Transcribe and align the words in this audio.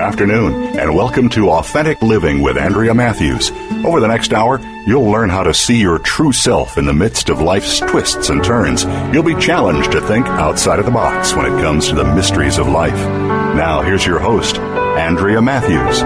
Afternoon, 0.00 0.78
and 0.78 0.96
welcome 0.96 1.28
to 1.28 1.50
Authentic 1.50 2.00
Living 2.00 2.40
with 2.42 2.56
Andrea 2.56 2.94
Matthews. 2.94 3.50
Over 3.84 4.00
the 4.00 4.08
next 4.08 4.32
hour, 4.32 4.58
you'll 4.86 5.10
learn 5.10 5.28
how 5.28 5.42
to 5.42 5.52
see 5.52 5.78
your 5.78 5.98
true 5.98 6.32
self 6.32 6.78
in 6.78 6.86
the 6.86 6.94
midst 6.94 7.28
of 7.28 7.42
life's 7.42 7.80
twists 7.80 8.30
and 8.30 8.42
turns. 8.42 8.84
You'll 9.12 9.22
be 9.22 9.34
challenged 9.34 9.92
to 9.92 10.00
think 10.00 10.26
outside 10.26 10.78
of 10.78 10.86
the 10.86 10.90
box 10.90 11.34
when 11.34 11.44
it 11.44 11.60
comes 11.60 11.88
to 11.88 11.94
the 11.94 12.14
mysteries 12.14 12.56
of 12.56 12.66
life. 12.66 12.94
Now, 12.94 13.82
here's 13.82 14.06
your 14.06 14.18
host, 14.18 14.56
Andrea 14.58 15.42
Matthews. 15.42 16.00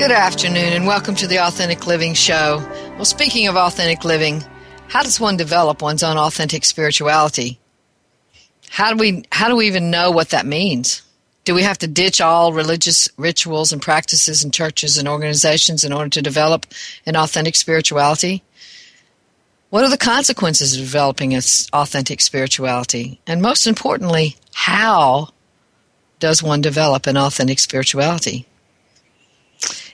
Good 0.00 0.12
afternoon, 0.12 0.72
and 0.72 0.86
welcome 0.86 1.14
to 1.16 1.26
the 1.26 1.46
Authentic 1.46 1.86
Living 1.86 2.14
Show. 2.14 2.66
Well, 2.94 3.04
speaking 3.04 3.46
of 3.46 3.56
authentic 3.56 4.04
living, 4.04 4.42
how 4.88 5.02
does 5.02 5.20
one 5.20 5.36
develop 5.36 5.82
one's 5.82 6.02
own 6.02 6.16
authentic 6.16 6.64
spirituality? 6.64 7.60
How 8.76 8.92
do 8.92 8.98
we 8.98 9.24
how 9.32 9.48
do 9.48 9.56
we 9.56 9.68
even 9.68 9.90
know 9.90 10.10
what 10.10 10.28
that 10.28 10.44
means? 10.44 11.00
Do 11.44 11.54
we 11.54 11.62
have 11.62 11.78
to 11.78 11.86
ditch 11.86 12.20
all 12.20 12.52
religious 12.52 13.08
rituals 13.16 13.72
and 13.72 13.80
practices 13.80 14.44
and 14.44 14.52
churches 14.52 14.98
and 14.98 15.08
organizations 15.08 15.82
in 15.82 15.94
order 15.94 16.10
to 16.10 16.20
develop 16.20 16.66
an 17.06 17.16
authentic 17.16 17.56
spirituality? 17.56 18.42
What 19.70 19.84
are 19.84 19.88
the 19.88 19.96
consequences 19.96 20.74
of 20.74 20.80
developing 20.80 21.32
an 21.32 21.40
authentic 21.72 22.20
spirituality? 22.20 23.18
And 23.26 23.40
most 23.40 23.66
importantly, 23.66 24.36
how 24.52 25.30
does 26.18 26.42
one 26.42 26.60
develop 26.60 27.06
an 27.06 27.16
authentic 27.16 27.60
spirituality? 27.60 28.46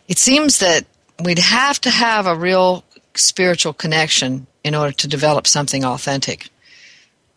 It 0.08 0.18
seems 0.18 0.58
that 0.58 0.86
we'd 1.22 1.38
have 1.38 1.80
to 1.82 1.90
have 1.90 2.26
a 2.26 2.34
real 2.34 2.82
spiritual 3.14 3.74
connection 3.74 4.48
in 4.64 4.74
order 4.74 4.92
to 4.94 5.06
develop 5.06 5.46
something 5.46 5.84
authentic. 5.84 6.48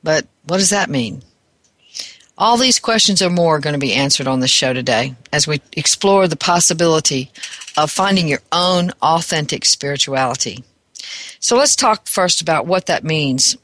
But 0.02 0.25
what 0.47 0.57
does 0.57 0.71
that 0.71 0.89
mean? 0.89 1.21
All 2.38 2.58
these 2.58 2.80
questions 2.80 3.22
or 3.22 3.30
more 3.30 3.55
are 3.55 3.59
going 3.59 3.73
to 3.73 3.80
be 3.80 3.94
answered 3.94 4.28
on 4.28 4.41
the 4.41 4.47
show 4.47 4.73
today 4.73 5.16
as 5.31 5.47
we 5.47 5.61
explore 5.72 6.28
the 6.28 6.36
possibility 6.36 7.31
of 7.77 7.89
finding 7.89 8.27
your 8.27 8.42
own 8.52 8.92
authentic 9.02 9.64
spirituality. 9.64 10.61
So 11.39 11.55
let's 11.55 11.77
talk 11.77 12.08
first 12.08 12.42
about 12.42 12.67
what 12.67 12.88
that 12.88 13.05
means. 13.05 13.55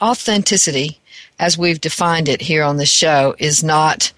Authenticity, 0.00 0.98
as 1.38 1.58
we've 1.58 1.80
defined 1.80 2.28
it 2.30 2.40
here 2.40 2.62
on 2.62 2.78
the 2.78 2.86
show, 2.86 3.34
is 3.38 3.62
not 3.62 4.12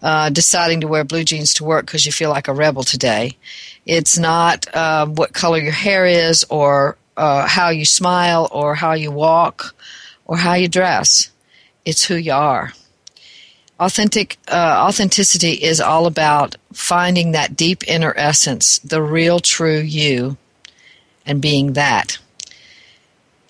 uh, 0.00 0.30
deciding 0.30 0.82
to 0.82 0.88
wear 0.88 1.02
blue 1.02 1.24
jeans 1.24 1.54
to 1.54 1.64
work 1.64 1.86
because 1.86 2.06
you 2.06 2.12
feel 2.12 2.30
like 2.30 2.46
a 2.46 2.54
rebel 2.54 2.84
today. 2.84 3.36
It's 3.84 4.16
not 4.16 4.72
uh, 4.72 5.06
what 5.06 5.32
color 5.32 5.58
your 5.58 5.72
hair 5.72 6.06
is 6.06 6.44
or 6.50 6.96
uh, 7.16 7.48
how 7.48 7.70
you 7.70 7.84
smile 7.84 8.48
or 8.52 8.76
how 8.76 8.92
you 8.92 9.10
walk 9.10 9.74
or 10.24 10.36
how 10.36 10.54
you 10.54 10.68
dress. 10.68 11.30
It's 11.84 12.04
who 12.04 12.14
you 12.14 12.32
are. 12.32 12.74
Authentic 13.80 14.38
uh, 14.48 14.84
authenticity 14.88 15.52
is 15.52 15.80
all 15.80 16.06
about 16.06 16.56
finding 16.72 17.32
that 17.32 17.56
deep 17.56 17.86
inner 17.86 18.12
essence, 18.16 18.78
the 18.80 19.00
real 19.00 19.38
true 19.38 19.78
you, 19.78 20.36
and 21.24 21.40
being 21.40 21.74
that. 21.74 22.18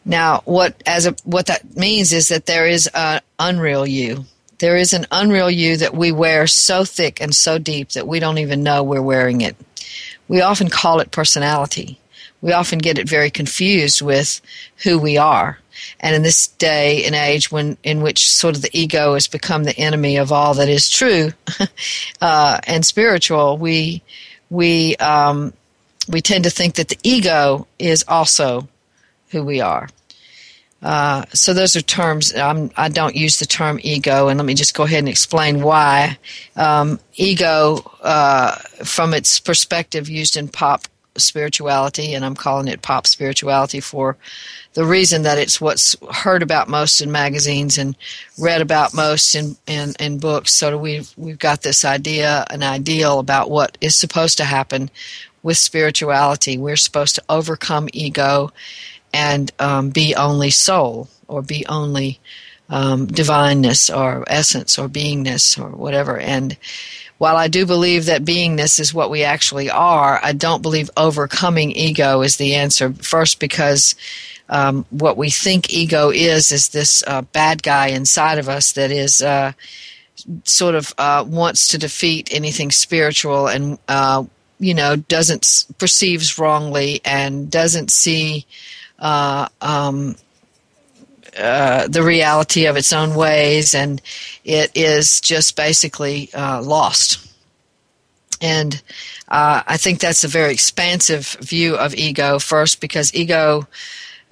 Now, 0.05 0.43
what 0.45 0.83
as 0.87 1.07
a, 1.07 1.15
what 1.25 1.47
that 1.47 1.77
means 1.77 2.13
is 2.13 2.29
that 2.29 2.47
there 2.47 2.67
is 2.67 2.89
an 2.95 3.21
unreal 3.39 3.87
you. 3.87 4.25
There 4.59 4.77
is 4.77 4.93
an 4.93 5.07
unreal 5.11 5.51
you 5.51 5.77
that 5.77 5.95
we 5.95 6.13
wear 6.13 6.47
so 6.47 6.85
thick 6.85 7.21
and 7.21 7.35
so 7.35 7.59
deep 7.59 7.91
that 7.91 8.09
we 8.09 8.19
don't 8.19 8.39
even 8.39 8.63
know 8.63 8.83
we're 8.83 9.01
wearing 9.01 9.41
it. 9.41 9.57
We 10.27 10.41
often 10.41 10.69
call 10.69 11.01
it 11.01 11.11
personality. 11.11 11.99
We 12.41 12.53
often 12.53 12.79
get 12.79 12.99
it 12.99 13.09
very 13.09 13.31
confused 13.31 14.03
with 14.03 14.41
who 14.85 14.99
we 14.99 15.17
are. 15.17 15.59
And 16.01 16.15
in 16.15 16.23
this 16.23 16.49
day 16.49 17.05
and 17.05 17.15
age, 17.15 17.51
when 17.51 17.77
in 17.83 18.03
which 18.03 18.31
sort 18.31 18.57
of 18.57 18.63
the 18.63 18.71
ego 18.73 19.15
has 19.15 19.27
become 19.27 19.65
the 19.65 19.79
enemy 19.79 20.17
of 20.17 20.33
all 20.33 20.55
that 20.55 20.69
is 20.69 20.91
true 20.91 21.33
uh, 22.21 22.59
and 22.67 22.85
spiritual, 22.85 23.59
we 23.59 24.03
we 24.51 24.97
um, 24.97 25.53
we 26.09 26.21
tend 26.21 26.45
to 26.45 26.51
think 26.51 26.75
that 26.77 26.89
the 26.89 26.99
ego 27.03 27.67
is 27.79 28.05
also 28.09 28.69
who 29.31 29.43
we 29.43 29.61
are. 29.61 29.89
Uh, 30.81 31.25
so 31.33 31.53
those 31.53 31.75
are 31.75 31.83
terms. 31.83 32.35
I'm, 32.35 32.71
I 32.77 32.89
do 32.89 33.01
not 33.01 33.17
use 33.17 33.39
the 33.39 33.47
term 33.47 33.81
ego, 33.83 34.29
and 34.29 34.39
let 34.39 34.47
me 34.47 34.55
just 34.55 34.75
go 34.75 34.85
ahead 34.85 35.01
and 35.01 35.09
explain 35.09 35.63
why. 35.63 36.19
Um, 36.55 37.01
ego, 37.17 37.79
uh, 38.01 38.55
from 38.85 39.13
its 39.13 39.41
perspective, 39.41 40.09
used 40.09 40.37
in 40.37 40.49
pop 40.49 40.87
spirituality, 41.21 42.15
and 42.15 42.25
I'm 42.25 42.35
calling 42.35 42.69
it 42.69 42.83
pop 42.83 43.07
spirituality 43.07 43.81
for 43.81 44.17
the 44.75 44.85
reason 44.85 45.23
that 45.23 45.39
it's 45.39 45.61
what's 45.61 45.97
heard 46.13 46.43
about 46.43 46.69
most 46.69 47.01
in 47.01 47.11
magazines 47.11 47.79
and 47.79 47.97
read 48.39 48.61
about 48.61 48.95
most 48.95 49.35
in, 49.35 49.57
in, 49.67 49.95
in 49.99 50.19
books. 50.19 50.53
So 50.55 50.77
we've, 50.79 51.13
we've 51.17 51.39
got 51.39 51.63
this 51.63 51.85
idea, 51.85 52.45
an 52.51 52.63
ideal 52.63 53.19
about 53.19 53.51
what 53.51 53.77
is 53.81 53.97
supposed 53.97 54.37
to 54.39 54.45
happen 54.45 54.91
with 55.43 55.57
spirituality. 55.57 56.59
We're 56.59 56.77
supposed 56.77 57.15
to 57.17 57.25
overcome 57.29 57.89
ego 57.93 58.53
and 59.13 59.51
um, 59.59 59.91
be 59.91 60.15
only 60.15 60.51
soul 60.51 61.09
or 61.27 61.43
be 61.43 61.65
only 61.67 62.21
um, 62.69 63.07
divineness 63.07 63.91
or 63.91 64.25
essence 64.27 64.79
or 64.79 64.89
beingness 64.89 65.59
or 65.59 65.71
whatever. 65.71 66.19
And 66.19 66.57
while 67.19 67.37
I 67.37 67.49
do 67.49 67.67
believe 67.67 68.07
that 68.07 68.25
beingness 68.25 68.79
is 68.79 68.95
what 68.95 69.11
we 69.11 69.25
actually 69.25 69.71
are, 69.71 70.21
I 70.23 70.33
don't 70.33 70.63
believe 70.63 70.91
overcoming 70.97 71.73
ego 71.73 72.23
is 72.23 72.37
the 72.37 72.55
answer. 72.55 72.93
First, 72.93 73.41
because 73.41 73.95
um, 74.49 74.87
what 74.91 75.17
we 75.17 75.31
think 75.31 75.73
ego 75.73 76.11
is 76.11 76.53
is 76.53 76.69
this 76.71 77.03
uh, 77.07 77.23
bad 77.23 77.63
guy 77.63 77.89
inside 77.89 78.39
of 78.39 78.49
us 78.49 78.73
that 78.73 78.91
is 78.91 79.21
uh, 79.21 79.53
sort 80.45 80.75
of 80.75 80.95
uh, 80.99 81.25
wants 81.27 81.69
to 81.69 81.79
defeat 81.79 82.29
anything 82.33 82.71
spiritual 82.71 83.47
and 83.49 83.79
uh, 83.89 84.25
you 84.59 84.75
know 84.75 84.97
doesn't 84.97 85.67
perceives 85.79 86.39
wrongly 86.39 87.01
and 87.05 87.51
doesn't 87.51 87.91
see 87.91 88.47
uh, 89.01 89.49
um, 89.61 90.17
uh, 91.39 91.89
the 91.89 92.03
reality 92.03 92.67
of 92.67 92.77
its 92.77 92.93
own 92.93 93.15
ways, 93.15 93.75
and 93.75 94.03
it 94.45 94.71
is 94.75 95.21
just 95.21 95.57
basically 95.57 96.31
uh, 96.35 96.61
lost. 96.63 97.25
And 98.41 98.83
uh, 99.29 99.63
I 99.67 99.77
think 99.77 100.01
that's 100.01 100.25
a 100.25 100.29
very 100.29 100.53
expansive 100.53 101.37
view 101.41 101.77
of 101.77 101.95
ego, 101.95 102.39
first, 102.39 102.81
because 102.81 103.15
ego, 103.15 103.67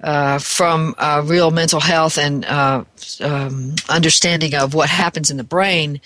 uh, 0.01 0.37
from 0.39 0.95
uh, 0.97 1.23
real 1.25 1.51
mental 1.51 1.79
health 1.79 2.17
and 2.17 2.45
um, 2.45 3.75
understanding 3.89 4.53
of 4.55 4.73
what 4.73 4.89
happens 4.89 5.31
in 5.31 5.37
the 5.37 5.43
brain, 5.43 5.99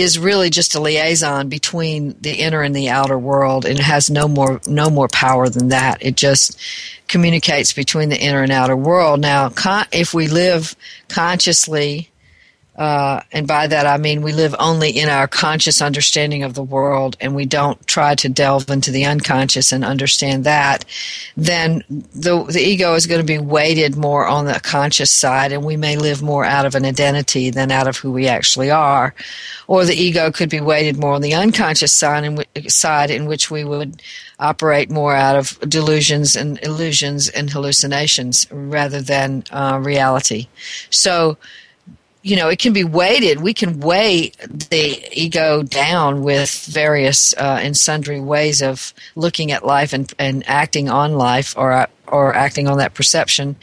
is 0.00 0.18
really 0.18 0.50
just 0.50 0.74
a 0.74 0.80
liaison 0.80 1.48
between 1.48 2.16
the 2.20 2.32
inner 2.32 2.62
and 2.62 2.74
the 2.74 2.88
outer 2.90 3.18
world 3.18 3.64
and 3.64 3.78
it 3.78 3.82
has 3.82 4.10
no 4.10 4.28
more 4.28 4.60
no 4.66 4.90
more 4.90 5.08
power 5.08 5.48
than 5.48 5.68
that. 5.68 5.98
It 6.00 6.16
just 6.16 6.58
communicates 7.08 7.72
between 7.72 8.08
the 8.08 8.20
inner 8.20 8.42
and 8.42 8.52
outer 8.52 8.76
world. 8.76 9.20
Now 9.20 9.48
con- 9.48 9.86
if 9.92 10.12
we 10.12 10.28
live 10.28 10.76
consciously 11.08 12.09
uh, 12.80 13.20
and 13.30 13.46
by 13.46 13.66
that 13.66 13.86
I 13.86 13.98
mean 13.98 14.22
we 14.22 14.32
live 14.32 14.54
only 14.58 14.88
in 14.88 15.10
our 15.10 15.28
conscious 15.28 15.82
understanding 15.82 16.42
of 16.44 16.54
the 16.54 16.62
world 16.62 17.14
and 17.20 17.34
we 17.34 17.44
don't 17.44 17.86
try 17.86 18.14
to 18.14 18.28
delve 18.30 18.70
into 18.70 18.90
the 18.90 19.04
unconscious 19.04 19.70
and 19.70 19.84
understand 19.84 20.44
that, 20.44 20.86
then 21.36 21.84
the, 21.88 22.42
the 22.44 22.62
ego 22.62 22.94
is 22.94 23.06
going 23.06 23.20
to 23.20 23.26
be 23.26 23.38
weighted 23.38 23.96
more 23.96 24.26
on 24.26 24.46
the 24.46 24.58
conscious 24.60 25.10
side 25.10 25.52
and 25.52 25.62
we 25.62 25.76
may 25.76 25.96
live 25.96 26.22
more 26.22 26.46
out 26.46 26.64
of 26.64 26.74
an 26.74 26.86
identity 26.86 27.50
than 27.50 27.70
out 27.70 27.86
of 27.86 27.98
who 27.98 28.10
we 28.10 28.26
actually 28.26 28.70
are. 28.70 29.14
Or 29.66 29.84
the 29.84 29.94
ego 29.94 30.30
could 30.30 30.48
be 30.48 30.62
weighted 30.62 30.96
more 30.96 31.12
on 31.12 31.20
the 31.20 31.34
unconscious 31.34 31.92
side 31.92 32.24
in, 32.24 32.70
side 32.70 33.10
in 33.10 33.26
which 33.26 33.50
we 33.50 33.62
would 33.62 34.02
operate 34.38 34.90
more 34.90 35.14
out 35.14 35.36
of 35.36 35.60
delusions 35.68 36.34
and 36.34 36.58
illusions 36.62 37.28
and 37.28 37.50
hallucinations 37.50 38.46
rather 38.50 39.02
than 39.02 39.44
uh, 39.50 39.78
reality. 39.82 40.48
So, 40.88 41.36
you 42.22 42.36
know, 42.36 42.48
it 42.48 42.58
can 42.58 42.72
be 42.72 42.84
weighted. 42.84 43.40
We 43.40 43.54
can 43.54 43.80
weigh 43.80 44.32
the 44.70 45.08
ego 45.12 45.62
down 45.62 46.22
with 46.22 46.66
various 46.66 47.32
uh, 47.34 47.58
and 47.62 47.76
sundry 47.76 48.20
ways 48.20 48.60
of 48.60 48.92
looking 49.16 49.52
at 49.52 49.64
life 49.64 49.92
and, 49.92 50.12
and 50.18 50.46
acting 50.46 50.88
on 50.88 51.14
life 51.14 51.56
or 51.56 51.86
or 52.06 52.34
acting 52.34 52.68
on 52.68 52.78
that 52.78 52.94
perception. 52.94 53.56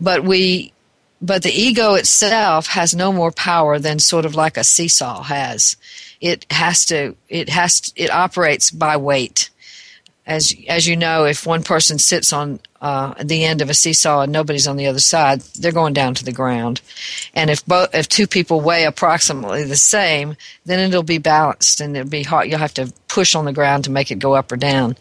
But 0.00 0.24
we, 0.24 0.72
but 1.20 1.42
the 1.42 1.50
ego 1.50 1.94
itself 1.94 2.68
has 2.68 2.94
no 2.94 3.12
more 3.12 3.32
power 3.32 3.78
than 3.78 3.98
sort 3.98 4.24
of 4.24 4.34
like 4.34 4.56
a 4.56 4.64
seesaw 4.64 5.24
has. 5.24 5.76
It 6.20 6.46
has 6.50 6.86
to. 6.86 7.14
It 7.28 7.48
has. 7.50 7.80
To, 7.80 7.92
it 8.02 8.10
operates 8.10 8.70
by 8.70 8.96
weight 8.96 9.50
as 10.28 10.54
as 10.68 10.86
you 10.86 10.94
know, 10.94 11.24
if 11.24 11.46
one 11.46 11.62
person 11.62 11.98
sits 11.98 12.32
on 12.34 12.60
uh, 12.82 13.14
the 13.24 13.44
end 13.44 13.62
of 13.62 13.70
a 13.70 13.74
seesaw 13.74 14.20
and 14.20 14.32
nobody's 14.32 14.68
on 14.68 14.76
the 14.76 14.86
other 14.86 15.00
side, 15.00 15.40
they're 15.58 15.72
going 15.72 15.94
down 15.94 16.14
to 16.14 16.24
the 16.24 16.32
ground. 16.32 16.82
And 17.34 17.48
if 17.48 17.64
both 17.64 17.94
if 17.94 18.08
two 18.08 18.26
people 18.26 18.60
weigh 18.60 18.84
approximately 18.84 19.64
the 19.64 19.76
same, 19.76 20.36
then 20.66 20.80
it'll 20.80 21.02
be 21.02 21.18
balanced 21.18 21.80
and 21.80 21.96
it'll 21.96 22.10
be 22.10 22.22
hard. 22.22 22.48
You'll 22.48 22.58
have 22.58 22.74
to 22.74 22.92
push 23.08 23.34
on 23.34 23.46
the 23.46 23.54
ground 23.54 23.84
to 23.84 23.90
make 23.90 24.10
it 24.10 24.18
go 24.18 24.34
up 24.34 24.52
or 24.52 24.56
down. 24.56 24.96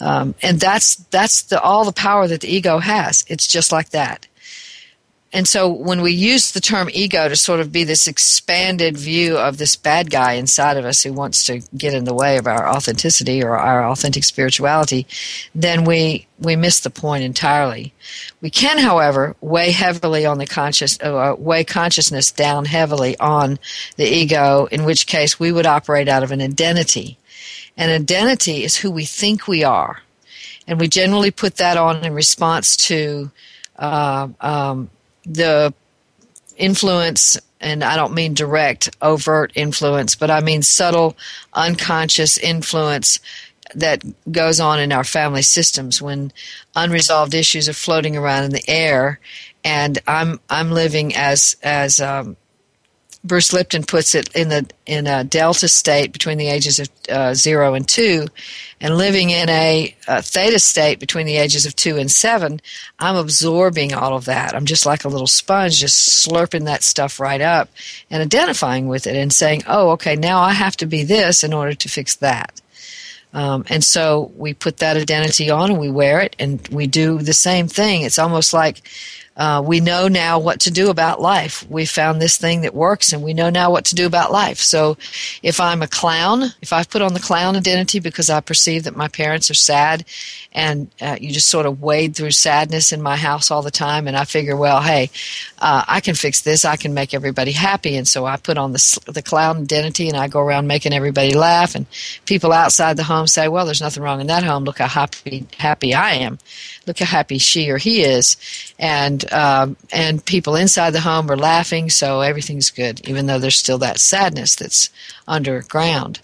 Um, 0.00 0.34
and 0.42 0.58
that's 0.58 0.96
that's 0.96 1.42
the 1.42 1.60
all 1.60 1.84
the 1.84 1.92
power 1.92 2.26
that 2.26 2.40
the 2.40 2.52
ego 2.52 2.78
has. 2.78 3.26
It's 3.28 3.46
just 3.46 3.72
like 3.72 3.90
that. 3.90 4.26
And 5.34 5.48
so 5.48 5.66
when 5.68 6.02
we 6.02 6.12
use 6.12 6.52
the 6.52 6.60
term 6.60 6.90
ego 6.92 7.26
to 7.26 7.36
sort 7.36 7.60
of 7.60 7.72
be 7.72 7.84
this 7.84 8.06
expanded 8.06 8.98
view 8.98 9.38
of 9.38 9.56
this 9.56 9.76
bad 9.76 10.10
guy 10.10 10.32
inside 10.34 10.76
of 10.76 10.84
us 10.84 11.02
who 11.02 11.12
wants 11.14 11.44
to 11.44 11.62
get 11.74 11.94
in 11.94 12.04
the 12.04 12.14
way 12.14 12.36
of 12.36 12.46
our 12.46 12.68
authenticity 12.68 13.42
or 13.42 13.56
our 13.56 13.88
authentic 13.88 14.24
spirituality, 14.24 15.06
then 15.54 15.84
we, 15.84 16.26
we 16.38 16.54
miss 16.54 16.80
the 16.80 16.90
point 16.90 17.24
entirely. 17.24 17.94
We 18.42 18.50
can, 18.50 18.76
however, 18.76 19.34
weigh 19.40 19.70
heavily 19.70 20.26
on 20.26 20.36
the 20.36 20.46
conscious, 20.46 21.00
uh, 21.00 21.34
weigh 21.38 21.64
consciousness 21.64 22.30
down 22.30 22.66
heavily 22.66 23.16
on 23.18 23.58
the 23.96 24.06
ego, 24.06 24.66
in 24.66 24.84
which 24.84 25.06
case 25.06 25.40
we 25.40 25.50
would 25.50 25.66
operate 25.66 26.08
out 26.08 26.22
of 26.22 26.30
an 26.30 26.42
identity. 26.42 27.16
An 27.78 27.88
identity 27.88 28.64
is 28.64 28.76
who 28.76 28.90
we 28.90 29.06
think 29.06 29.48
we 29.48 29.64
are. 29.64 30.02
And 30.66 30.78
we 30.78 30.88
generally 30.88 31.30
put 31.30 31.56
that 31.56 31.78
on 31.78 32.04
in 32.04 32.12
response 32.12 32.76
to 32.88 33.30
uh, 33.78 34.28
um, 34.40 34.90
the 35.24 35.72
influence 36.56 37.38
and 37.60 37.84
I 37.84 37.96
don't 37.96 38.12
mean 38.12 38.34
direct, 38.34 38.94
overt 39.00 39.52
influence, 39.54 40.16
but 40.16 40.30
I 40.30 40.40
mean 40.40 40.62
subtle, 40.62 41.16
unconscious 41.54 42.36
influence 42.36 43.20
that 43.74 44.02
goes 44.30 44.60
on 44.60 44.80
in 44.80 44.92
our 44.92 45.04
family 45.04 45.42
systems 45.42 46.02
when 46.02 46.32
unresolved 46.74 47.34
issues 47.34 47.68
are 47.68 47.74
floating 47.74 48.16
around 48.16 48.44
in 48.44 48.50
the 48.50 48.68
air, 48.68 49.20
and 49.64 49.98
I'm 50.06 50.40
I'm 50.50 50.72
living 50.72 51.14
as 51.14 51.56
as 51.62 52.00
um, 52.00 52.36
Bruce 53.24 53.52
Lipton 53.52 53.84
puts 53.84 54.14
it 54.16 54.28
in 54.34 54.48
the 54.48 54.66
in 54.84 55.06
a 55.06 55.22
delta 55.22 55.68
state 55.68 56.12
between 56.12 56.38
the 56.38 56.48
ages 56.48 56.80
of 56.80 56.88
uh, 57.08 57.34
zero 57.34 57.74
and 57.74 57.88
two, 57.88 58.26
and 58.80 58.98
living 58.98 59.30
in 59.30 59.48
a, 59.48 59.94
a, 60.08 60.22
theta 60.22 60.58
state 60.58 60.98
between 60.98 61.26
the 61.26 61.36
ages 61.36 61.64
of 61.64 61.76
two 61.76 61.98
and 61.98 62.10
seven. 62.10 62.60
I'm 62.98 63.14
absorbing 63.14 63.94
all 63.94 64.16
of 64.16 64.24
that. 64.24 64.56
I'm 64.56 64.66
just 64.66 64.86
like 64.86 65.04
a 65.04 65.08
little 65.08 65.28
sponge, 65.28 65.78
just 65.78 66.26
slurping 66.26 66.64
that 66.64 66.82
stuff 66.82 67.20
right 67.20 67.40
up 67.40 67.68
and 68.10 68.22
identifying 68.22 68.88
with 68.88 69.06
it 69.06 69.14
and 69.14 69.32
saying, 69.32 69.62
"Oh, 69.68 69.90
okay, 69.90 70.16
now 70.16 70.40
I 70.40 70.52
have 70.52 70.76
to 70.78 70.86
be 70.86 71.04
this 71.04 71.44
in 71.44 71.52
order 71.52 71.74
to 71.74 71.88
fix 71.88 72.16
that." 72.16 72.60
Um, 73.34 73.64
and 73.68 73.82
so 73.82 74.32
we 74.36 74.52
put 74.52 74.78
that 74.78 74.96
identity 74.96 75.48
on 75.48 75.70
and 75.70 75.80
we 75.80 75.90
wear 75.90 76.20
it 76.20 76.36
and 76.38 76.66
we 76.68 76.86
do 76.86 77.18
the 77.18 77.32
same 77.32 77.66
thing. 77.66 78.02
It's 78.02 78.18
almost 78.18 78.52
like 78.52 78.82
uh, 79.36 79.62
we 79.64 79.80
know 79.80 80.08
now 80.08 80.38
what 80.38 80.60
to 80.60 80.70
do 80.70 80.90
about 80.90 81.20
life. 81.20 81.64
We 81.70 81.86
found 81.86 82.20
this 82.20 82.36
thing 82.36 82.60
that 82.62 82.74
works, 82.74 83.12
and 83.12 83.22
we 83.22 83.32
know 83.32 83.48
now 83.48 83.70
what 83.70 83.86
to 83.86 83.94
do 83.94 84.06
about 84.06 84.30
life. 84.30 84.58
So, 84.58 84.98
if 85.42 85.58
I'm 85.58 85.80
a 85.82 85.88
clown, 85.88 86.52
if 86.60 86.72
I've 86.72 86.90
put 86.90 87.00
on 87.00 87.14
the 87.14 87.20
clown 87.20 87.56
identity 87.56 87.98
because 87.98 88.28
I 88.28 88.40
perceive 88.40 88.84
that 88.84 88.96
my 88.96 89.08
parents 89.08 89.50
are 89.50 89.54
sad, 89.54 90.04
and 90.52 90.90
uh, 91.00 91.16
you 91.18 91.32
just 91.32 91.48
sort 91.48 91.64
of 91.64 91.80
wade 91.80 92.14
through 92.14 92.32
sadness 92.32 92.92
in 92.92 93.00
my 93.00 93.16
house 93.16 93.50
all 93.50 93.62
the 93.62 93.70
time, 93.70 94.06
and 94.06 94.16
I 94.16 94.24
figure, 94.24 94.56
well, 94.56 94.82
hey, 94.82 95.10
uh, 95.58 95.84
I 95.88 96.00
can 96.00 96.14
fix 96.14 96.42
this. 96.42 96.64
I 96.66 96.76
can 96.76 96.92
make 96.92 97.14
everybody 97.14 97.52
happy, 97.52 97.96
and 97.96 98.06
so 98.06 98.26
I 98.26 98.36
put 98.36 98.58
on 98.58 98.72
the 98.72 99.00
the 99.06 99.22
clown 99.22 99.62
identity, 99.62 100.08
and 100.08 100.16
I 100.16 100.28
go 100.28 100.40
around 100.40 100.66
making 100.66 100.92
everybody 100.92 101.34
laugh, 101.34 101.74
and 101.74 101.86
people 102.26 102.52
outside 102.52 102.98
the 102.98 103.04
home 103.04 103.26
say, 103.26 103.48
well, 103.48 103.64
there's 103.64 103.80
nothing 103.80 104.02
wrong 104.02 104.20
in 104.20 104.26
that 104.26 104.44
home. 104.44 104.64
Look 104.64 104.78
how 104.78 104.88
happy 104.88 105.46
happy 105.56 105.94
I 105.94 106.12
am. 106.14 106.38
Look 106.86 106.98
how 106.98 107.06
happy 107.06 107.38
she 107.38 107.70
or 107.70 107.78
he 107.78 108.02
is, 108.02 108.36
and 108.82 109.32
um, 109.32 109.76
and 109.92 110.24
people 110.24 110.56
inside 110.56 110.90
the 110.90 111.00
home 111.00 111.30
are 111.30 111.36
laughing, 111.36 111.88
so 111.88 112.20
everything's 112.20 112.70
good, 112.70 113.08
even 113.08 113.26
though 113.26 113.38
there's 113.38 113.56
still 113.56 113.78
that 113.78 114.00
sadness 114.00 114.56
that's 114.56 114.90
underground. 115.28 116.18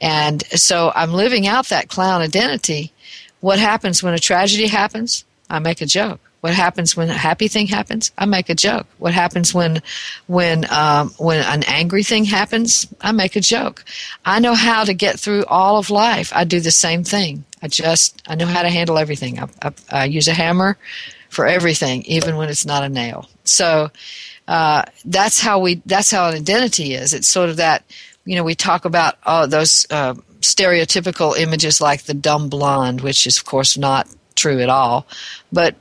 And 0.00 0.42
so 0.46 0.92
I'm 0.96 1.12
living 1.12 1.46
out 1.46 1.68
that 1.68 1.90
clown 1.90 2.22
identity. 2.22 2.92
What 3.40 3.58
happens 3.58 4.02
when 4.02 4.14
a 4.14 4.18
tragedy 4.18 4.66
happens? 4.66 5.26
I 5.50 5.58
make 5.58 5.82
a 5.82 5.86
joke. 5.86 6.20
What 6.40 6.54
happens 6.54 6.96
when 6.96 7.10
a 7.10 7.14
happy 7.14 7.48
thing 7.48 7.66
happens? 7.66 8.12
I 8.16 8.24
make 8.24 8.48
a 8.48 8.54
joke. 8.54 8.86
What 8.96 9.12
happens 9.12 9.52
when, 9.52 9.82
when, 10.26 10.64
um, 10.72 11.10
when 11.18 11.42
an 11.44 11.64
angry 11.64 12.02
thing 12.02 12.24
happens? 12.24 12.86
I 13.02 13.12
make 13.12 13.36
a 13.36 13.42
joke. 13.42 13.84
I 14.24 14.40
know 14.40 14.54
how 14.54 14.84
to 14.84 14.94
get 14.94 15.20
through 15.20 15.44
all 15.44 15.76
of 15.76 15.90
life. 15.90 16.32
I 16.34 16.44
do 16.44 16.60
the 16.60 16.70
same 16.70 17.04
thing. 17.04 17.44
I 17.60 17.68
just, 17.68 18.22
I 18.26 18.36
know 18.36 18.46
how 18.46 18.62
to 18.62 18.70
handle 18.70 18.96
everything. 18.96 19.38
I, 19.38 19.48
I, 19.60 19.72
I 19.90 20.04
use 20.06 20.28
a 20.28 20.32
hammer 20.32 20.78
for 21.30 21.46
everything, 21.46 22.02
even 22.02 22.36
when 22.36 22.48
it's 22.50 22.66
not 22.66 22.84
a 22.84 22.88
nail. 22.88 23.28
So 23.44 23.90
uh, 24.46 24.82
that's 25.04 25.40
how 25.40 25.60
we. 25.60 25.80
That's 25.86 26.10
how 26.10 26.28
an 26.28 26.34
identity 26.34 26.94
is. 26.94 27.14
It's 27.14 27.28
sort 27.28 27.48
of 27.48 27.56
that. 27.56 27.84
You 28.24 28.36
know, 28.36 28.44
we 28.44 28.54
talk 28.54 28.84
about 28.84 29.16
oh, 29.24 29.46
those 29.46 29.86
uh, 29.90 30.14
stereotypical 30.40 31.38
images 31.38 31.80
like 31.80 32.02
the 32.02 32.14
dumb 32.14 32.48
blonde, 32.48 33.00
which 33.00 33.26
is 33.26 33.38
of 33.38 33.44
course 33.44 33.78
not 33.78 34.08
true 34.34 34.60
at 34.60 34.68
all, 34.68 35.06
but 35.52 35.76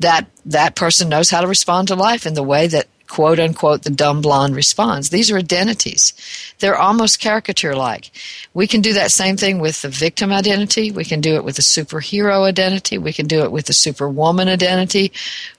that 0.00 0.26
that 0.46 0.74
person 0.74 1.08
knows 1.08 1.30
how 1.30 1.40
to 1.40 1.46
respond 1.46 1.88
to 1.88 1.94
life 1.94 2.26
in 2.26 2.34
the 2.34 2.42
way 2.42 2.66
that 2.66 2.88
quote 3.08 3.38
unquote 3.38 3.82
the 3.82 3.90
dumb 3.90 4.20
blonde 4.20 4.56
responds. 4.56 5.10
These 5.10 5.30
are 5.30 5.38
identities. 5.38 6.14
They're 6.58 6.78
almost 6.78 7.20
caricature 7.20 7.74
like. 7.74 8.10
We 8.54 8.66
can 8.66 8.80
do 8.80 8.92
that 8.94 9.10
same 9.10 9.36
thing 9.36 9.58
with 9.58 9.82
the 9.82 9.88
victim 9.88 10.32
identity. 10.32 10.90
We 10.90 11.04
can 11.04 11.20
do 11.20 11.34
it 11.34 11.44
with 11.44 11.56
the 11.56 11.62
superhero 11.62 12.42
identity. 12.42 12.98
We 12.98 13.12
can 13.12 13.26
do 13.26 13.42
it 13.42 13.52
with 13.52 13.66
the 13.66 13.72
superwoman 13.72 14.48
identity, 14.48 15.12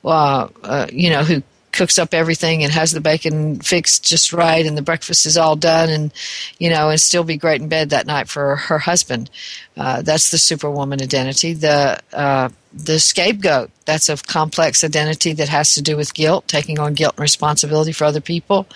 uh, 0.03 0.49
uh, 0.63 0.87
you 0.91 1.09
know, 1.09 1.23
who 1.23 1.43
cooks 1.75 1.99
up 1.99 2.13
everything 2.13 2.63
and 2.63 2.71
has 2.71 2.93
the 2.93 3.01
bacon 3.01 3.59
fixed 3.59 4.05
just 4.05 4.31
right 4.31 4.65
and 4.65 4.77
the 4.77 4.81
breakfast 4.81 5.25
is 5.25 5.37
all 5.37 5.57
done 5.57 5.89
and 5.89 6.13
you 6.57 6.69
know 6.69 6.89
and 6.89 7.01
still 7.01 7.25
be 7.25 7.35
great 7.35 7.61
in 7.61 7.67
bed 7.67 7.89
that 7.89 8.07
night 8.07 8.29
for 8.29 8.55
her 8.55 8.79
husband 8.79 9.29
uh, 9.75 10.01
that's 10.01 10.31
the 10.31 10.37
superwoman 10.37 11.01
identity 11.01 11.53
the 11.53 11.99
uh, 12.13 12.47
the 12.75 12.99
scapegoat. 12.99 13.71
That's 13.85 14.09
a 14.09 14.17
complex 14.17 14.83
identity 14.83 15.31
that 15.33 15.47
has 15.49 15.73
to 15.75 15.81
do 15.81 15.95
with 15.95 16.13
guilt 16.13 16.47
taking 16.47 16.77
on 16.77 16.93
guilt 16.93 17.15
and 17.15 17.21
responsibility 17.21 17.93
for 17.93 18.03
other 18.03 18.21
people. 18.21 18.67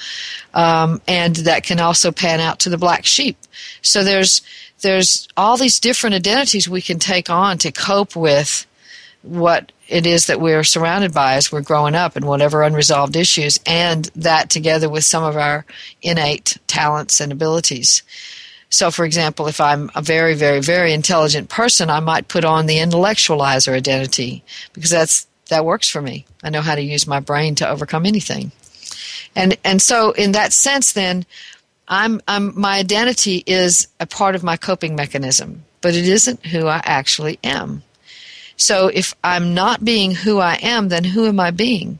Um, 0.54 1.02
and 1.08 1.36
that 1.38 1.64
can 1.64 1.80
also 1.80 2.12
pan 2.12 2.40
out 2.40 2.60
to 2.60 2.70
the 2.70 2.78
black 2.78 3.06
sheep. 3.06 3.38
So 3.82 4.04
there's 4.04 4.42
there's 4.82 5.28
all 5.36 5.58
these 5.58 5.80
different 5.80 6.16
identities 6.16 6.70
we 6.70 6.82
can 6.82 7.00
take 7.00 7.30
on 7.30 7.58
to 7.58 7.72
cope 7.72 8.16
with 8.16 8.66
what 9.22 9.74
it 9.90 10.06
is 10.06 10.28
that 10.28 10.40
we're 10.40 10.64
surrounded 10.64 11.14
by 11.14 11.34
as 11.34 11.52
we're 11.52 11.62
growing 11.62 11.96
up 11.96 12.16
and 12.16 12.26
whatever 12.26 12.64
unresolved 12.64 13.18
issues, 13.18 13.60
and 13.66 14.06
that 14.16 14.50
together 14.50 14.88
with 14.88 15.04
some 15.04 15.24
of 15.24 15.36
our 15.36 15.66
innate 16.02 16.58
talents 16.68 17.20
and 17.20 17.32
abilities. 17.32 18.04
So, 18.70 18.92
for 18.92 19.04
example, 19.04 19.48
if 19.48 19.60
I'm 19.60 19.90
a 19.96 20.02
very, 20.02 20.36
very, 20.36 20.62
very 20.62 20.94
intelligent 20.94 21.50
person, 21.50 21.90
I 21.90 22.00
might 22.00 22.28
put 22.28 22.46
on 22.46 22.68
the 22.68 22.78
intellectualizer 22.78 23.74
identity 23.74 24.44
because 24.74 24.92
that's 24.92 25.28
that 25.50 25.66
works 25.66 25.90
for 25.90 26.02
me. 26.02 26.26
I 26.44 26.52
know 26.52 26.62
how 26.62 26.76
to 26.76 26.82
use 26.82 27.08
my 27.08 27.20
brain 27.20 27.56
to 27.56 27.68
overcome 27.68 28.06
anything. 28.06 28.52
And 29.36 29.58
and 29.64 29.82
so 29.82 30.12
in 30.12 30.32
that 30.34 30.54
sense 30.54 30.94
then 30.94 31.26
I'm 31.88 32.22
I'm 32.28 32.60
my 32.60 32.78
identity 32.78 33.44
is 33.48 33.88
a 34.00 34.06
part 34.06 34.36
of 34.36 34.44
my 34.44 34.58
coping 34.58 34.96
mechanism, 34.96 35.64
but 35.82 35.96
it 35.96 36.08
isn't 36.08 36.46
who 36.46 36.68
I 36.68 36.82
actually 36.84 37.40
am. 37.44 37.84
So 38.58 38.88
if 38.88 39.16
I'm 39.24 39.54
not 39.54 39.84
being 39.84 40.12
who 40.12 40.40
I 40.40 40.56
am, 40.62 40.90
then 40.90 41.04
who 41.04 41.26
am 41.26 41.40
I 41.40 41.52
being? 41.52 41.98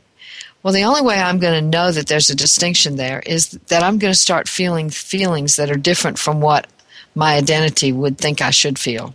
Well, 0.62 0.74
the 0.74 0.84
only 0.84 1.00
way 1.00 1.18
I'm 1.18 1.38
going 1.38 1.58
to 1.62 1.78
know 1.78 1.90
that 1.90 2.06
there's 2.06 2.28
a 2.28 2.36
distinction 2.36 2.96
there 2.96 3.20
is 3.20 3.50
that 3.68 3.82
I'm 3.82 3.98
going 3.98 4.12
to 4.12 4.18
start 4.18 4.48
feeling 4.48 4.90
feelings 4.90 5.56
that 5.56 5.70
are 5.70 5.76
different 5.76 6.18
from 6.18 6.40
what 6.40 6.66
my 7.14 7.34
identity 7.34 7.92
would 7.92 8.18
think 8.18 8.42
I 8.42 8.50
should 8.50 8.78
feel. 8.78 9.14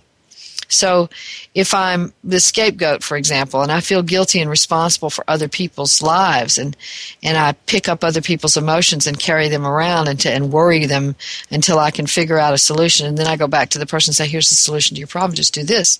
So, 0.67 1.09
if 1.53 1.75
I'm 1.75 2.11
the 2.23 2.39
scapegoat, 2.39 3.03
for 3.03 3.17
example, 3.17 3.61
and 3.61 3.71
I 3.71 3.81
feel 3.81 4.01
guilty 4.01 4.41
and 4.41 4.49
responsible 4.49 5.11
for 5.11 5.23
other 5.27 5.47
people's 5.47 6.01
lives, 6.01 6.57
and 6.57 6.75
and 7.21 7.37
I 7.37 7.51
pick 7.67 7.87
up 7.87 8.03
other 8.03 8.21
people's 8.21 8.57
emotions 8.57 9.05
and 9.05 9.19
carry 9.19 9.47
them 9.47 9.65
around 9.67 10.07
and 10.07 10.19
to, 10.21 10.31
and 10.31 10.51
worry 10.51 10.87
them 10.87 11.15
until 11.51 11.77
I 11.77 11.91
can 11.91 12.07
figure 12.07 12.39
out 12.39 12.55
a 12.55 12.57
solution, 12.57 13.05
and 13.05 13.15
then 13.15 13.27
I 13.27 13.37
go 13.37 13.47
back 13.47 13.69
to 13.69 13.79
the 13.79 13.85
person 13.85 14.09
and 14.09 14.15
say, 14.15 14.27
"Here's 14.27 14.49
the 14.49 14.55
solution 14.55 14.95
to 14.95 14.99
your 14.99 15.07
problem. 15.07 15.35
Just 15.35 15.53
do 15.53 15.63
this." 15.63 15.99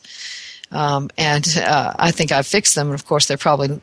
Um, 0.72 1.12
and 1.16 1.48
uh, 1.64 1.94
I 1.98 2.10
think 2.10 2.32
I've 2.32 2.48
fixed 2.48 2.74
them. 2.74 2.88
And 2.88 2.96
of 2.96 3.06
course, 3.06 3.28
they're 3.28 3.38
probably 3.38 3.80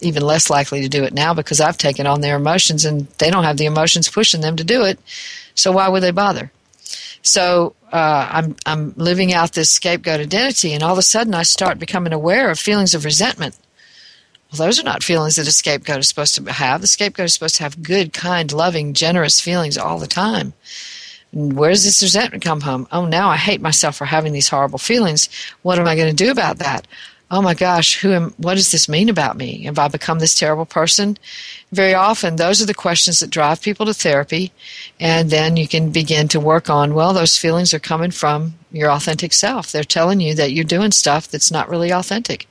even 0.00 0.22
less 0.22 0.50
likely 0.50 0.80
to 0.82 0.88
do 0.88 1.04
it 1.04 1.12
now 1.12 1.34
because 1.34 1.60
I've 1.60 1.78
taken 1.78 2.06
on 2.06 2.20
their 2.20 2.36
emotions 2.36 2.84
and 2.84 3.06
they 3.18 3.30
don't 3.30 3.44
have 3.44 3.56
the 3.56 3.66
emotions 3.66 4.08
pushing 4.08 4.40
them 4.40 4.56
to 4.56 4.64
do 4.64 4.84
it. 4.84 4.98
So 5.54 5.72
why 5.72 5.88
would 5.88 6.02
they 6.02 6.10
bother? 6.10 6.50
So 7.22 7.74
uh, 7.92 8.28
I'm 8.30 8.56
I'm 8.64 8.94
living 8.96 9.32
out 9.32 9.52
this 9.52 9.70
scapegoat 9.70 10.20
identity, 10.20 10.72
and 10.72 10.82
all 10.82 10.92
of 10.92 10.98
a 10.98 11.02
sudden 11.02 11.34
I 11.34 11.42
start 11.42 11.78
becoming 11.78 12.12
aware 12.12 12.50
of 12.50 12.58
feelings 12.58 12.94
of 12.94 13.04
resentment. 13.04 13.56
Well, 14.50 14.66
those 14.66 14.80
are 14.80 14.84
not 14.84 15.02
feelings 15.02 15.36
that 15.36 15.46
a 15.46 15.52
scapegoat 15.52 15.98
is 15.98 16.08
supposed 16.08 16.34
to 16.36 16.52
have. 16.52 16.80
The 16.80 16.86
scapegoat 16.86 17.26
is 17.26 17.34
supposed 17.34 17.56
to 17.56 17.64
have 17.64 17.82
good, 17.82 18.12
kind, 18.14 18.50
loving, 18.50 18.94
generous 18.94 19.40
feelings 19.40 19.76
all 19.76 19.98
the 19.98 20.06
time. 20.06 20.54
Where 21.32 21.70
does 21.70 21.84
this 21.84 22.02
resentment 22.02 22.42
come 22.42 22.60
from? 22.60 22.88
Oh, 22.90 23.04
now 23.04 23.28
I 23.28 23.36
hate 23.36 23.60
myself 23.60 23.96
for 23.96 24.06
having 24.06 24.32
these 24.32 24.48
horrible 24.48 24.78
feelings. 24.78 25.28
What 25.60 25.78
am 25.78 25.86
I 25.86 25.96
going 25.96 26.08
to 26.14 26.24
do 26.24 26.30
about 26.30 26.58
that? 26.58 26.86
Oh 27.30 27.42
my 27.42 27.54
gosh, 27.54 28.00
who 28.00 28.12
am, 28.12 28.34
what 28.38 28.54
does 28.54 28.72
this 28.72 28.88
mean 28.88 29.08
about 29.08 29.36
me? 29.36 29.64
Have 29.64 29.78
I 29.78 29.88
become 29.88 30.18
this 30.18 30.38
terrible 30.38 30.64
person? 30.64 31.18
Very 31.72 31.94
often, 31.94 32.36
those 32.36 32.62
are 32.62 32.66
the 32.66 32.74
questions 32.74 33.20
that 33.20 33.30
drive 33.30 33.60
people 33.60 33.84
to 33.86 33.92
therapy. 33.92 34.50
And 34.98 35.28
then 35.28 35.56
you 35.56 35.68
can 35.68 35.90
begin 35.90 36.28
to 36.28 36.40
work 36.40 36.70
on, 36.70 36.94
well, 36.94 37.12
those 37.12 37.36
feelings 37.36 37.74
are 37.74 37.78
coming 37.78 38.10
from 38.10 38.54
your 38.72 38.90
authentic 38.90 39.32
self. 39.34 39.70
They're 39.70 39.84
telling 39.84 40.20
you 40.20 40.34
that 40.34 40.52
you're 40.52 40.64
doing 40.64 40.90
stuff 40.90 41.28
that's 41.28 41.50
not 41.50 41.68
really 41.68 41.92
authentic. 41.92 42.46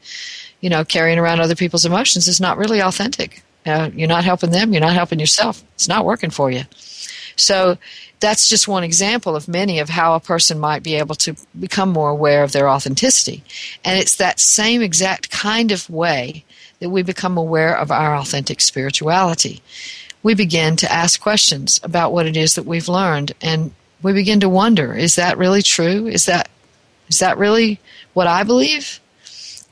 You 0.61 0.69
know, 0.69 0.85
carrying 0.85 1.17
around 1.17 1.39
other 1.39 1.55
people's 1.55 1.85
emotions 1.85 2.27
is 2.27 2.39
not 2.39 2.57
really 2.57 2.81
authentic. 2.81 3.43
Uh, 3.65 3.89
you're 3.93 4.07
not 4.07 4.23
helping 4.23 4.51
them, 4.51 4.73
you're 4.73 4.81
not 4.81 4.93
helping 4.93 5.19
yourself. 5.19 5.63
It's 5.73 5.89
not 5.89 6.05
working 6.05 6.29
for 6.29 6.49
you. 6.51 6.63
So 7.35 7.77
that's 8.19 8.49
just 8.49 8.67
one 8.67 8.83
example 8.83 9.35
of 9.35 9.47
many 9.47 9.79
of 9.79 9.89
how 9.89 10.15
a 10.15 10.19
person 10.19 10.59
might 10.59 10.83
be 10.83 10.95
able 10.95 11.15
to 11.15 11.35
become 11.59 11.89
more 11.89 12.09
aware 12.09 12.43
of 12.43 12.51
their 12.51 12.69
authenticity. 12.69 13.43
And 13.83 13.99
it's 13.99 14.15
that 14.15 14.39
same 14.39 14.81
exact 14.81 15.29
kind 15.29 15.71
of 15.71 15.89
way 15.89 16.43
that 16.79 16.89
we 16.89 17.03
become 17.03 17.37
aware 17.37 17.77
of 17.77 17.91
our 17.91 18.15
authentic 18.15 18.61
spirituality. 18.61 19.61
We 20.23 20.33
begin 20.33 20.75
to 20.77 20.91
ask 20.91 21.19
questions 21.19 21.79
about 21.83 22.11
what 22.11 22.25
it 22.25 22.35
is 22.35 22.55
that 22.55 22.65
we've 22.65 22.89
learned 22.89 23.33
and 23.41 23.71
we 24.01 24.13
begin 24.13 24.39
to 24.41 24.49
wonder, 24.49 24.93
is 24.93 25.15
that 25.15 25.37
really 25.37 25.61
true? 25.61 26.07
Is 26.07 26.25
that 26.25 26.49
is 27.09 27.19
that 27.19 27.37
really 27.37 27.79
what 28.13 28.27
I 28.27 28.43
believe? 28.43 28.99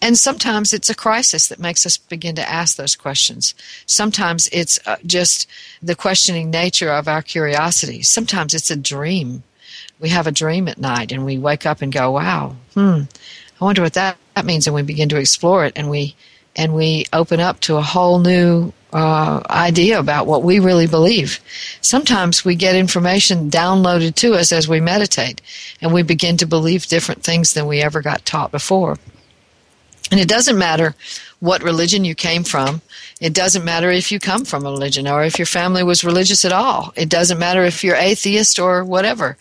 And 0.01 0.17
sometimes 0.17 0.73
it's 0.73 0.89
a 0.89 0.95
crisis 0.95 1.47
that 1.47 1.59
makes 1.59 1.85
us 1.85 1.97
begin 1.97 2.35
to 2.35 2.49
ask 2.49 2.75
those 2.75 2.95
questions. 2.95 3.55
Sometimes 3.85 4.47
it's 4.51 4.79
uh, 4.85 4.97
just 5.05 5.47
the 5.81 5.95
questioning 5.95 6.51
nature 6.51 6.91
of 6.91 7.07
our 7.07 7.21
curiosity. 7.21 8.01
Sometimes 8.01 8.53
it's 8.53 8.69
a 8.69 8.75
dream. 8.75 9.43
We 9.99 10.09
have 10.09 10.27
a 10.27 10.31
dream 10.31 10.67
at 10.67 10.77
night 10.77 11.11
and 11.11 11.25
we 11.25 11.37
wake 11.37 11.65
up 11.65 11.81
and 11.81 11.91
go, 11.91 12.11
wow, 12.11 12.55
hmm, 12.73 13.03
I 13.59 13.63
wonder 13.63 13.81
what 13.81 13.93
that, 13.93 14.17
that 14.35 14.45
means. 14.45 14.67
And 14.67 14.75
we 14.75 14.83
begin 14.83 15.09
to 15.09 15.17
explore 15.17 15.65
it 15.65 15.73
and 15.75 15.89
we, 15.89 16.15
and 16.55 16.75
we 16.75 17.05
open 17.11 17.39
up 17.39 17.59
to 17.61 17.77
a 17.77 17.81
whole 17.81 18.19
new 18.19 18.73
uh, 18.95 19.41
idea 19.49 19.99
about 19.99 20.25
what 20.25 20.43
we 20.43 20.59
really 20.59 20.87
believe. 20.87 21.41
Sometimes 21.81 22.45
we 22.45 22.55
get 22.55 22.75
information 22.75 23.49
downloaded 23.49 24.15
to 24.15 24.35
us 24.35 24.53
as 24.53 24.69
we 24.69 24.79
meditate, 24.79 25.41
and 25.81 25.93
we 25.93 26.01
begin 26.01 26.37
to 26.37 26.45
believe 26.45 26.85
different 26.85 27.21
things 27.21 27.53
than 27.53 27.67
we 27.67 27.81
ever 27.81 28.01
got 28.01 28.25
taught 28.25 28.51
before. 28.51 28.97
And 30.11 30.19
it 30.19 30.27
doesn't 30.27 30.57
matter 30.57 30.95
what 31.39 31.63
religion 31.63 32.05
you 32.05 32.15
came 32.15 32.43
from. 32.43 32.81
It 33.19 33.33
doesn't 33.33 33.65
matter 33.65 33.89
if 33.89 34.11
you 34.11 34.19
come 34.19 34.45
from 34.45 34.65
a 34.65 34.69
religion 34.71 35.07
or 35.07 35.23
if 35.23 35.39
your 35.39 35.45
family 35.45 35.83
was 35.83 36.03
religious 36.03 36.45
at 36.45 36.51
all. 36.51 36.93
It 36.95 37.09
doesn't 37.09 37.39
matter 37.39 37.63
if 37.63 37.83
you're 37.83 37.95
atheist 37.95 38.59
or 38.59 38.83
whatever. 38.83 39.37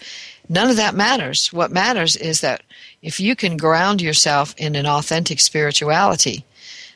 None 0.48 0.70
of 0.70 0.76
that 0.76 0.94
matters. 0.94 1.52
What 1.52 1.70
matters 1.70 2.16
is 2.16 2.40
that 2.40 2.62
if 3.02 3.20
you 3.20 3.36
can 3.36 3.56
ground 3.56 4.00
yourself 4.00 4.54
in 4.56 4.74
an 4.74 4.86
authentic 4.86 5.40
spirituality, 5.40 6.44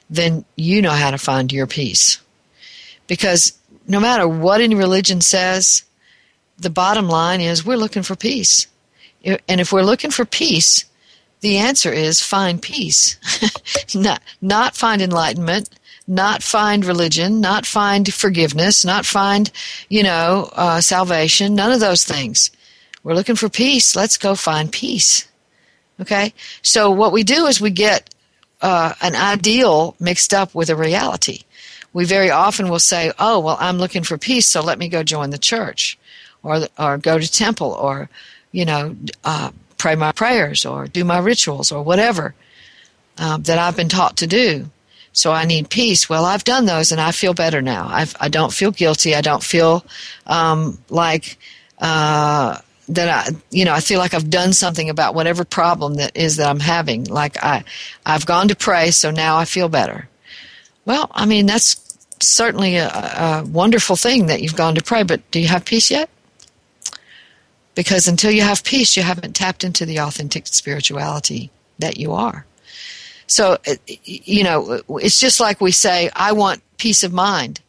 then 0.08 0.44
you 0.56 0.80
know 0.80 0.90
how 0.92 1.10
to 1.10 1.18
find 1.18 1.52
your 1.52 1.66
peace. 1.66 2.20
Because 3.06 3.52
no 3.86 4.00
matter 4.00 4.28
what 4.28 4.60
any 4.60 4.74
religion 4.74 5.20
says, 5.20 5.82
the 6.58 6.70
bottom 6.70 7.08
line 7.08 7.40
is 7.40 7.64
we're 7.64 7.76
looking 7.76 8.02
for 8.02 8.16
peace. 8.16 8.66
And 9.24 9.60
if 9.60 9.72
we're 9.72 9.82
looking 9.82 10.10
for 10.10 10.24
peace, 10.24 10.84
the 11.40 11.58
answer 11.58 11.92
is 11.92 12.20
find 12.20 12.60
peace. 12.60 13.18
not, 13.94 14.22
not 14.40 14.76
find 14.76 15.00
enlightenment, 15.00 15.70
not 16.06 16.42
find 16.42 16.84
religion, 16.84 17.40
not 17.40 17.66
find 17.66 18.12
forgiveness, 18.12 18.84
not 18.84 19.04
find, 19.04 19.50
you 19.88 20.02
know, 20.02 20.50
uh, 20.54 20.80
salvation, 20.80 21.54
none 21.54 21.70
of 21.70 21.80
those 21.80 22.04
things. 22.04 22.50
We're 23.04 23.14
looking 23.14 23.36
for 23.36 23.48
peace. 23.48 23.94
Let's 23.94 24.16
go 24.16 24.34
find 24.34 24.72
peace. 24.72 25.28
Okay? 26.00 26.32
So 26.62 26.90
what 26.90 27.12
we 27.12 27.22
do 27.22 27.46
is 27.46 27.60
we 27.60 27.70
get 27.70 28.14
uh, 28.62 28.94
an 29.00 29.14
ideal 29.14 29.94
mixed 30.00 30.34
up 30.34 30.54
with 30.54 30.70
a 30.70 30.76
reality. 30.76 31.42
We 31.92 32.04
very 32.04 32.30
often 32.30 32.68
will 32.68 32.78
say, 32.78 33.12
oh, 33.18 33.38
well, 33.40 33.56
I'm 33.60 33.78
looking 33.78 34.02
for 34.02 34.18
peace, 34.18 34.46
so 34.46 34.62
let 34.62 34.78
me 34.78 34.88
go 34.88 35.02
join 35.02 35.30
the 35.30 35.38
church 35.38 35.98
or, 36.42 36.66
or 36.78 36.98
go 36.98 37.18
to 37.18 37.30
temple 37.30 37.72
or, 37.72 38.08
you 38.52 38.64
know, 38.64 38.96
uh, 39.24 39.50
pray 39.78 39.94
my 39.94 40.12
prayers 40.12 40.66
or 40.66 40.86
do 40.86 41.04
my 41.04 41.18
rituals 41.18 41.72
or 41.72 41.82
whatever 41.82 42.34
um, 43.16 43.42
that 43.42 43.58
I've 43.58 43.76
been 43.76 43.88
taught 43.88 44.18
to 44.18 44.26
do. 44.26 44.70
So 45.12 45.32
I 45.32 45.44
need 45.44 45.70
peace. 45.70 46.08
Well, 46.08 46.24
I've 46.24 46.44
done 46.44 46.66
those 46.66 46.92
and 46.92 47.00
I 47.00 47.12
feel 47.12 47.34
better 47.34 47.62
now. 47.62 47.88
I've, 47.88 48.14
I 48.20 48.28
do 48.28 48.38
not 48.38 48.52
feel 48.52 48.70
guilty. 48.70 49.14
I 49.14 49.20
don't 49.20 49.42
feel 49.42 49.84
um, 50.26 50.78
like 50.90 51.38
uh, 51.80 52.58
that 52.88 53.08
I, 53.08 53.36
you 53.50 53.64
know, 53.64 53.72
I 53.72 53.80
feel 53.80 53.98
like 53.98 54.14
I've 54.14 54.30
done 54.30 54.52
something 54.52 54.90
about 54.90 55.14
whatever 55.14 55.44
problem 55.44 55.94
that 55.94 56.16
is 56.16 56.36
that 56.36 56.48
I'm 56.48 56.60
having. 56.60 57.04
Like 57.04 57.42
I, 57.42 57.64
I've 58.06 58.26
gone 58.26 58.48
to 58.48 58.56
pray, 58.56 58.90
so 58.90 59.10
now 59.10 59.36
I 59.36 59.44
feel 59.44 59.68
better. 59.68 60.08
Well, 60.84 61.10
I 61.12 61.26
mean, 61.26 61.46
that's 61.46 61.98
certainly 62.20 62.76
a, 62.76 62.88
a 62.88 63.44
wonderful 63.46 63.96
thing 63.96 64.26
that 64.26 64.42
you've 64.42 64.56
gone 64.56 64.74
to 64.74 64.82
pray, 64.82 65.02
but 65.02 65.28
do 65.30 65.40
you 65.40 65.48
have 65.48 65.64
peace 65.64 65.90
yet? 65.90 66.08
Because 67.78 68.08
until 68.08 68.32
you 68.32 68.42
have 68.42 68.64
peace, 68.64 68.96
you 68.96 69.04
haven't 69.04 69.36
tapped 69.36 69.62
into 69.62 69.86
the 69.86 70.00
authentic 70.00 70.48
spirituality 70.48 71.48
that 71.78 71.96
you 71.96 72.12
are. 72.12 72.44
So, 73.28 73.56
uh, 73.68 73.76
you 74.02 74.42
know, 74.42 74.82
it's 74.96 75.20
just 75.20 75.38
like 75.38 75.60
we 75.60 75.70
say, 75.70 76.10
I 76.16 76.32
want 76.32 76.60
peace 76.78 77.04
of 77.04 77.12
mind. 77.12 77.60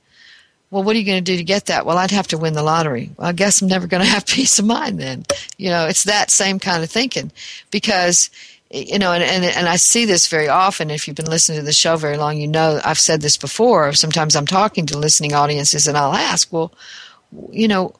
Well, 0.71 0.81
what 0.81 0.95
are 0.95 0.99
you 0.99 1.05
going 1.05 1.23
to 1.23 1.31
do 1.31 1.37
to 1.37 1.43
get 1.43 1.67
that? 1.67 1.85
Well, 1.85 1.99
I'd 1.99 2.09
have 2.09 2.27
to 2.29 2.39
win 2.39 2.55
the 2.55 2.63
lottery. 2.63 3.11
Well, 3.17 3.27
I 3.27 3.33
guess 3.33 3.61
I'm 3.61 3.67
never 3.67 3.85
going 3.85 4.01
to 4.01 4.09
have 4.09 4.25
peace 4.25 4.57
of 4.57 4.65
mind 4.65 4.99
then. 4.99 5.25
You 5.57 5.69
know, 5.69 5.85
it's 5.85 6.05
that 6.05 6.31
same 6.31 6.57
kind 6.57 6.83
of 6.83 6.89
thinking 6.89 7.31
because 7.69 8.31
you 8.71 8.97
know, 8.97 9.11
and, 9.11 9.23
and, 9.23 9.45
and 9.45 9.67
I 9.67 9.75
see 9.75 10.05
this 10.05 10.25
very 10.25 10.47
often. 10.47 10.89
If 10.89 11.07
you've 11.07 11.17
been 11.17 11.29
listening 11.29 11.59
to 11.59 11.65
the 11.65 11.71
show 11.71 11.97
very 11.97 12.17
long, 12.17 12.37
you 12.37 12.47
know 12.47 12.81
I've 12.83 12.97
said 12.97 13.21
this 13.21 13.37
before. 13.37 13.93
Sometimes 13.93 14.35
I'm 14.35 14.47
talking 14.47 14.87
to 14.87 14.97
listening 14.97 15.35
audiences 15.35 15.87
and 15.87 15.95
I'll 15.95 16.13
ask, 16.13 16.51
well, 16.51 16.73
you 17.51 17.67
know, 17.67 17.93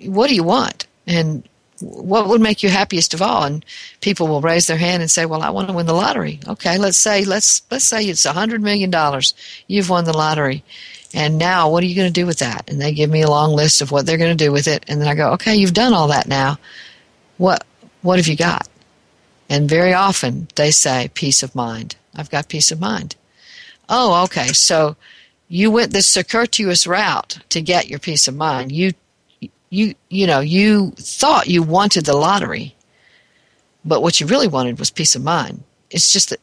what 0.00 0.26
do 0.26 0.34
you 0.34 0.42
want? 0.42 0.87
And 1.08 1.42
what 1.80 2.28
would 2.28 2.40
make 2.40 2.62
you 2.62 2.68
happiest 2.68 3.14
of 3.14 3.22
all? 3.22 3.44
And 3.44 3.64
people 4.00 4.28
will 4.28 4.40
raise 4.40 4.66
their 4.66 4.76
hand 4.76 5.00
and 5.00 5.10
say 5.10 5.26
well 5.26 5.42
i 5.42 5.50
want 5.50 5.68
to 5.68 5.74
win 5.74 5.86
the 5.86 5.94
lottery. 5.94 6.40
Okay 6.46 6.78
let's 6.78 6.98
say 6.98 7.24
let's 7.24 7.62
let's 7.70 7.84
say 7.84 8.04
it's 8.04 8.24
a 8.24 8.32
hundred 8.32 8.62
million 8.62 8.90
dollars. 8.90 9.34
You've 9.66 9.90
won 9.90 10.04
the 10.04 10.16
lottery. 10.16 10.64
And 11.14 11.38
now 11.38 11.70
what 11.70 11.82
are 11.82 11.86
you 11.86 11.96
going 11.96 12.12
to 12.12 12.20
do 12.20 12.26
with 12.26 12.40
that? 12.40 12.68
And 12.68 12.80
they 12.80 12.92
give 12.92 13.10
me 13.10 13.22
a 13.22 13.30
long 13.30 13.52
list 13.52 13.80
of 13.80 13.90
what 13.90 14.04
they're 14.04 14.18
going 14.18 14.36
to 14.36 14.44
do 14.44 14.52
with 14.52 14.68
it. 14.68 14.84
And 14.88 15.00
then 15.00 15.08
i 15.08 15.14
go 15.14 15.32
okay 15.32 15.56
you've 15.56 15.74
done 15.74 15.94
all 15.94 16.08
that 16.08 16.28
now. 16.28 16.58
What 17.38 17.64
what 18.02 18.18
have 18.18 18.28
you 18.28 18.36
got? 18.36 18.68
And 19.48 19.68
very 19.68 19.94
often 19.94 20.48
they 20.56 20.70
say 20.70 21.10
peace 21.14 21.42
of 21.42 21.54
mind. 21.54 21.96
I've 22.14 22.30
got 22.30 22.48
peace 22.48 22.70
of 22.70 22.80
mind. 22.80 23.16
Oh 23.88 24.24
okay. 24.24 24.48
So 24.48 24.96
you 25.48 25.70
went 25.70 25.92
this 25.92 26.06
circuitous 26.06 26.86
route 26.86 27.38
to 27.48 27.62
get 27.62 27.88
your 27.88 27.98
peace 27.98 28.28
of 28.28 28.36
mind. 28.36 28.70
You 28.72 28.92
you 29.70 29.94
you 30.08 30.26
know 30.26 30.40
you 30.40 30.92
thought 30.96 31.48
you 31.48 31.62
wanted 31.62 32.04
the 32.04 32.16
lottery 32.16 32.74
but 33.84 34.02
what 34.02 34.20
you 34.20 34.26
really 34.26 34.48
wanted 34.48 34.78
was 34.78 34.90
peace 34.90 35.14
of 35.14 35.22
mind. 35.24 35.62
It's 35.90 36.12
just 36.12 36.30
that 36.30 36.40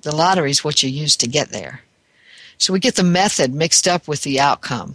the 0.00 0.14
lottery 0.14 0.50
is 0.50 0.64
what 0.64 0.82
you 0.82 0.88
use 0.88 1.16
to 1.16 1.28
get 1.28 1.50
there. 1.50 1.82
So 2.56 2.72
we 2.72 2.80
get 2.80 2.94
the 2.94 3.02
method 3.02 3.52
mixed 3.52 3.86
up 3.86 4.08
with 4.08 4.22
the 4.22 4.40
outcome. 4.40 4.94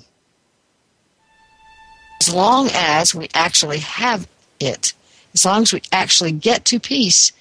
As 2.20 2.34
long 2.34 2.70
as 2.74 3.14
we 3.14 3.30
actually 3.34 3.80
have 3.80 4.28
it 4.60 4.94
as 5.34 5.46
long 5.46 5.64
as 5.64 5.74
we 5.74 5.82
actually 5.92 6.32
get 6.32 6.66
to 6.66 6.80
peace 6.80 7.32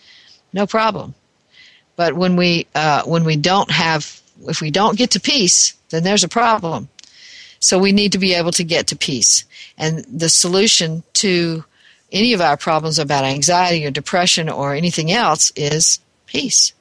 no 0.54 0.66
problem. 0.66 1.14
But 1.96 2.14
when 2.14 2.36
we 2.36 2.66
uh, 2.74 3.02
when 3.04 3.24
we 3.24 3.36
don't 3.36 3.70
have 3.70 4.20
if 4.48 4.60
we 4.60 4.70
don't 4.70 4.98
get 4.98 5.12
to 5.12 5.20
peace 5.20 5.74
then 5.90 6.02
there's 6.02 6.24
a 6.24 6.28
problem 6.28 6.88
so 7.62 7.78
we 7.78 7.92
need 7.92 8.10
to 8.10 8.18
be 8.18 8.34
able 8.34 8.50
to 8.50 8.64
get 8.64 8.88
to 8.88 8.96
peace. 8.96 9.44
And 9.78 10.04
the 10.04 10.28
solution 10.28 11.04
to 11.14 11.64
any 12.10 12.32
of 12.32 12.40
our 12.40 12.56
problems 12.56 12.98
about 12.98 13.24
anxiety 13.24 13.86
or 13.86 13.90
depression 13.92 14.48
or 14.48 14.74
anything 14.74 15.12
else 15.12 15.52
is 15.54 16.00
peace. 16.26 16.72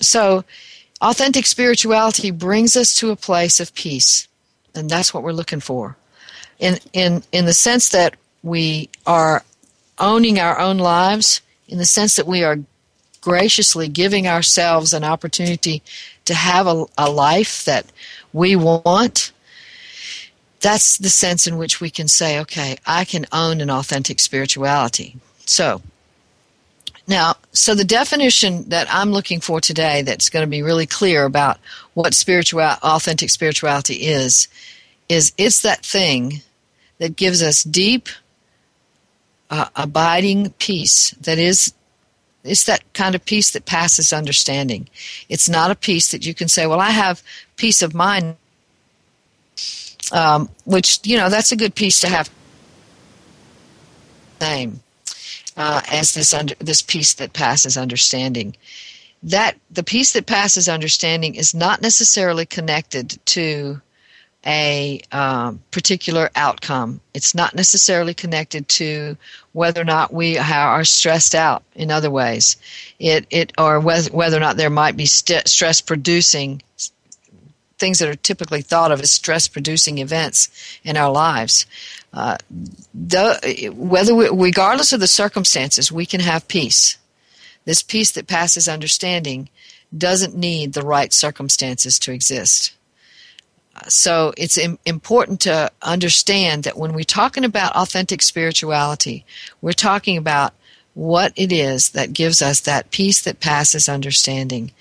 So 0.00 0.44
authentic 1.00 1.46
spirituality 1.46 2.32
brings 2.32 2.76
us 2.76 2.96
to 2.96 3.12
a 3.12 3.16
place 3.16 3.60
of 3.60 3.74
peace. 3.74 4.26
And 4.74 4.90
that's 4.90 5.14
what 5.14 5.22
we're 5.22 5.30
looking 5.30 5.60
for. 5.60 5.96
In, 6.58 6.78
in, 6.92 7.22
in 7.30 7.46
the 7.46 7.54
sense 7.54 7.90
that 7.90 8.16
we 8.42 8.90
are 9.06 9.44
owning 10.00 10.40
our 10.40 10.58
own 10.58 10.78
lives, 10.78 11.42
in 11.68 11.78
the 11.78 11.84
sense 11.84 12.16
that 12.16 12.26
we 12.26 12.42
are 12.42 12.58
graciously 13.20 13.86
giving 13.86 14.26
ourselves 14.26 14.92
an 14.92 15.04
opportunity 15.04 15.80
to 16.24 16.34
have 16.34 16.66
a, 16.66 16.86
a 16.98 17.08
life 17.08 17.64
that 17.66 17.86
we 18.32 18.56
want, 18.56 19.30
that's 20.60 20.98
the 20.98 21.10
sense 21.10 21.46
in 21.46 21.56
which 21.58 21.80
we 21.80 21.90
can 21.90 22.08
say, 22.08 22.38
okay, 22.40 22.76
I 22.86 23.04
can 23.04 23.26
own 23.32 23.60
an 23.60 23.70
authentic 23.70 24.20
spirituality. 24.20 25.16
So, 25.44 25.82
now, 27.08 27.36
so 27.52 27.74
the 27.74 27.84
definition 27.84 28.68
that 28.70 28.88
I'm 28.90 29.12
looking 29.12 29.40
for 29.40 29.60
today 29.60 30.02
that's 30.02 30.28
going 30.28 30.44
to 30.44 30.50
be 30.50 30.62
really 30.62 30.86
clear 30.86 31.24
about 31.24 31.58
what 31.94 32.14
spiritual 32.14 32.60
authentic 32.60 33.30
spirituality 33.30 33.94
is 33.94 34.48
is 35.08 35.32
it's 35.38 35.62
that 35.62 35.84
thing 35.84 36.42
that 36.98 37.14
gives 37.14 37.42
us 37.42 37.62
deep 37.62 38.08
uh, 39.50 39.68
abiding 39.76 40.50
peace 40.58 41.12
that 41.20 41.38
is 41.38 41.72
it's 42.42 42.64
that 42.64 42.82
kind 42.92 43.14
of 43.14 43.24
peace 43.24 43.50
that 43.52 43.66
passes 43.66 44.12
understanding. 44.12 44.88
It's 45.28 45.48
not 45.48 45.70
a 45.70 45.76
peace 45.76 46.12
that 46.12 46.24
you 46.24 46.34
can 46.34 46.48
say, 46.48 46.66
well, 46.66 46.80
I 46.80 46.90
have 46.90 47.22
peace 47.56 47.82
of 47.82 47.94
mind, 47.94 48.36
um, 50.12 50.48
which, 50.64 51.00
you 51.04 51.16
know, 51.16 51.28
that's 51.28 51.52
a 51.52 51.56
good 51.56 51.74
peace 51.74 52.00
to 52.00 52.08
have. 52.08 52.30
Same 54.40 54.80
uh, 55.56 55.80
as 55.90 56.14
this 56.14 56.34
under, 56.34 56.54
this 56.58 56.82
peace 56.82 57.14
that 57.14 57.32
passes 57.32 57.76
understanding. 57.76 58.56
That 59.22 59.56
the 59.70 59.82
peace 59.82 60.12
that 60.12 60.26
passes 60.26 60.68
understanding 60.68 61.34
is 61.34 61.54
not 61.54 61.82
necessarily 61.82 62.46
connected 62.46 63.18
to 63.26 63.80
a 64.44 65.00
um, 65.10 65.60
particular 65.72 66.30
outcome. 66.36 67.00
It's 67.14 67.34
not 67.34 67.54
necessarily 67.54 68.14
connected 68.14 68.68
to 68.68 69.16
whether 69.52 69.80
or 69.80 69.84
not 69.84 70.12
we 70.12 70.38
are 70.38 70.84
stressed 70.84 71.34
out 71.34 71.64
in 71.74 71.90
other 71.90 72.10
ways, 72.10 72.56
it 73.00 73.26
it 73.30 73.52
or 73.58 73.80
whether, 73.80 74.10
whether 74.12 74.36
or 74.36 74.40
not 74.40 74.56
there 74.56 74.70
might 74.70 74.96
be 74.96 75.06
st- 75.06 75.48
stress 75.48 75.80
producing 75.80 76.62
things 77.78 77.98
that 77.98 78.08
are 78.08 78.14
typically 78.14 78.62
thought 78.62 78.92
of 78.92 79.00
as 79.00 79.10
stress 79.10 79.48
producing 79.48 79.98
events 79.98 80.48
in 80.82 80.96
our 80.96 81.10
lives. 81.10 81.66
Uh, 82.12 82.38
the, 82.94 83.72
whether 83.76 84.14
we, 84.14 84.28
regardless 84.30 84.92
of 84.92 85.00
the 85.00 85.06
circumstances, 85.06 85.92
we 85.92 86.06
can 86.06 86.20
have 86.20 86.48
peace. 86.48 86.96
This 87.64 87.82
peace 87.82 88.12
that 88.12 88.26
passes 88.26 88.68
understanding 88.68 89.48
doesn't 89.96 90.36
need 90.36 90.72
the 90.72 90.82
right 90.82 91.12
circumstances 91.12 91.98
to 92.00 92.12
exist. 92.12 92.72
So 93.88 94.32
it's 94.36 94.56
Im- 94.56 94.78
important 94.86 95.40
to 95.42 95.70
understand 95.82 96.64
that 96.64 96.78
when 96.78 96.94
we're 96.94 97.04
talking 97.04 97.44
about 97.44 97.76
authentic 97.76 98.22
spirituality, 98.22 99.26
we're 99.60 99.72
talking 99.72 100.16
about 100.16 100.54
what 100.94 101.32
it 101.36 101.52
is 101.52 101.90
that 101.90 102.14
gives 102.14 102.40
us 102.40 102.60
that 102.60 102.90
peace 102.90 103.20
that 103.20 103.40
passes 103.40 103.86
understanding, 103.86 104.72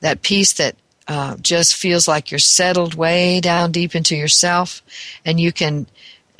that 0.00 0.20
peace 0.20 0.52
that 0.52 0.76
uh, 1.06 1.36
just 1.40 1.74
feels 1.74 2.08
like 2.08 2.30
you're 2.30 2.38
settled 2.38 2.94
way 2.94 3.40
down 3.40 3.72
deep 3.72 3.94
into 3.94 4.16
yourself, 4.16 4.82
and 5.24 5.38
you 5.38 5.52
can 5.52 5.86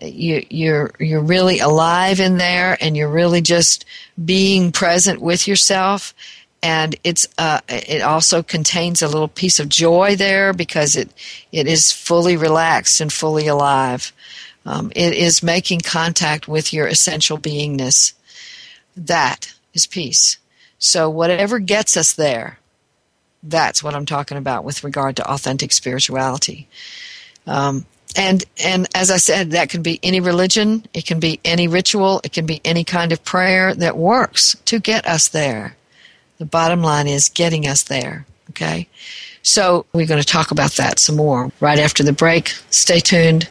you, 0.03 0.45
you're 0.51 0.93
you're 0.99 1.23
really 1.23 1.59
alive 1.59 2.21
in 2.21 2.39
there, 2.39 2.77
and 2.81 2.97
you're 2.97 3.11
really 3.11 3.41
just 3.41 3.85
being 4.25 4.73
present 4.73 5.21
with 5.21 5.47
yourself, 5.47 6.15
and 6.63 6.97
it's 7.05 7.29
uh, 7.39 7.61
it 7.69 8.03
also 8.03 8.43
contains 8.43 9.03
a 9.03 9.09
little 9.09 9.29
piece 9.29 9.61
of 9.61 9.69
joy 9.69 10.17
there 10.17 10.53
because 10.53 10.97
it 10.97 11.11
it 11.53 11.67
is 11.67 11.93
fully 11.93 12.37
relaxed 12.37 13.01
and 13.01 13.13
fully 13.13 13.47
alive. 13.47 14.13
Um, 14.67 14.91
it 14.97 15.13
is 15.13 15.43
making 15.43 15.81
contact 15.81 16.49
with 16.49 16.73
your 16.73 16.87
essential 16.87 17.37
beingness. 17.37 18.15
That 18.97 19.55
is 19.75 19.87
peace. 19.87 20.39
So 20.79 21.11
whatever 21.11 21.59
gets 21.59 21.97
us 21.97 22.15
there, 22.15 22.59
that's 23.45 23.83
what 23.83 23.95
I'm 23.95 24.07
talking 24.07 24.39
about 24.39 24.65
with 24.65 24.85
regard 24.85 25.17
to 25.17 25.31
authentic 25.31 25.73
spirituality. 25.73 26.69
Um, 27.47 27.87
and 28.17 28.45
and 28.63 28.87
as 28.95 29.11
I 29.11 29.17
said, 29.17 29.51
that 29.51 29.69
can 29.69 29.83
be 29.83 29.99
any 30.03 30.21
religion, 30.21 30.87
it 30.95 31.05
can 31.05 31.21
be 31.21 31.41
any 31.45 31.69
ritual, 31.69 32.21
it 32.25 32.33
can 32.33 32.47
be 32.47 32.61
any 32.65 32.85
kind 32.85 33.13
of 33.13 33.25
prayer 33.25 33.75
that 33.75 33.97
works 33.97 34.57
to 34.67 34.79
get 34.79 35.07
us 35.07 35.29
there. 35.29 35.77
The 36.39 36.47
bottom 36.47 36.83
line 36.83 37.09
is 37.09 37.29
getting 37.29 37.67
us 37.67 37.83
there. 37.83 38.27
Okay? 38.51 38.89
So 39.43 39.87
we're 39.93 40.07
going 40.07 40.23
to 40.23 40.27
talk 40.27 40.51
about 40.51 40.73
that 40.73 40.99
some 40.99 41.17
more 41.17 41.53
right 41.61 41.79
after 41.79 42.03
the 42.03 42.13
break. 42.13 42.55
Stay 42.71 43.01
tuned. 43.01 43.51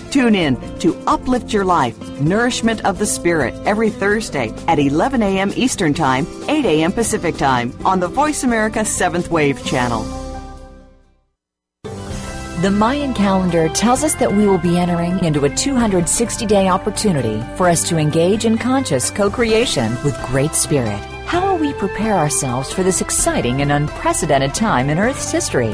Tune 0.11 0.35
in 0.35 0.59
to 0.79 1.01
Uplift 1.07 1.53
Your 1.53 1.63
Life, 1.63 1.97
Nourishment 2.19 2.83
of 2.83 2.99
the 2.99 3.05
Spirit, 3.05 3.53
every 3.65 3.89
Thursday 3.89 4.49
at 4.67 4.77
11 4.77 5.23
a.m. 5.23 5.53
Eastern 5.55 5.93
Time, 5.93 6.27
8 6.49 6.65
a.m. 6.65 6.91
Pacific 6.91 7.37
Time 7.37 7.73
on 7.85 8.01
the 8.01 8.09
Voice 8.09 8.43
America 8.43 8.79
7th 8.79 9.29
Wave 9.29 9.63
channel. 9.65 10.03
The 12.61 12.69
Mayan 12.69 13.13
calendar 13.13 13.69
tells 13.69 14.03
us 14.03 14.13
that 14.15 14.31
we 14.31 14.45
will 14.45 14.57
be 14.57 14.77
entering 14.77 15.23
into 15.23 15.45
a 15.45 15.55
260 15.55 16.45
day 16.45 16.67
opportunity 16.67 17.41
for 17.55 17.69
us 17.69 17.87
to 17.87 17.97
engage 17.97 18.43
in 18.43 18.57
conscious 18.57 19.09
co 19.09 19.31
creation 19.31 19.91
with 20.03 20.21
Great 20.25 20.53
Spirit. 20.53 20.99
How 21.25 21.53
will 21.53 21.57
we 21.57 21.71
prepare 21.73 22.15
ourselves 22.15 22.73
for 22.73 22.83
this 22.83 22.99
exciting 22.99 23.61
and 23.61 23.71
unprecedented 23.71 24.53
time 24.53 24.89
in 24.89 24.99
Earth's 24.99 25.31
history? 25.31 25.73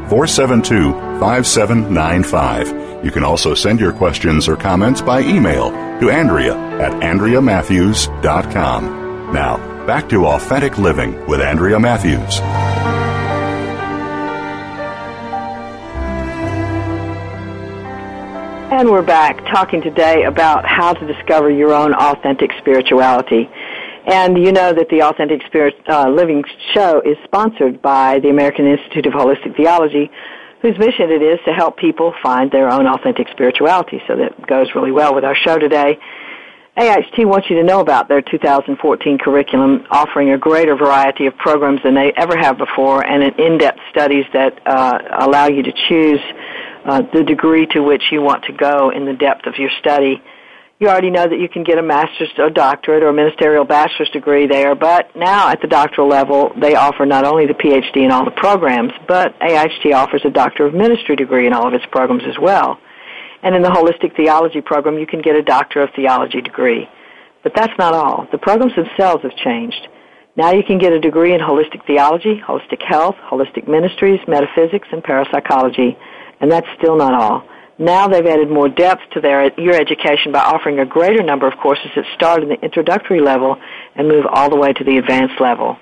472 0.11 0.91
5795. 1.21 3.05
You 3.05 3.11
can 3.11 3.23
also 3.23 3.55
send 3.55 3.79
your 3.79 3.93
questions 3.93 4.49
or 4.49 4.57
comments 4.57 5.01
by 5.01 5.21
email 5.21 5.71
to 6.01 6.09
Andrea 6.09 6.53
at 6.53 6.91
AndreaMatthews.com. 7.01 9.33
Now, 9.33 9.85
back 9.87 10.09
to 10.09 10.25
Authentic 10.25 10.77
Living 10.77 11.25
with 11.27 11.39
Andrea 11.39 11.79
Matthews. 11.79 12.41
And 18.73 18.89
we're 18.89 19.03
back 19.03 19.37
talking 19.45 19.81
today 19.81 20.23
about 20.23 20.65
how 20.65 20.91
to 20.91 21.07
discover 21.07 21.49
your 21.49 21.71
own 21.71 21.93
authentic 21.93 22.51
spirituality. 22.57 23.49
And 24.05 24.37
you 24.37 24.51
know 24.51 24.73
that 24.73 24.89
the 24.89 25.03
Authentic 25.03 25.41
Spirit 25.45 25.75
uh, 25.87 26.09
Living 26.09 26.43
show 26.73 27.01
is 27.01 27.17
sponsored 27.23 27.81
by 27.81 28.19
the 28.19 28.29
American 28.29 28.65
Institute 28.65 29.05
of 29.05 29.13
Holistic 29.13 29.55
Theology, 29.55 30.09
whose 30.61 30.77
mission 30.79 31.11
it 31.11 31.21
is 31.21 31.39
to 31.45 31.53
help 31.53 31.77
people 31.77 32.13
find 32.21 32.51
their 32.51 32.69
own 32.69 32.87
authentic 32.87 33.27
spirituality. 33.29 34.01
So 34.07 34.15
that 34.15 34.47
goes 34.47 34.67
really 34.73 34.91
well 34.91 35.13
with 35.13 35.23
our 35.23 35.35
show 35.35 35.57
today. 35.57 35.99
AHT 36.77 37.27
wants 37.27 37.49
you 37.49 37.57
to 37.57 37.63
know 37.63 37.81
about 37.81 38.07
their 38.07 38.21
2014 38.21 39.17
curriculum, 39.17 39.85
offering 39.91 40.31
a 40.31 40.37
greater 40.37 40.75
variety 40.75 41.25
of 41.25 41.35
programs 41.37 41.81
than 41.83 41.93
they 41.93 42.13
ever 42.15 42.37
have 42.37 42.57
before, 42.57 43.05
and 43.05 43.21
an 43.21 43.33
in-depth 43.37 43.79
studies 43.91 44.25
that 44.33 44.57
uh, 44.65 44.97
allow 45.19 45.47
you 45.47 45.61
to 45.63 45.73
choose 45.89 46.19
uh, 46.85 47.03
the 47.13 47.23
degree 47.23 47.67
to 47.67 47.81
which 47.81 48.03
you 48.11 48.21
want 48.21 48.43
to 48.45 48.53
go 48.53 48.89
in 48.89 49.05
the 49.05 49.13
depth 49.13 49.45
of 49.47 49.57
your 49.57 49.69
study. 49.79 50.23
You 50.81 50.89
already 50.89 51.11
know 51.11 51.27
that 51.27 51.39
you 51.39 51.47
can 51.47 51.63
get 51.63 51.77
a 51.77 51.83
master's 51.83 52.29
or 52.39 52.49
doctorate 52.49 53.03
or 53.03 53.09
a 53.09 53.13
ministerial 53.13 53.63
bachelor's 53.63 54.09
degree 54.09 54.47
there, 54.47 54.73
but 54.73 55.15
now 55.15 55.49
at 55.49 55.61
the 55.61 55.67
doctoral 55.67 56.07
level, 56.07 56.51
they 56.59 56.73
offer 56.73 57.05
not 57.05 57.23
only 57.23 57.45
the 57.45 57.53
PhD 57.53 57.97
in 57.97 58.09
all 58.09 58.25
the 58.25 58.31
programs, 58.31 58.91
but 59.07 59.39
AIHT 59.41 59.93
offers 59.93 60.23
a 60.25 60.31
Doctor 60.31 60.65
of 60.65 60.73
Ministry 60.73 61.15
degree 61.15 61.45
in 61.45 61.53
all 61.53 61.67
of 61.67 61.75
its 61.75 61.85
programs 61.91 62.23
as 62.27 62.33
well. 62.41 62.79
And 63.43 63.53
in 63.53 63.61
the 63.61 63.69
Holistic 63.69 64.15
Theology 64.15 64.59
program, 64.59 64.97
you 64.97 65.05
can 65.05 65.21
get 65.21 65.35
a 65.35 65.43
Doctor 65.43 65.83
of 65.83 65.91
Theology 65.95 66.41
degree. 66.41 66.89
But 67.43 67.53
that's 67.55 67.77
not 67.77 67.93
all. 67.93 68.27
The 68.31 68.39
programs 68.39 68.73
themselves 68.75 69.21
have 69.21 69.35
changed. 69.35 69.87
Now 70.35 70.51
you 70.51 70.63
can 70.63 70.79
get 70.79 70.93
a 70.93 70.99
degree 70.99 71.35
in 71.35 71.41
holistic 71.41 71.85
theology, 71.85 72.41
holistic 72.43 72.81
health, 72.81 73.17
holistic 73.29 73.67
ministries, 73.67 74.19
metaphysics, 74.27 74.87
and 74.91 75.03
parapsychology. 75.03 75.95
And 76.39 76.51
that's 76.51 76.67
still 76.79 76.97
not 76.97 77.13
all. 77.13 77.43
Now 77.81 78.07
they've 78.07 78.23
added 78.23 78.51
more 78.51 78.69
depth 78.69 79.01
to 79.13 79.21
their 79.21 79.51
your 79.59 79.73
education 79.73 80.31
by 80.31 80.41
offering 80.41 80.77
a 80.77 80.85
greater 80.85 81.23
number 81.23 81.47
of 81.47 81.57
courses 81.57 81.89
that 81.95 82.05
start 82.13 82.43
in 82.43 82.49
the 82.49 82.61
introductory 82.61 83.19
level 83.19 83.57
and 83.95 84.07
move 84.07 84.27
all 84.29 84.51
the 84.51 84.55
way 84.55 84.71
to 84.71 84.83
the 84.83 84.97
advanced 84.97 85.41
level. 85.41 85.77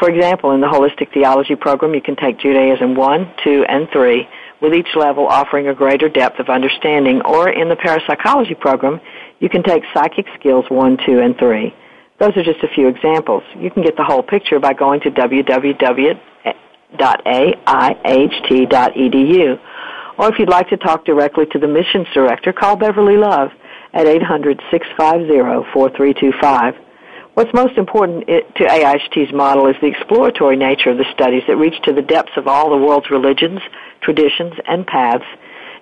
For 0.00 0.10
example, 0.10 0.50
in 0.50 0.60
the 0.60 0.66
Holistic 0.66 1.14
Theology 1.14 1.54
program, 1.54 1.94
you 1.94 2.02
can 2.02 2.16
take 2.16 2.40
Judaism 2.40 2.96
1, 2.96 3.34
2, 3.44 3.66
and 3.68 3.88
3, 3.92 4.28
with 4.60 4.74
each 4.74 4.88
level 4.96 5.28
offering 5.28 5.68
a 5.68 5.74
greater 5.74 6.08
depth 6.08 6.40
of 6.40 6.48
understanding, 6.48 7.22
or 7.24 7.48
in 7.48 7.68
the 7.68 7.76
Parapsychology 7.76 8.56
program, 8.56 9.00
you 9.38 9.48
can 9.48 9.62
take 9.62 9.84
Psychic 9.94 10.26
Skills 10.40 10.64
1, 10.70 10.98
2, 11.06 11.20
and 11.20 11.38
3. 11.38 11.72
Those 12.18 12.36
are 12.36 12.42
just 12.42 12.64
a 12.64 12.68
few 12.74 12.88
examples. 12.88 13.44
You 13.56 13.70
can 13.70 13.84
get 13.84 13.96
the 13.96 14.02
whole 14.02 14.24
picture 14.24 14.58
by 14.58 14.72
going 14.72 15.02
to 15.02 15.10
www.aiht.edu 15.12 16.18
or 20.18 20.28
if 20.28 20.38
you'd 20.38 20.48
like 20.48 20.68
to 20.68 20.76
talk 20.76 21.04
directly 21.04 21.46
to 21.52 21.58
the 21.58 21.68
missions 21.68 22.06
director, 22.14 22.52
call 22.52 22.76
Beverly 22.76 23.16
Love 23.16 23.50
at 23.92 24.06
800-650-4325. 24.06 26.76
What's 27.34 27.52
most 27.52 27.76
important 27.78 28.26
to 28.28 28.64
AIHT's 28.64 29.32
model 29.32 29.66
is 29.66 29.74
the 29.80 29.88
exploratory 29.88 30.56
nature 30.56 30.90
of 30.90 30.98
the 30.98 31.04
studies 31.12 31.42
that 31.48 31.56
reach 31.56 31.74
to 31.82 31.92
the 31.92 32.02
depths 32.02 32.36
of 32.36 32.46
all 32.46 32.70
the 32.70 32.76
world's 32.76 33.10
religions, 33.10 33.58
traditions, 34.02 34.52
and 34.68 34.86
paths, 34.86 35.24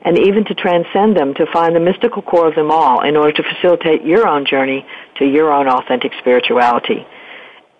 and 0.00 0.18
even 0.18 0.46
to 0.46 0.54
transcend 0.54 1.14
them 1.16 1.34
to 1.34 1.44
find 1.52 1.76
the 1.76 1.80
mystical 1.80 2.22
core 2.22 2.48
of 2.48 2.54
them 2.54 2.70
all 2.70 3.02
in 3.06 3.16
order 3.16 3.32
to 3.32 3.42
facilitate 3.42 4.02
your 4.02 4.26
own 4.26 4.46
journey 4.46 4.86
to 5.18 5.26
your 5.26 5.52
own 5.52 5.68
authentic 5.68 6.12
spirituality. 6.18 7.06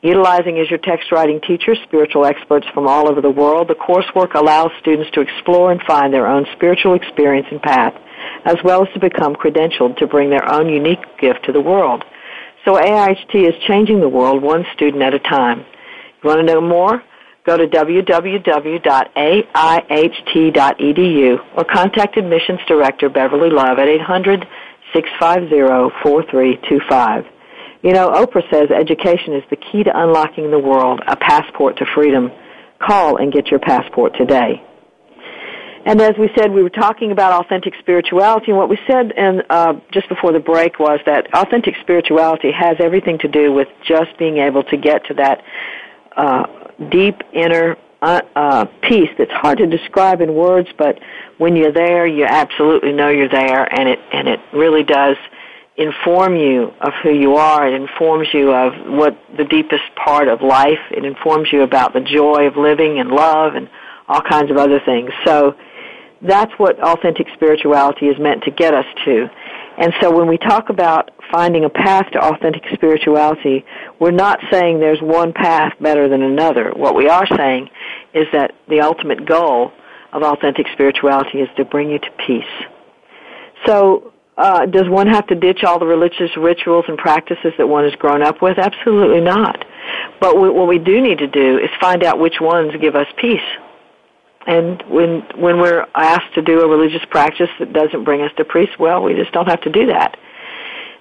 Utilizing 0.03 0.59
as 0.59 0.69
your 0.69 0.81
text 0.81 1.13
writing 1.13 1.41
teacher 1.47 1.77
spiritual 1.85 2.27
experts 2.27 2.67
from 2.75 2.89
all 2.89 3.09
over 3.09 3.21
the 3.21 3.31
world, 3.31 3.69
the 3.69 3.75
coursework 3.75 4.35
allows 4.35 4.73
students 4.81 5.09
to 5.13 5.21
explore 5.21 5.71
and 5.71 5.81
find 5.87 6.13
their 6.13 6.27
own 6.27 6.45
spiritual 6.57 6.95
experience 6.95 7.47
and 7.53 7.63
path, 7.63 7.95
as 8.45 8.57
well 8.65 8.83
as 8.83 8.93
to 8.95 9.01
become 9.01 9.37
credentialed 9.37 9.97
to 9.99 10.09
bring 10.09 10.29
their 10.29 10.51
own 10.51 10.69
unique 10.69 10.99
gift 11.21 11.45
to 11.45 11.53
the 11.53 11.61
world. 11.61 12.03
So 12.65 12.75
AIHT 12.75 13.33
is 13.33 13.55
changing 13.69 14.01
the 14.01 14.09
world 14.09 14.43
one 14.43 14.65
student 14.75 15.05
at 15.05 15.15
a 15.15 15.21
time. 15.21 15.61
You 15.61 16.29
want 16.29 16.41
to 16.41 16.53
know 16.53 16.61
more? 16.61 17.01
Go 17.47 17.57
to 17.57 17.69
www.aiht.edu 17.69 18.79
or 21.57 21.65
contact 21.65 22.17
Admissions 22.17 22.61
Director 22.67 23.09
Beverly 23.09 23.51
Love 23.51 23.79
at 23.79 23.87
800 23.87 24.49
650 24.93 25.95
4325. 26.03 27.32
You 27.83 27.93
know, 27.93 28.11
Oprah 28.11 28.49
says 28.51 28.71
education 28.71 29.35
is 29.35 29.43
the 29.51 29.57
key 29.57 29.83
to 29.83 29.91
unlocking 29.93 30.51
the 30.51 30.59
world, 30.59 31.01
a 31.07 31.17
passport 31.17 31.79
to 31.79 31.87
freedom. 31.95 32.31
Call 32.79 33.17
and 33.17 33.33
get 33.33 33.49
your 33.49 33.61
passport 33.61 34.15
today. 34.17 34.63
And 35.85 36.01
as 36.01 36.13
we 36.17 36.31
said, 36.37 36.53
we 36.53 36.63
were 36.63 36.71
talking 36.71 37.11
about 37.11 37.45
authentic 37.45 37.75
spirituality, 37.81 38.53
and 38.53 38.57
what 38.57 38.69
we 38.69 38.79
said 38.87 39.11
in, 39.17 39.43
uh, 39.51 39.75
just 39.93 40.09
before 40.09 40.33
the 40.33 40.39
break 40.39 40.79
was 40.79 41.01
that 41.07 41.27
authentic 41.35 41.75
spirituality 41.81 42.53
has 42.53 42.77
everything 42.79 43.19
to 43.19 43.29
do 43.29 43.53
with 43.53 43.67
just 43.85 44.17
being 44.17 44.39
able 44.39 44.63
to 44.65 44.77
get 44.77 45.05
to 45.07 45.15
that 45.15 45.43
uh, 46.17 46.47
deep 46.89 47.17
inner 47.33 47.77
uh, 48.01 48.21
uh, 48.37 48.65
peace 48.83 49.11
that's 49.19 49.33
hard 49.33 49.59
to 49.59 49.67
describe 49.67 50.21
in 50.21 50.35
words, 50.35 50.69
but 50.79 51.01
when 51.39 51.57
you're 51.57 51.73
there, 51.73 52.07
you 52.07 52.25
absolutely 52.25 52.93
know 52.93 53.09
you're 53.09 53.29
there, 53.29 53.65
and 53.75 53.89
it 53.89 53.99
and 54.13 54.29
it 54.29 54.41
really 54.53 54.85
does 54.85 55.17
inform 55.77 56.37
you 56.37 56.73
of 56.81 56.93
who 57.03 57.13
you 57.13 57.37
are. 57.37 57.67
It 57.67 57.75
informs 57.75 58.29
you 58.33 58.53
of 58.53 58.73
what 58.87 59.17
the 59.37 59.45
deepest 59.45 59.85
part 59.97 60.29
of 60.29 60.43
life. 60.43 60.81
It 60.91 61.05
informs 61.05 61.49
you 61.53 61.63
about 61.63 61.95
the 61.95 62.01
joy 62.01 62.47
of 62.47 62.57
living 62.57 62.99
and 62.99 63.11
love 63.11 63.55
and 63.55 63.69
all 64.09 64.21
kinds 64.21 64.51
of 64.51 64.57
other 64.57 64.81
things. 64.85 65.11
So 65.25 65.55
that's 66.21 66.53
what 66.59 66.79
authentic 66.81 67.27
spirituality 67.35 68.07
is 68.07 68.19
meant 68.19 68.45
to 68.45 68.51
get 68.51 68.75
us 68.75 68.85
to. 69.05 69.29
And 69.79 69.95
so 70.01 70.15
when 70.15 70.29
we 70.29 70.37
talk 70.37 70.69
about 70.69 71.11
finding 71.31 71.65
a 71.65 71.71
path 71.71 72.11
to 72.13 72.23
authentic 72.23 72.63
spirituality, 72.75 73.65
we're 73.99 74.11
not 74.11 74.39
saying 74.51 74.79
there's 74.79 75.01
one 75.01 75.33
path 75.33 75.73
better 75.81 76.09
than 76.09 76.23
another. 76.23 76.73
What 76.77 76.95
we 76.95 77.09
are 77.09 77.27
saying 77.37 77.71
is 78.13 78.27
that 78.33 78.53
the 78.69 78.83
ultimate 78.83 79.25
goal 79.27 79.73
of 80.13 80.23
authentic 80.23 80.67
spirituality 80.75 81.39
is 81.39 81.49
to 81.57 81.65
bring 81.65 81.91
you 81.91 81.99
to 81.99 82.11
peace. 82.27 82.45
So 83.65 84.12
uh, 84.37 84.67
does 84.67 84.89
one 84.89 85.07
have 85.07 85.27
to 85.27 85.35
ditch 85.35 85.63
all 85.63 85.79
the 85.79 85.87
religious 85.87 86.31
rituals 86.37 86.85
and 86.89 86.97
practices 86.97 87.53
that 87.59 87.67
one 87.67 87.85
has 87.85 87.95
grown 87.97 88.23
up 88.23 88.41
with? 88.41 88.59
Absolutely 88.59 89.21
not. 89.21 89.65
But 90.21 90.41
we, 90.41 90.49
what 90.49 90.69
we 90.69 90.79
do 90.79 91.01
need 91.01 91.19
to 91.19 91.27
do 91.27 91.59
is 91.59 91.69
find 91.81 92.03
out 92.03 92.19
which 92.19 92.41
ones 92.41 92.73
give 92.81 92.97
us 92.97 93.07
peace. 93.19 93.41
And 94.47 94.83
when 94.89 95.21
when 95.37 95.61
we're 95.61 95.87
asked 95.95 96.35
to 96.35 96.43
do 96.43 96.63
a 96.63 96.69
religious 96.69 97.05
practice 97.11 97.51
that 97.61 97.73
doesn't 97.73 98.05
bring 98.05 98.23
us 98.23 98.33
to 98.39 98.45
peace, 98.45 98.71
well, 98.79 99.03
we 99.03 99.15
just 99.15 99.33
don't 99.33 99.47
have 99.47 99.61
to 99.63 99.71
do 99.71 99.87
that. 99.87 100.19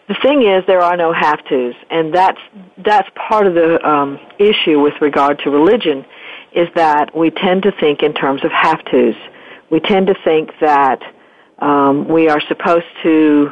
The 0.08 0.16
thing 0.22 0.44
is, 0.44 0.64
there 0.68 0.82
are 0.82 0.98
no 0.98 1.14
have 1.14 1.44
tos, 1.46 1.74
and 1.90 2.14
that's 2.14 2.40
that's 2.78 3.10
part 3.16 3.48
of 3.48 3.54
the 3.54 3.84
um, 3.88 4.20
issue 4.38 4.80
with 4.80 4.94
regard 5.02 5.40
to 5.40 5.50
religion, 5.50 6.06
is 6.54 6.68
that 6.76 7.16
we 7.16 7.32
tend 7.32 7.64
to 7.64 7.72
think 7.80 8.04
in 8.04 8.14
terms 8.14 8.44
of 8.44 8.52
have 8.52 8.84
tos. 8.86 9.16
We 9.72 9.80
tend 9.80 10.08
to 10.08 10.16
think 10.24 10.52
that 10.60 11.02
um, 11.62 12.08
we 12.08 12.28
are 12.28 12.42
supposed 12.48 12.86
to 13.04 13.52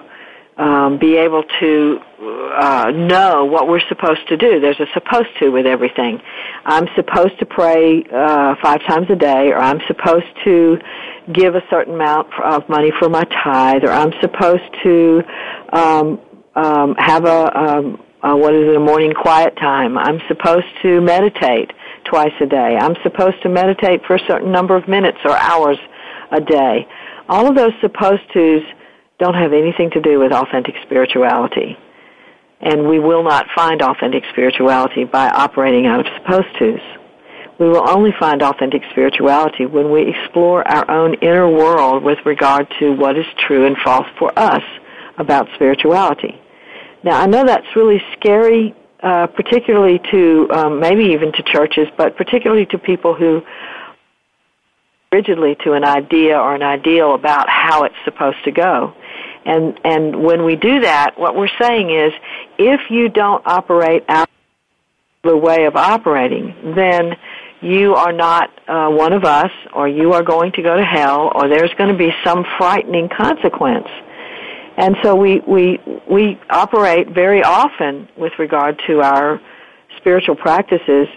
um, 0.57 0.99
be 0.99 1.15
able 1.15 1.43
to 1.61 1.99
uh, 2.21 2.91
know 2.93 3.45
what 3.45 3.69
we're 3.69 3.87
supposed 3.87 4.27
to 4.27 4.35
do. 4.35 4.59
There's 4.59 4.79
a 4.79 4.87
supposed 4.93 5.29
to 5.39 5.49
with 5.49 5.65
everything. 5.65 6.19
I'm 6.65 6.87
supposed 6.95 7.39
to 7.39 7.45
pray 7.45 8.03
uh, 8.13 8.55
five 8.61 8.81
times 8.85 9.07
a 9.09 9.15
day, 9.15 9.51
or 9.51 9.57
I'm 9.57 9.79
supposed 9.87 10.27
to 10.43 10.77
give 11.31 11.55
a 11.55 11.61
certain 11.69 11.93
amount 11.93 12.27
of 12.43 12.67
money 12.67 12.91
for 12.99 13.07
my 13.07 13.23
tithe, 13.43 13.85
or 13.85 13.91
I'm 13.91 14.11
supposed 14.19 14.69
to 14.83 15.21
um, 15.71 16.19
um, 16.55 16.95
have 16.97 17.23
a, 17.23 17.57
um, 17.57 18.03
a 18.23 18.35
what 18.35 18.53
is 18.53 18.67
it, 18.67 18.75
a 18.75 18.79
morning 18.79 19.13
quiet 19.13 19.55
time. 19.55 19.97
I'm 19.97 20.19
supposed 20.27 20.67
to 20.81 20.99
meditate 20.99 21.71
twice 22.03 22.33
a 22.41 22.45
day. 22.45 22.75
I'm 22.77 22.95
supposed 23.03 23.41
to 23.43 23.49
meditate 23.49 24.01
for 24.05 24.15
a 24.15 24.27
certain 24.27 24.51
number 24.51 24.75
of 24.75 24.89
minutes 24.89 25.19
or 25.23 25.37
hours 25.37 25.77
a 26.31 26.41
day. 26.41 26.85
All 27.29 27.47
of 27.47 27.55
those 27.55 27.73
supposed 27.79 28.23
tos 28.33 28.63
don't 29.19 29.35
have 29.35 29.53
anything 29.53 29.91
to 29.91 30.01
do 30.01 30.17
with 30.17 30.31
authentic 30.31 30.73
spirituality. 30.81 31.77
And 32.59 32.89
we 32.89 32.97
will 32.97 33.23
not 33.23 33.45
find 33.55 33.83
authentic 33.83 34.23
spirituality 34.31 35.03
by 35.03 35.29
operating 35.29 35.85
out 35.85 35.99
of 35.99 36.07
supposed 36.17 36.47
tos. 36.57 36.81
We 37.59 37.69
will 37.69 37.87
only 37.87 38.11
find 38.19 38.41
authentic 38.41 38.81
spirituality 38.89 39.67
when 39.67 39.91
we 39.91 40.09
explore 40.09 40.67
our 40.67 40.89
own 40.89 41.13
inner 41.21 41.47
world 41.47 42.03
with 42.03 42.17
regard 42.25 42.67
to 42.79 42.93
what 42.93 43.15
is 43.15 43.25
true 43.47 43.67
and 43.67 43.77
false 43.83 44.07
for 44.17 44.37
us 44.37 44.63
about 45.19 45.47
spirituality. 45.53 46.41
Now, 47.03 47.21
I 47.21 47.27
know 47.27 47.45
that's 47.45 47.75
really 47.75 48.01
scary, 48.17 48.73
uh, 49.03 49.27
particularly 49.27 50.01
to 50.11 50.47
um, 50.51 50.79
maybe 50.79 51.03
even 51.13 51.31
to 51.33 51.43
churches, 51.43 51.87
but 51.95 52.17
particularly 52.17 52.65
to 52.67 52.79
people 52.79 53.13
who 53.13 53.43
rigidly 55.11 55.55
to 55.63 55.73
an 55.73 55.83
idea 55.83 56.37
or 56.37 56.55
an 56.55 56.63
ideal 56.63 57.15
about 57.15 57.49
how 57.49 57.83
it's 57.83 57.95
supposed 58.05 58.43
to 58.43 58.51
go. 58.51 58.93
And 59.45 59.79
and 59.83 60.23
when 60.23 60.43
we 60.43 60.55
do 60.55 60.81
that, 60.81 61.17
what 61.17 61.35
we're 61.35 61.49
saying 61.59 61.89
is 61.89 62.13
if 62.57 62.81
you 62.89 63.09
don't 63.09 63.41
operate 63.45 64.03
out 64.07 64.29
the 65.23 65.35
way 65.35 65.65
of 65.65 65.75
operating, 65.75 66.73
then 66.75 67.15
you 67.61 67.95
are 67.95 68.13
not 68.13 68.49
uh, 68.67 68.89
one 68.89 69.11
of 69.11 69.25
us, 69.25 69.51
or 69.73 69.87
you 69.87 70.13
are 70.13 70.23
going 70.23 70.51
to 70.53 70.61
go 70.61 70.77
to 70.77 70.83
hell, 70.83 71.31
or 71.35 71.49
there's 71.49 71.73
going 71.77 71.91
to 71.91 71.97
be 71.97 72.11
some 72.23 72.45
frightening 72.57 73.09
consequence. 73.09 73.87
And 74.77 74.95
so 75.03 75.15
we 75.15 75.41
we 75.47 75.79
we 76.09 76.39
operate 76.49 77.09
very 77.09 77.43
often 77.43 78.07
with 78.17 78.33
regard 78.37 78.81
to 78.87 79.01
our 79.01 79.41
spiritual 79.97 80.35
practices 80.35 81.07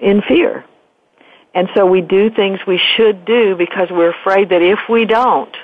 in 0.00 0.22
fear 0.22 0.64
And 1.54 1.68
so 1.74 1.86
we 1.86 2.00
do 2.00 2.30
things 2.30 2.58
we 2.66 2.80
should 2.96 3.24
do 3.24 3.54
because 3.56 3.88
we're 3.90 4.10
afraid 4.10 4.48
that 4.50 4.60
if 4.60 4.80
we 4.88 5.04
don't, 5.04 5.54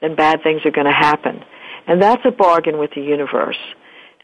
then 0.00 0.14
bad 0.14 0.42
things 0.42 0.64
are 0.64 0.70
going 0.70 0.86
to 0.86 0.92
happen. 0.92 1.44
And 1.86 2.00
that's 2.00 2.22
a 2.24 2.30
bargain 2.30 2.78
with 2.78 2.92
the 2.94 3.02
universe. 3.02 3.58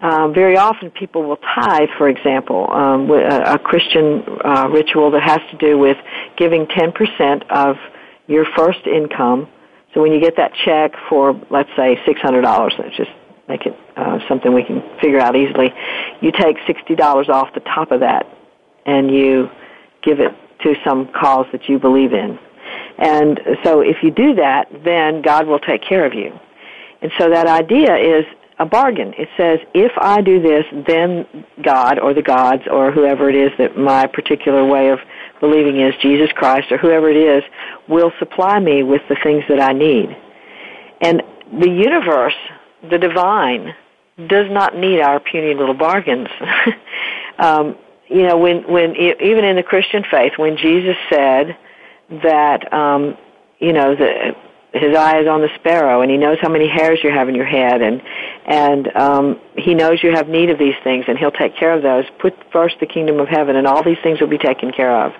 Um, 0.01 0.33
very 0.33 0.57
often 0.57 0.90
people 0.90 1.25
will 1.25 1.38
tithe, 1.55 1.90
for 1.99 2.09
example, 2.09 2.70
um, 2.73 3.11
a, 3.11 3.55
a 3.55 3.59
Christian 3.59 4.25
uh, 4.42 4.68
ritual 4.70 5.11
that 5.11 5.23
has 5.23 5.40
to 5.51 5.59
do 5.59 5.77
with 5.77 5.99
giving 6.38 6.66
10% 6.66 7.51
of 7.51 7.77
your 8.27 8.46
first 8.57 8.87
income. 8.87 9.49
So 9.92 10.01
when 10.01 10.12
you 10.12 10.20
get 10.20 10.37
that 10.37 10.53
check 10.64 10.92
for, 11.09 11.38
let's 11.51 11.68
say, 11.77 11.96
$600, 12.07 12.79
let's 12.79 12.96
just 12.96 13.11
make 13.46 13.66
it 13.66 13.77
uh, 13.96 14.20
something 14.29 14.55
we 14.55 14.64
can 14.64 14.81
figure 15.03 15.18
out 15.18 15.37
easily, 15.37 15.75
you 16.23 16.31
take 16.33 16.57
$60 16.59 17.29
off 17.29 17.53
the 17.53 17.61
top 17.61 17.90
of 17.90 18.01
that 18.01 18.27
and 18.87 19.11
you 19.11 19.51
give 20.03 20.20
it 20.20 20.33
to 20.62 20.75
some 20.85 21.11
cause 21.12 21.46
that 21.53 21.68
you 21.68 21.79
believe 21.79 22.12
in. 22.12 22.38
And 22.99 23.40
so 23.64 23.81
if 23.81 23.96
you 24.03 24.11
do 24.11 24.35
that, 24.35 24.68
then 24.85 25.23
God 25.23 25.46
will 25.46 25.59
take 25.59 25.83
care 25.83 26.05
of 26.05 26.14
you. 26.14 26.38
And 27.03 27.11
so 27.18 27.31
that 27.31 27.46
idea 27.46 27.96
is 27.96 28.25
a 28.59 28.66
bargain. 28.66 29.14
It 29.16 29.29
says, 29.38 29.59
if 29.73 29.92
I 29.99 30.20
do 30.20 30.40
this, 30.40 30.64
then 30.87 31.27
God 31.62 31.99
or 31.99 32.12
the 32.12 32.23
gods 32.23 32.62
or 32.70 32.92
whoever 32.92 33.31
it 33.31 33.35
is 33.35 33.51
that 33.59 33.77
my 33.79 34.07
particular 34.07 34.66
way 34.66 34.90
of 34.90 34.99
believing 35.40 35.81
is, 35.81 35.94
Jesus 36.03 36.31
Christ 36.35 36.70
or 36.70 36.77
whoever 36.77 37.09
it 37.09 37.16
is, 37.16 37.42
will 37.88 38.12
supply 38.18 38.61
me 38.61 38.83
with 38.83 39.01
the 39.09 39.16
things 39.23 39.44
that 39.49 39.61
I 39.61 39.73
need. 39.73 40.14
And 41.01 41.23
the 41.59 41.70
universe, 41.70 42.35
the 42.90 42.99
divine, 42.99 43.75
does 44.29 44.51
not 44.51 44.77
need 44.77 45.01
our 45.01 45.20
puny 45.20 45.55
little 45.55 45.75
bargains. 45.75 46.29
um, 47.38 47.77
you 48.11 48.23
know, 48.27 48.37
when, 48.37 48.70
when, 48.70 48.96
even 48.96 49.44
in 49.44 49.57
the 49.57 49.62
Christian 49.62 50.05
faith, 50.11 50.33
when 50.37 50.57
Jesus 50.57 50.96
said 51.09 51.57
that, 52.23 52.73
um, 52.73 53.16
you 53.61 53.73
know, 53.73 53.94
the, 53.94 54.35
his 54.73 54.96
eye 54.96 55.20
is 55.20 55.29
on 55.29 55.40
the 55.40 55.49
sparrow 55.57 56.03
and 56.03 56.11
he 56.11 56.16
knows 56.16 56.38
how 56.40 56.49
many 56.49 56.68
hairs 56.68 56.99
you 57.03 57.11
have 57.11 57.29
in 57.29 57.35
your 57.35 57.46
head 57.46 57.83
and 57.83 58.01
and 58.46 58.96
um 58.96 59.40
he 59.57 59.75
knows 59.75 60.01
you 60.01 60.12
have 60.12 60.29
need 60.29 60.49
of 60.49 60.61
these 60.61 60.77
things 60.85 61.05
and 61.09 61.18
he'll 61.18 61.33
take 61.33 61.57
care 61.57 61.73
of 61.73 61.83
those. 61.83 62.05
Put 62.20 62.35
first 62.53 62.77
the 62.79 62.87
kingdom 62.87 63.18
of 63.18 63.27
heaven 63.27 63.57
and 63.57 63.66
all 63.66 63.83
these 63.83 63.99
things 64.03 64.20
will 64.20 64.29
be 64.29 64.38
taken 64.38 64.70
care 64.70 65.05
of. 65.05 65.12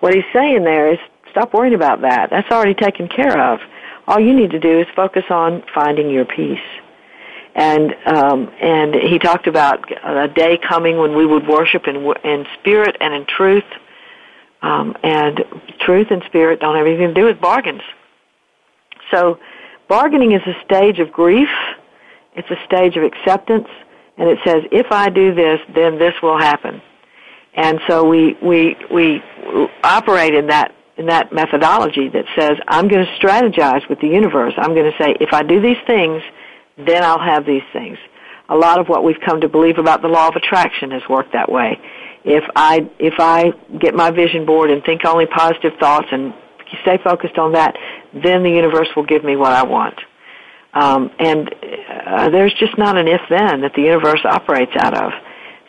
What 0.00 0.14
he's 0.14 0.24
saying 0.32 0.64
there 0.64 0.92
is 0.92 0.98
stop 1.30 1.52
worrying 1.52 1.74
about 1.74 2.00
that. 2.02 2.30
That's 2.30 2.50
already 2.50 2.74
taken 2.74 3.08
care 3.08 3.38
of. 3.38 3.60
All 4.08 4.18
you 4.18 4.34
need 4.34 4.52
to 4.52 4.58
do 4.58 4.80
is 4.80 4.86
focus 4.96 5.24
on 5.28 5.62
finding 5.74 6.08
your 6.08 6.24
peace 6.24 6.58
and 7.56 7.94
um 8.06 8.52
and 8.60 8.94
he 8.94 9.18
talked 9.18 9.48
about 9.48 9.84
a 10.04 10.28
day 10.28 10.56
coming 10.56 10.98
when 10.98 11.16
we 11.16 11.26
would 11.26 11.46
worship 11.48 11.88
in 11.88 11.96
in 12.22 12.46
spirit 12.60 12.96
and 13.00 13.12
in 13.12 13.26
truth 13.26 13.64
um 14.62 14.94
and 15.02 15.44
truth 15.80 16.06
and 16.10 16.22
spirit 16.26 16.60
don't 16.60 16.76
have 16.76 16.86
anything 16.86 17.08
to 17.08 17.14
do 17.14 17.24
with 17.24 17.40
bargains 17.40 17.82
so 19.10 19.38
bargaining 19.88 20.32
is 20.32 20.42
a 20.46 20.54
stage 20.64 20.98
of 20.98 21.12
grief. 21.12 21.48
It's 22.34 22.50
a 22.50 22.64
stage 22.66 22.96
of 22.96 23.02
acceptance. 23.02 23.68
And 24.18 24.28
it 24.28 24.38
says, 24.44 24.62
if 24.72 24.90
I 24.90 25.10
do 25.10 25.34
this, 25.34 25.60
then 25.74 25.98
this 25.98 26.14
will 26.22 26.38
happen. 26.38 26.80
And 27.54 27.80
so 27.86 28.06
we, 28.06 28.34
we, 28.42 28.76
we 28.92 29.22
operate 29.82 30.34
in 30.34 30.46
that, 30.48 30.74
in 30.96 31.06
that 31.06 31.32
methodology 31.32 32.08
that 32.08 32.24
says, 32.34 32.58
I'm 32.68 32.88
going 32.88 33.04
to 33.04 33.12
strategize 33.12 33.88
with 33.88 34.00
the 34.00 34.08
universe. 34.08 34.54
I'm 34.56 34.74
going 34.74 34.90
to 34.90 34.98
say, 34.98 35.16
if 35.20 35.32
I 35.32 35.42
do 35.42 35.60
these 35.60 35.78
things, 35.86 36.22
then 36.76 37.02
I'll 37.02 37.20
have 37.20 37.46
these 37.46 37.62
things. 37.72 37.98
A 38.48 38.56
lot 38.56 38.78
of 38.78 38.88
what 38.88 39.02
we've 39.02 39.20
come 39.24 39.40
to 39.40 39.48
believe 39.48 39.78
about 39.78 40.02
the 40.02 40.08
law 40.08 40.28
of 40.28 40.36
attraction 40.36 40.90
has 40.92 41.02
worked 41.08 41.32
that 41.32 41.50
way. 41.50 41.78
If 42.24 42.44
I, 42.54 42.88
if 42.98 43.14
I 43.18 43.52
get 43.78 43.94
my 43.94 44.10
vision 44.10 44.46
board 44.46 44.70
and 44.70 44.82
think 44.84 45.04
only 45.04 45.26
positive 45.26 45.72
thoughts 45.80 46.06
and 46.12 46.34
stay 46.82 46.98
focused 47.02 47.38
on 47.38 47.52
that, 47.52 47.76
then 48.12 48.42
the 48.42 48.50
universe 48.50 48.88
will 48.96 49.04
give 49.06 49.24
me 49.24 49.36
what 49.36 49.52
I 49.52 49.62
want. 49.62 49.98
Um, 50.74 51.10
and 51.18 51.54
uh, 52.06 52.28
there's 52.30 52.52
just 52.54 52.76
not 52.76 52.96
an 52.98 53.08
if-then 53.08 53.62
that 53.62 53.72
the 53.74 53.82
universe 53.82 54.20
operates 54.24 54.72
out 54.76 54.94
of. 54.94 55.12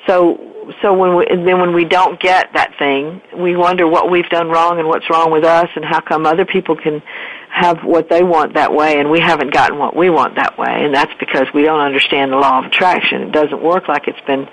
So, 0.05 0.56
so 0.82 0.93
when 0.93 1.15
we, 1.15 1.25
then 1.30 1.60
when 1.60 1.73
we 1.73 1.86
don't 1.86 2.19
get 2.19 2.53
that 2.53 2.73
thing, 2.77 3.21
we 3.38 3.56
wonder 3.56 3.88
what 3.88 4.10
we've 4.10 4.30
done 4.30 4.49
wrong 4.49 4.80
and 4.80 4.88
what's 4.88 5.10
wrong 5.10 5.32
with 5.32 5.43
us, 5.43 5.69
and 5.75 5.86
how 5.86 6.01
come 6.01 6.25
other 6.25 6.45
people 6.45 6.75
can 6.75 7.01
have 7.49 7.84
what 7.84 8.10
they 8.10 8.23
want 8.23 8.53
that 8.53 8.73
way, 8.73 8.99
and 8.99 9.10
we 9.10 9.19
haven't 9.19 9.53
gotten 9.53 9.77
what 9.77 9.95
we 9.95 10.10
want 10.10 10.36
that 10.36 10.58
way. 10.58 10.86
And 10.86 10.93
that's 10.93 11.13
because 11.19 11.47
we 11.53 11.63
don't 11.63 11.80
understand 11.80 12.32
the 12.32 12.38
law 12.38 12.60
of 12.60 12.65
attraction. 12.65 13.23
It 13.23 13.32
doesn't 13.32 13.62
work 13.62 13.88
like 13.88 14.08
it's 14.08 14.25
been 14.27 14.47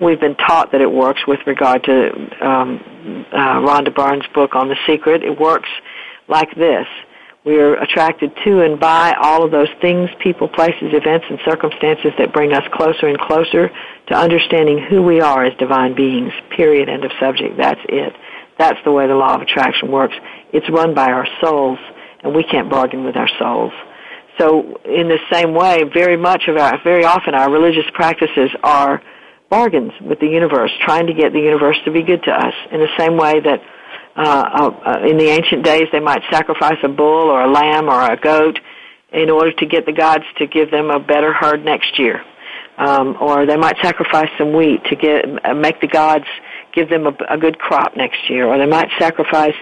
we've 0.00 0.20
been 0.20 0.36
taught 0.36 0.72
that 0.72 0.80
it 0.80 0.90
works 0.90 1.20
with 1.26 1.40
regard 1.46 1.84
to 1.84 2.10
um, 2.46 3.26
uh, 3.32 3.60
Rhonda 3.60 3.94
Byrne's 3.94 4.26
book 4.34 4.54
on 4.54 4.68
the 4.68 4.76
secret. 4.86 5.22
It 5.22 5.38
works 5.38 5.68
like 6.26 6.54
this. 6.54 6.86
We 7.44 7.58
are 7.58 7.74
attracted 7.76 8.32
to 8.44 8.60
and 8.60 8.78
by 8.78 9.14
all 9.20 9.44
of 9.44 9.50
those 9.50 9.68
things, 9.80 10.10
people, 10.18 10.46
places, 10.46 10.92
events, 10.92 11.26
and 11.30 11.38
circumstances 11.44 12.12
that 12.18 12.32
bring 12.32 12.52
us 12.52 12.64
closer 12.72 13.06
and 13.08 13.18
closer 13.18 13.70
to 14.10 14.16
understanding 14.16 14.78
who 14.90 15.02
we 15.02 15.20
are 15.20 15.44
as 15.44 15.56
divine 15.58 15.94
beings. 15.94 16.32
Period. 16.56 16.88
End 16.88 17.04
of 17.04 17.12
subject. 17.20 17.56
That's 17.56 17.80
it. 17.88 18.12
That's 18.58 18.78
the 18.84 18.92
way 18.92 19.06
the 19.06 19.14
law 19.14 19.36
of 19.36 19.40
attraction 19.40 19.90
works. 19.90 20.14
It's 20.52 20.68
run 20.68 20.94
by 20.94 21.10
our 21.10 21.26
souls, 21.40 21.78
and 22.22 22.34
we 22.34 22.42
can't 22.42 22.68
bargain 22.68 23.04
with 23.04 23.16
our 23.16 23.28
souls. 23.38 23.72
So, 24.38 24.80
in 24.84 25.08
the 25.08 25.18
same 25.32 25.54
way, 25.54 25.84
very 25.94 26.16
much 26.16 26.48
of 26.48 26.56
our, 26.56 26.82
very 26.82 27.04
often, 27.04 27.34
our 27.34 27.50
religious 27.50 27.84
practices 27.94 28.50
are 28.62 29.00
bargains 29.48 29.92
with 30.00 30.18
the 30.20 30.26
universe, 30.26 30.70
trying 30.84 31.06
to 31.06 31.14
get 31.14 31.32
the 31.32 31.40
universe 31.40 31.76
to 31.84 31.92
be 31.92 32.02
good 32.02 32.22
to 32.24 32.32
us 32.32 32.54
in 32.72 32.80
the 32.80 32.88
same 32.98 33.16
way 33.16 33.40
that 33.40 33.60
uh, 34.16 34.70
uh, 34.86 35.06
in 35.06 35.18
the 35.18 35.28
ancient 35.28 35.64
days 35.64 35.84
they 35.92 36.00
might 36.00 36.22
sacrifice 36.30 36.78
a 36.82 36.88
bull 36.88 37.30
or 37.30 37.42
a 37.42 37.50
lamb 37.50 37.88
or 37.88 38.00
a 38.12 38.16
goat 38.16 38.58
in 39.12 39.30
order 39.30 39.52
to 39.52 39.66
get 39.66 39.86
the 39.86 39.92
gods 39.92 40.24
to 40.38 40.46
give 40.46 40.70
them 40.70 40.90
a 40.90 40.98
better 40.98 41.32
herd 41.32 41.64
next 41.64 41.98
year. 41.98 42.22
Um, 42.80 43.16
or 43.20 43.44
they 43.44 43.56
might 43.56 43.76
sacrifice 43.82 44.30
some 44.38 44.54
wheat 44.54 44.82
to 44.84 44.96
get 44.96 45.26
uh, 45.44 45.54
make 45.54 45.80
the 45.82 45.86
gods 45.86 46.24
give 46.72 46.88
them 46.88 47.06
a, 47.06 47.12
a 47.28 47.36
good 47.36 47.58
crop 47.58 47.94
next 47.94 48.30
year, 48.30 48.46
or 48.46 48.56
they 48.56 48.66
might 48.66 48.88
sacrifice 48.98 49.54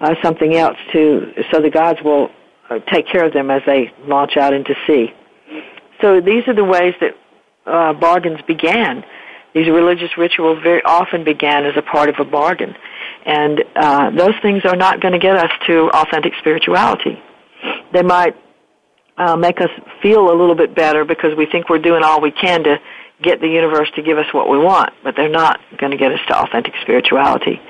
uh, 0.00 0.14
something 0.22 0.56
else 0.56 0.76
to 0.92 1.32
so 1.52 1.60
the 1.60 1.70
gods 1.70 2.00
will 2.04 2.30
uh, 2.70 2.80
take 2.92 3.06
care 3.06 3.24
of 3.24 3.32
them 3.32 3.48
as 3.50 3.62
they 3.64 3.92
launch 4.06 4.36
out 4.36 4.52
into 4.52 4.74
sea. 4.88 5.06
So 6.02 6.20
these 6.20 6.48
are 6.48 6.54
the 6.54 6.64
ways 6.64 6.94
that 7.00 7.12
uh, 7.64 7.92
bargains 7.92 8.40
began 8.48 9.04
these 9.54 9.68
religious 9.68 10.10
rituals 10.18 10.58
very 10.62 10.82
often 10.84 11.22
began 11.22 11.64
as 11.64 11.74
a 11.76 11.82
part 11.82 12.08
of 12.08 12.16
a 12.18 12.24
bargain. 12.24 12.74
And 13.24 13.62
uh, 13.76 14.10
those 14.10 14.34
things 14.42 14.62
are 14.64 14.76
not 14.76 15.00
going 15.00 15.12
to 15.12 15.18
get 15.18 15.36
us 15.36 15.50
to 15.68 15.90
authentic 15.94 16.32
spirituality. 16.40 17.22
They 17.92 18.02
might 18.02 18.36
uh, 19.16 19.36
make 19.36 19.60
us 19.60 19.70
feel 20.02 20.30
a 20.30 20.34
little 20.34 20.54
bit 20.54 20.74
better 20.74 21.04
because 21.04 21.36
we 21.36 21.46
think 21.46 21.68
we're 21.68 21.78
doing 21.78 22.02
all 22.02 22.20
we 22.20 22.30
can 22.30 22.64
to 22.64 22.78
get 23.22 23.40
the 23.40 23.48
universe 23.48 23.88
to 23.96 24.02
give 24.02 24.18
us 24.18 24.26
what 24.32 24.48
we 24.48 24.58
want, 24.58 24.92
but 25.02 25.14
they're 25.16 25.28
not 25.28 25.60
going 25.78 25.92
to 25.92 25.96
get 25.96 26.12
us 26.12 26.20
to 26.28 26.36
authentic 26.36 26.74
spirituality. 26.82 27.60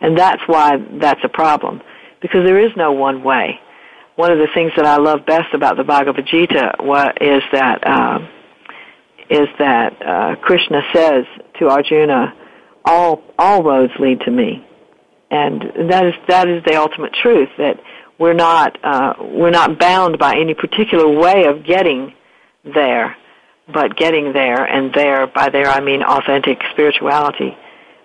And 0.00 0.16
that's 0.16 0.42
why 0.46 0.76
that's 1.00 1.20
a 1.22 1.28
problem, 1.28 1.82
because 2.20 2.44
there 2.44 2.58
is 2.58 2.72
no 2.76 2.92
one 2.92 3.22
way. 3.22 3.60
One 4.16 4.30
of 4.30 4.38
the 4.38 4.48
things 4.54 4.72
that 4.76 4.86
I 4.86 4.96
love 4.96 5.26
best 5.26 5.54
about 5.54 5.76
the 5.76 5.84
Bhagavad 5.84 6.26
Gita 6.26 6.74
is 7.20 7.42
that 7.52 7.86
um, 7.86 8.28
is 9.30 9.48
that 9.58 10.06
uh, 10.06 10.36
Krishna 10.36 10.82
says 10.92 11.24
to 11.58 11.68
Arjuna, 11.68 12.34
"All 12.84 13.22
all 13.38 13.62
roads 13.62 13.92
lead 13.98 14.20
to 14.20 14.30
me," 14.30 14.64
and 15.30 15.90
that 15.90 16.06
is 16.06 16.14
that 16.28 16.48
is 16.48 16.62
the 16.64 16.76
ultimate 16.76 17.12
truth. 17.14 17.48
That 17.58 17.80
we're 18.18 18.34
not 18.34 18.78
uh, 18.84 19.14
we're 19.20 19.50
not 19.50 19.78
bound 19.78 20.18
by 20.18 20.36
any 20.36 20.54
particular 20.54 21.08
way 21.08 21.46
of 21.46 21.64
getting 21.64 22.14
there, 22.64 23.16
but 23.72 23.96
getting 23.96 24.32
there, 24.32 24.64
and 24.64 24.92
there 24.94 25.26
by 25.26 25.48
there 25.50 25.68
I 25.68 25.80
mean 25.80 26.02
authentic 26.02 26.58
spirituality. 26.72 27.56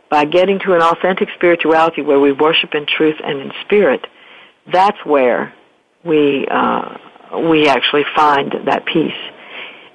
By 0.10 0.26
getting 0.26 0.60
to 0.60 0.74
an 0.74 0.82
authentic 0.82 1.30
spirituality 1.36 2.02
where 2.02 2.20
we 2.20 2.32
worship 2.32 2.74
in 2.74 2.88
truth 2.88 3.18
and 3.24 3.40
in 3.40 3.52
spirit, 3.66 4.06
that's 4.72 4.98
where 5.06 5.54
we 6.04 6.48
uh, 6.50 6.98
we 7.38 7.68
actually 7.68 8.06
find 8.16 8.54
that 8.66 8.86
peace. 8.86 9.12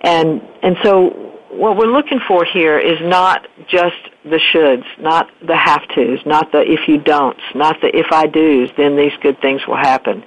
And, 0.00 0.42
and 0.62 0.76
so 0.82 1.33
what 1.54 1.76
we're 1.76 1.92
looking 1.92 2.20
for 2.26 2.44
here 2.44 2.78
is 2.78 2.98
not 3.02 3.46
just 3.68 3.96
the 4.24 4.40
shoulds, 4.52 4.84
not 4.98 5.30
the 5.46 5.56
have 5.56 5.82
tos, 5.94 6.18
not 6.26 6.52
the 6.52 6.60
if 6.60 6.88
you 6.88 6.98
don'ts, 6.98 7.42
not 7.54 7.80
the 7.80 7.96
if 7.96 8.06
I 8.10 8.26
do's, 8.26 8.70
then 8.76 8.96
these 8.96 9.12
good 9.22 9.40
things 9.40 9.60
will 9.66 9.76
happen. 9.76 10.24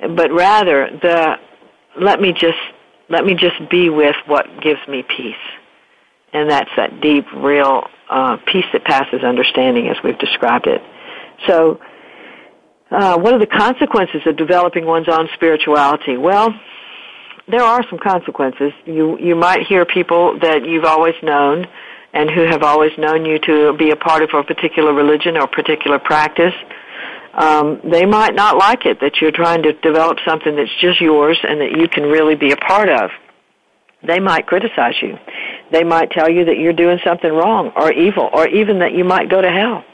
But 0.00 0.32
rather 0.32 0.88
the 1.02 1.36
let 2.00 2.20
me 2.20 2.32
just 2.32 2.58
let 3.08 3.24
me 3.24 3.34
just 3.34 3.68
be 3.70 3.90
with 3.90 4.16
what 4.26 4.46
gives 4.62 4.80
me 4.88 5.02
peace. 5.02 5.34
And 6.32 6.50
that's 6.50 6.70
that 6.76 7.00
deep, 7.00 7.26
real 7.32 7.84
uh, 8.10 8.38
peace 8.46 8.64
that 8.72 8.84
passes 8.84 9.22
understanding 9.22 9.88
as 9.88 9.96
we've 10.02 10.18
described 10.18 10.66
it. 10.66 10.82
So 11.46 11.80
uh, 12.90 13.18
what 13.18 13.34
are 13.34 13.38
the 13.38 13.46
consequences 13.46 14.22
of 14.26 14.36
developing 14.36 14.84
one's 14.84 15.08
own 15.08 15.28
spirituality? 15.34 16.16
Well, 16.16 16.52
there 17.48 17.62
are 17.62 17.84
some 17.88 17.98
consequences. 17.98 18.72
You 18.86 19.18
you 19.18 19.34
might 19.36 19.66
hear 19.66 19.84
people 19.84 20.38
that 20.40 20.64
you've 20.66 20.84
always 20.84 21.14
known 21.22 21.66
and 22.12 22.30
who 22.30 22.42
have 22.42 22.62
always 22.62 22.92
known 22.96 23.24
you 23.24 23.38
to 23.40 23.72
be 23.76 23.90
a 23.90 23.96
part 23.96 24.22
of 24.22 24.30
a 24.34 24.42
particular 24.44 24.92
religion 24.92 25.36
or 25.36 25.46
particular 25.48 25.98
practice 25.98 26.54
um, 27.36 27.80
they 27.82 28.06
might 28.06 28.34
not 28.34 28.56
like 28.56 28.86
it 28.86 29.00
that 29.00 29.20
you're 29.20 29.32
trying 29.32 29.62
to 29.64 29.72
develop 29.72 30.18
something 30.26 30.54
that's 30.54 30.74
just 30.80 31.00
yours 31.00 31.38
and 31.42 31.60
that 31.60 31.72
you 31.72 31.88
can 31.88 32.04
really 32.04 32.36
be 32.36 32.52
a 32.52 32.56
part 32.56 32.88
of. 32.88 33.10
They 34.06 34.20
might 34.20 34.46
criticize 34.46 34.94
you. 35.02 35.18
They 35.72 35.82
might 35.82 36.10
tell 36.10 36.30
you 36.30 36.44
that 36.44 36.58
you're 36.58 36.74
doing 36.74 36.98
something 37.04 37.32
wrong 37.32 37.72
or 37.74 37.90
evil 37.92 38.30
or 38.32 38.46
even 38.46 38.78
that 38.80 38.92
you 38.92 39.02
might 39.02 39.30
go 39.30 39.40
to 39.40 39.50
hell. 39.50 39.84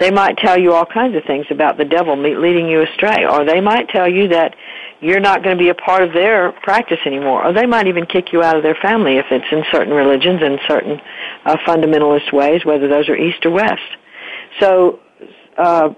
They 0.00 0.10
might 0.10 0.38
tell 0.38 0.58
you 0.58 0.72
all 0.72 0.86
kinds 0.86 1.16
of 1.16 1.22
things 1.24 1.46
about 1.50 1.76
the 1.76 1.84
devil 1.84 2.16
leading 2.16 2.66
you 2.66 2.82
astray 2.82 3.26
or 3.26 3.44
they 3.44 3.60
might 3.60 3.88
tell 3.88 4.08
you 4.10 4.28
that 4.28 4.56
you're 5.02 5.20
not 5.20 5.42
going 5.42 5.56
to 5.56 5.62
be 5.62 5.68
a 5.68 5.74
part 5.74 6.02
of 6.02 6.12
their 6.12 6.52
practice 6.62 6.98
anymore. 7.04 7.44
Or 7.44 7.52
they 7.52 7.66
might 7.66 7.88
even 7.88 8.06
kick 8.06 8.32
you 8.32 8.42
out 8.42 8.56
of 8.56 8.62
their 8.62 8.76
family 8.80 9.16
if 9.16 9.26
it's 9.32 9.44
in 9.50 9.64
certain 9.72 9.92
religions 9.92 10.40
and 10.42 10.60
certain 10.68 11.00
uh, 11.44 11.56
fundamentalist 11.66 12.32
ways, 12.32 12.64
whether 12.64 12.86
those 12.86 13.08
are 13.08 13.16
East 13.16 13.44
or 13.44 13.50
West. 13.50 13.80
So, 14.60 15.00
uh, 15.58 15.88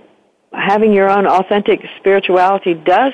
having 0.52 0.94
your 0.94 1.10
own 1.10 1.26
authentic 1.26 1.80
spirituality 1.98 2.74
does 2.74 3.12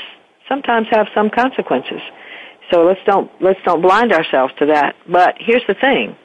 sometimes 0.49 0.87
have 0.91 1.09
some 1.13 1.29
consequences. 1.29 2.01
So 2.71 2.85
let's 2.85 3.01
don't 3.05 3.31
let's 3.41 3.59
don't 3.65 3.83
blind 3.83 4.13
ourselves 4.13 4.55
to 4.61 4.67
that. 4.67 4.95
But 5.09 5.35
here's 5.39 5.65
the 5.67 5.75
thing: 5.75 6.17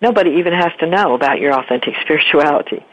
nobody 0.00 0.32
even 0.38 0.52
has 0.52 0.72
to 0.80 0.86
know 0.86 1.14
about 1.14 1.38
your 1.38 1.52
authentic 1.52 1.94
spirituality. 2.04 2.84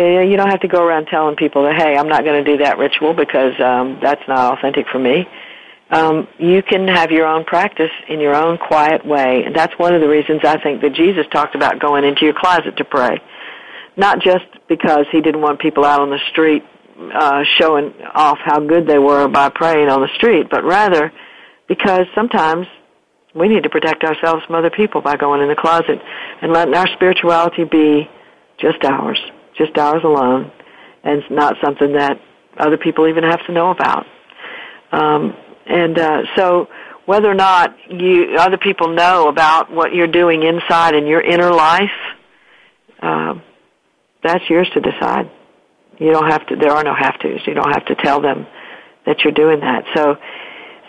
You 0.00 0.36
don't 0.36 0.48
have 0.48 0.60
to 0.60 0.68
go 0.68 0.82
around 0.82 1.06
telling 1.06 1.36
people 1.36 1.64
that, 1.64 1.76
hey, 1.76 1.96
I'm 1.96 2.08
not 2.08 2.24
going 2.24 2.42
to 2.42 2.50
do 2.50 2.62
that 2.64 2.78
ritual 2.78 3.12
because 3.12 3.52
um, 3.60 3.98
that's 4.00 4.22
not 4.26 4.56
authentic 4.56 4.86
for 4.88 4.98
me. 4.98 5.28
Um, 5.90 6.26
you 6.38 6.62
can 6.62 6.88
have 6.88 7.10
your 7.10 7.26
own 7.26 7.44
practice 7.44 7.90
in 8.08 8.20
your 8.20 8.34
own 8.34 8.56
quiet 8.56 9.04
way, 9.04 9.42
and 9.44 9.54
that's 9.54 9.76
one 9.78 9.94
of 9.94 10.00
the 10.00 10.08
reasons 10.08 10.40
I 10.44 10.58
think 10.62 10.80
that 10.82 10.94
Jesus 10.94 11.26
talked 11.30 11.54
about 11.54 11.80
going 11.80 12.04
into 12.04 12.24
your 12.24 12.32
closet 12.32 12.76
to 12.78 12.84
pray. 12.84 13.20
Not 13.96 14.20
just 14.20 14.46
because 14.68 15.04
he 15.10 15.20
didn't 15.20 15.42
want 15.42 15.60
people 15.60 15.84
out 15.84 16.00
on 16.00 16.08
the 16.08 16.20
street 16.30 16.62
uh, 17.12 17.42
showing 17.58 17.92
off 18.14 18.38
how 18.38 18.60
good 18.60 18.86
they 18.86 18.98
were 18.98 19.28
by 19.28 19.48
praying 19.50 19.88
on 19.88 20.00
the 20.00 20.08
street, 20.14 20.46
but 20.48 20.64
rather 20.64 21.12
because 21.66 22.06
sometimes 22.14 22.66
we 23.34 23.48
need 23.48 23.64
to 23.64 23.70
protect 23.70 24.02
ourselves 24.04 24.44
from 24.46 24.54
other 24.54 24.70
people 24.70 25.02
by 25.02 25.16
going 25.16 25.42
in 25.42 25.48
the 25.48 25.56
closet 25.56 26.00
and 26.40 26.52
letting 26.52 26.74
our 26.74 26.86
spirituality 26.94 27.64
be 27.64 28.08
just 28.58 28.82
ours 28.84 29.20
just 29.60 29.76
ours 29.76 30.02
alone, 30.04 30.50
and 31.04 31.20
it's 31.20 31.30
not 31.30 31.54
something 31.62 31.92
that 31.92 32.18
other 32.56 32.78
people 32.78 33.06
even 33.06 33.24
have 33.24 33.44
to 33.46 33.52
know 33.52 33.70
about. 33.70 34.06
Um, 34.90 35.36
and 35.66 35.98
uh, 35.98 36.22
so, 36.34 36.68
whether 37.04 37.30
or 37.30 37.34
not 37.34 37.76
you 37.90 38.36
other 38.38 38.56
people 38.56 38.88
know 38.88 39.28
about 39.28 39.70
what 39.70 39.94
you're 39.94 40.06
doing 40.06 40.42
inside 40.42 40.94
in 40.94 41.06
your 41.06 41.20
inner 41.20 41.52
life, 41.52 41.90
uh, 43.02 43.34
that's 44.22 44.48
yours 44.48 44.68
to 44.74 44.80
decide. 44.80 45.30
You 45.98 46.10
don't 46.12 46.30
have 46.30 46.46
to. 46.48 46.56
There 46.56 46.72
are 46.72 46.82
no 46.82 46.94
have 46.94 47.18
tos. 47.20 47.46
You 47.46 47.54
don't 47.54 47.70
have 47.70 47.84
to 47.86 47.94
tell 47.94 48.20
them 48.22 48.46
that 49.04 49.20
you're 49.22 49.34
doing 49.34 49.60
that. 49.60 49.84
So 49.94 50.16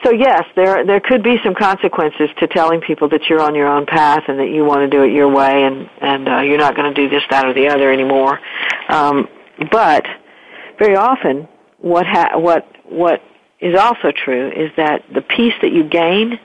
so 0.04 0.12
yes, 0.12 0.44
there 0.56 0.86
there 0.86 1.00
could 1.00 1.24
be 1.24 1.38
some 1.44 1.54
consequences 1.54 2.30
to 2.40 2.48
telling 2.48 2.82
people 2.82 3.08
that 3.10 3.30
you're 3.30 3.42
on 3.42 3.54
your 3.56 3.68
own 3.68 3.86
path 3.86 4.24
and 4.28 4.40
that 4.40 4.50
you 4.50 4.66
want 4.66 4.82
to 4.82 4.88
do 4.88 5.04
it 5.04 5.12
your 5.12 5.30
way 5.30 5.64
and 5.64 5.90
and 6.02 6.28
uh, 6.28 6.40
you're 6.42 6.58
not 6.58 6.76
going 6.76 6.94
to 6.94 7.02
do 7.02 7.10
this, 7.10 7.24
that, 7.30 7.46
or 7.46 7.54
the 7.54 7.68
other 7.68 7.92
anymore. 7.92 8.40
Um, 8.90 9.28
but 9.72 10.06
very 10.80 10.96
often, 10.96 11.48
what 11.78 12.06
ha- 12.08 12.38
what 12.38 12.68
what 12.86 13.22
is 13.60 13.76
also 13.78 14.12
true 14.12 14.50
is 14.50 14.72
that 14.76 15.04
the 15.14 15.22
peace 15.22 15.54
that 15.62 15.72
you 15.72 15.84
gain 15.84 16.40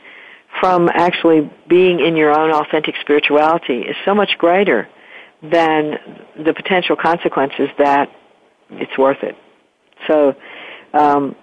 from 0.60 0.88
actually 0.92 1.50
being 1.68 2.00
in 2.00 2.16
your 2.16 2.38
own 2.38 2.50
authentic 2.50 2.94
spirituality 3.00 3.80
is 3.80 3.96
so 4.04 4.14
much 4.14 4.36
greater 4.38 4.88
than 5.42 5.98
the 6.44 6.52
potential 6.52 6.96
consequences 6.96 7.68
that 7.78 8.10
it's 8.70 8.96
worth 8.98 9.22
it. 9.22 9.36
So 10.06 10.34
um, 10.92 11.36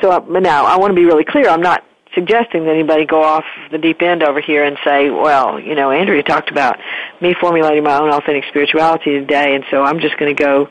so 0.00 0.10
uh, 0.10 0.20
now 0.40 0.64
I 0.66 0.76
want 0.76 0.90
to 0.90 0.94
be 0.94 1.04
really 1.04 1.24
clear. 1.24 1.48
I'm 1.48 1.62
not 1.62 1.84
suggesting 2.14 2.64
that 2.64 2.70
anybody 2.70 3.06
go 3.06 3.22
off 3.22 3.44
the 3.70 3.78
deep 3.78 4.02
end 4.02 4.22
over 4.22 4.40
here 4.40 4.64
and 4.64 4.76
say, 4.84 5.10
well, 5.10 5.60
you 5.60 5.74
know, 5.74 5.90
Andrea 5.90 6.22
talked 6.22 6.50
about 6.50 6.78
me 7.20 7.34
formulating 7.40 7.84
my 7.84 7.98
own 7.98 8.10
authentic 8.10 8.44
spirituality 8.48 9.12
today, 9.12 9.54
and 9.54 9.64
so 9.70 9.82
I'm 9.82 10.00
just 10.00 10.16
going 10.18 10.34
to 10.34 10.42
go 10.42 10.68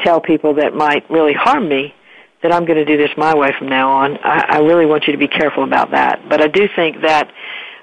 tell 0.00 0.20
people 0.20 0.54
that 0.54 0.74
might 0.74 1.08
really 1.10 1.32
harm 1.32 1.68
me 1.68 1.94
that 2.42 2.52
I'm 2.52 2.66
going 2.66 2.76
to 2.76 2.84
do 2.84 2.98
this 2.98 3.10
my 3.16 3.34
way 3.34 3.54
from 3.58 3.68
now 3.68 3.90
on. 3.90 4.18
I, 4.18 4.44
I 4.48 4.58
really 4.58 4.86
want 4.86 5.06
you 5.06 5.12
to 5.12 5.18
be 5.18 5.28
careful 5.28 5.64
about 5.64 5.92
that. 5.92 6.28
But 6.28 6.42
I 6.42 6.48
do 6.48 6.68
think 6.76 7.00
that 7.00 7.32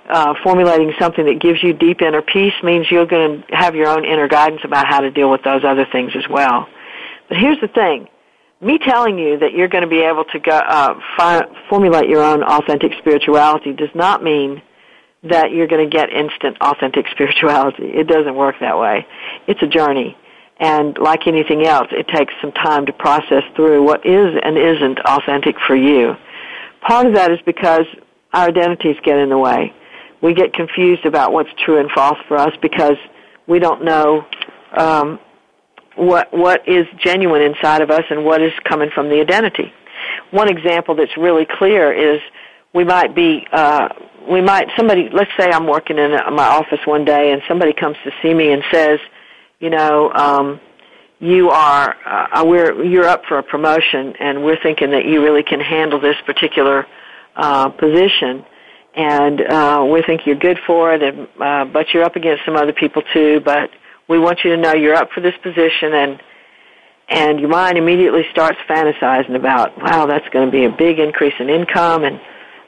uh, 0.08 0.36
formulating 0.43 0.93
something 0.99 1.25
that 1.25 1.39
gives 1.39 1.63
you 1.63 1.73
deep 1.73 2.01
inner 2.01 2.21
peace 2.21 2.54
means 2.62 2.86
you're 2.91 3.08
going 3.08 3.43
to 3.49 3.56
have 3.56 3.75
your 3.75 3.88
own 3.88 4.06
inner 4.06 4.27
guidance 4.27 4.62
about 4.63 4.86
how 4.88 5.01
to 5.01 5.10
deal 5.10 5.32
with 5.32 5.41
those 5.43 5.63
other 5.63 5.88
things 5.91 6.12
as 6.15 6.25
well. 6.30 6.67
But 7.27 7.38
here's 7.38 7.60
the 7.60 7.69
thing 7.69 8.08
me 8.62 8.78
telling 8.78 9.17
you 9.17 9.39
that 9.39 9.54
you're 9.54 9.67
going 9.67 9.84
to 9.84 9.89
be 9.89 10.02
able 10.02 10.24
to 10.26 10.39
go, 10.39 10.52
uh, 10.52 11.00
fi- 11.17 11.47
formulate 11.69 12.08
your 12.08 12.24
own 12.24 12.43
authentic 12.43 12.93
spirituality 13.00 13.74
does 13.74 13.89
not 13.95 14.24
mean 14.24 14.62
that 15.24 15.52
you're 15.52 15.67
going 15.67 15.88
to 15.88 15.89
get 15.89 16.10
instant 16.12 16.58
authentic 16.62 17.06
spirituality. 17.12 17.86
It 17.86 18.08
doesn't 18.08 18.36
work 18.36 18.56
that 18.62 18.78
way. 18.78 19.06
It's 19.47 19.62
a 19.62 19.67
journey. 19.67 20.17
And 20.60 20.95
like 21.00 21.26
anything 21.26 21.65
else, 21.65 21.88
it 21.91 22.08
takes 22.08 22.34
some 22.39 22.52
time 22.52 22.86
to 22.86 22.93
process 22.93 23.43
through 23.56 23.84
what 23.84 24.06
is 24.06 24.39
and 24.43 24.58
isn't 24.58 25.00
authentic 25.00 25.56
for 25.65 25.76
you. 25.76 26.15
Part 26.82 27.08
of 27.08 27.15
that 27.15 27.32
is 27.32 27.39
because 27.45 27.86
our 28.34 28.47
identities 28.47 28.95
get 29.04 29.17
in 29.17 29.30
the 29.30 29.38
way. 29.39 29.74
We 30.21 30.36
get 30.36 30.54
confused 30.54 31.06
about 31.06 31.34
what's 31.34 31.50
true 31.65 31.80
and 31.80 31.89
false 31.89 32.19
for 32.28 32.38
us 32.38 32.54
because 32.62 32.97
we 33.47 33.58
don't 33.58 33.84
know 33.84 34.24
um, 34.78 35.19
what 35.95 36.34
what 36.34 36.67
is 36.67 36.86
genuine 36.97 37.41
inside 37.41 37.82
of 37.82 37.91
us 37.91 38.04
and 38.10 38.25
what 38.25 38.41
is 38.41 38.54
coming 38.63 38.89
from 38.93 39.10
the 39.10 39.19
identity. 39.19 39.73
One 40.32 40.49
example 40.49 40.95
that's 40.95 41.15
really 41.17 41.45
clear 41.45 41.91
is 41.91 42.21
we 42.73 42.84
might 42.84 43.13
be 43.15 43.45
uh, 43.51 43.89
we 44.30 44.41
might 44.41 44.67
somebody 44.77 45.10
let's 45.12 45.32
say 45.38 45.49
I'm 45.51 45.67
working 45.67 45.97
in 45.97 46.12
my 46.12 46.47
office 46.47 46.80
one 46.86 47.06
day 47.06 47.32
and 47.32 47.41
somebody 47.47 47.73
comes 47.73 47.97
to 48.04 48.12
see 48.21 48.34
me 48.34 48.51
and 48.51 48.63
says, 48.71 48.99
you 49.60 49.69
know, 49.69 50.12
um, 50.13 50.60
you 51.19 51.49
are 51.49 51.95
uh, 52.06 52.43
we're 52.45 52.84
you're 52.84 53.08
up 53.08 53.23
for 53.25 53.38
a 53.38 53.43
promotion 53.43 54.13
and 54.19 54.43
we're 54.43 54.62
thinking 54.62 54.91
that 54.91 55.06
you 55.06 55.23
really 55.23 55.43
can 55.43 55.60
handle 55.60 55.99
this 55.99 56.15
particular 56.25 56.88
uh, 57.36 57.69
position 57.69 58.43
and 58.95 59.41
uh, 59.41 59.88
we 59.89 60.01
think 60.01 60.25
you're 60.25 60.36
good 60.36 60.58
for 60.65 60.93
it 60.93 61.04
and 61.04 61.27
uh, 61.39 61.65
but 61.65 61.93
you're 61.93 62.04
up 62.04 62.15
against 62.15 62.43
some 62.43 62.56
other 62.56 62.73
people 62.73 63.04
too 63.13 63.39
but 63.45 63.69
we 64.12 64.19
want 64.19 64.39
you 64.43 64.54
to 64.54 64.58
know 64.58 64.74
you're 64.74 64.93
up 64.93 65.10
for 65.12 65.21
this 65.21 65.36
position 65.41 65.93
and 65.93 66.21
and 67.08 67.39
your 67.39 67.50
mind 67.50 67.78
immediately 67.78 68.24
starts 68.32 68.58
fantasizing 68.69 69.36
about, 69.36 69.78
wow, 69.82 70.06
that's 70.06 70.28
going 70.30 70.45
to 70.45 70.52
be 70.52 70.63
a 70.63 70.69
big 70.69 70.97
increase 70.97 71.34
in 71.39 71.50
income 71.50 72.06
and 72.06 72.21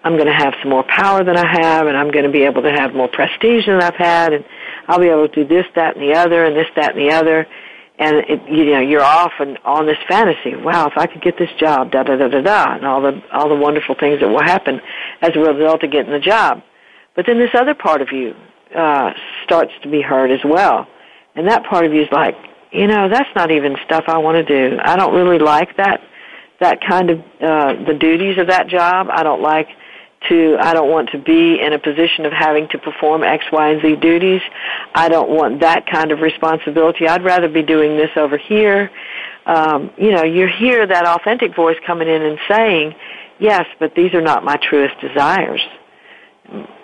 I'm 0.04 0.16
going 0.16 0.28
to 0.28 0.34
have 0.34 0.54
some 0.62 0.70
more 0.70 0.84
power 0.84 1.24
than 1.24 1.38
I 1.38 1.46
have 1.46 1.88
and 1.88 1.96
I'm 1.96 2.12
going 2.12 2.26
to 2.26 2.32
be 2.32 2.44
able 2.44 2.62
to 2.64 2.72
have 2.72 2.94
more 2.94 3.08
prestige 3.08 3.68
than 3.68 3.82
I've 3.82 3.96
had 3.96 4.34
and 4.34 4.44
I'll 4.88 5.00
be 5.00 5.08
able 5.08 5.30
to 5.30 5.34
do 5.34 5.48
this, 5.48 5.66
that, 5.76 5.96
and 5.96 6.04
the 6.04 6.14
other 6.14 6.44
and 6.44 6.58
this, 6.58 6.68
that, 6.76 6.98
and 6.98 7.00
the 7.00 7.14
other. 7.14 7.48
And 8.00 8.18
it, 8.28 8.42
you 8.50 8.66
know, 8.66 8.82
you're 8.82 9.04
off 9.04 9.32
and 9.40 9.58
on 9.64 9.86
this 9.86 10.00
fantasy. 10.10 10.56
Wow, 10.56 10.88
if 10.88 10.98
I 10.98 11.08
could 11.08 11.22
get 11.22 11.38
this 11.38 11.52
job, 11.58 11.92
da 11.92 12.04
da 12.04 12.18
da 12.18 12.28
da 12.28 12.42
da, 12.42 12.76
and 12.76 12.86
all 12.86 13.02
the 13.02 13.22
all 13.32 13.48
the 13.48 13.56
wonderful 13.56 13.96
things 13.98 14.20
that 14.20 14.28
will 14.28 14.42
happen 14.42 14.82
as 15.22 15.30
a 15.36 15.40
result 15.40 15.84
of 15.84 15.92
getting 15.92 16.12
the 16.12 16.20
job. 16.20 16.64
But 17.16 17.28
then 17.28 17.38
this 17.38 17.52
other 17.54 17.76
part 17.76 18.02
of 18.02 18.12
you 18.12 18.34
uh, 18.76 19.12
starts 19.46 19.72
to 19.84 19.90
be 19.90 20.02
heard 20.02 20.32
as 20.32 20.40
well, 20.44 20.88
and 21.36 21.48
that 21.48 21.63
part 21.65 21.86
of 21.86 21.93
you 21.93 22.02
is 22.02 22.10
like, 22.12 22.36
you 22.72 22.88
know, 22.88 23.10
that's 23.10 23.30
not 23.36 23.52
even 23.52 23.76
stuff 23.86 24.06
I 24.08 24.17
want 24.17 24.46
to 24.46 24.69
do. 24.69 24.78
I 24.84 24.96
don't 24.96 25.13
really 25.13 25.39
like 25.39 25.78
that 25.78 26.02
that 26.60 26.80
kind 26.82 27.10
of 27.10 27.19
uh 27.41 27.74
the 27.86 27.96
duties 28.00 28.38
of 28.38 28.48
that 28.48 28.67
job. 28.67 29.08
I 29.12 29.24
don't 29.24 29.41
like 29.41 29.67
to 30.30 30.58
I 30.60 30.74
don't 30.74 30.89
want 30.89 31.10
to 31.12 31.17
be 31.17 31.60
in 31.60 31.74
a 31.74 31.80
position 31.80 32.26
of 32.26 32.32
having 32.32 32.67
to 32.69 32.78
perform 32.78 33.24
X, 33.24 33.43
Y, 33.52 33.69
and 33.69 33.82
Z 33.82 33.96
duties. 33.98 34.41
I 34.96 35.10
don't 35.10 35.30
want 35.30 35.60
that 35.62 35.86
kind 35.88 36.12
of 36.12 36.19
responsibility. 36.19 37.08
I'd 37.08 37.24
rather 37.24 37.50
be 37.50 37.63
doing 37.63 37.98
this 37.98 38.12
over 38.15 38.38
here. 38.38 38.89
Um, 39.46 39.91
you 39.98 40.12
know, 40.12 40.24
you 40.24 40.48
hear 40.48 40.88
that 40.88 41.06
authentic 41.06 41.56
voice 41.56 41.76
coming 41.86 42.08
in 42.08 42.22
and 42.22 42.39
saying, 42.50 42.96
Yes, 43.39 43.65
but 43.80 43.93
these 43.96 44.13
are 44.13 44.22
not 44.22 44.46
my 44.46 44.58
truest 44.58 44.96
desires. 45.02 45.62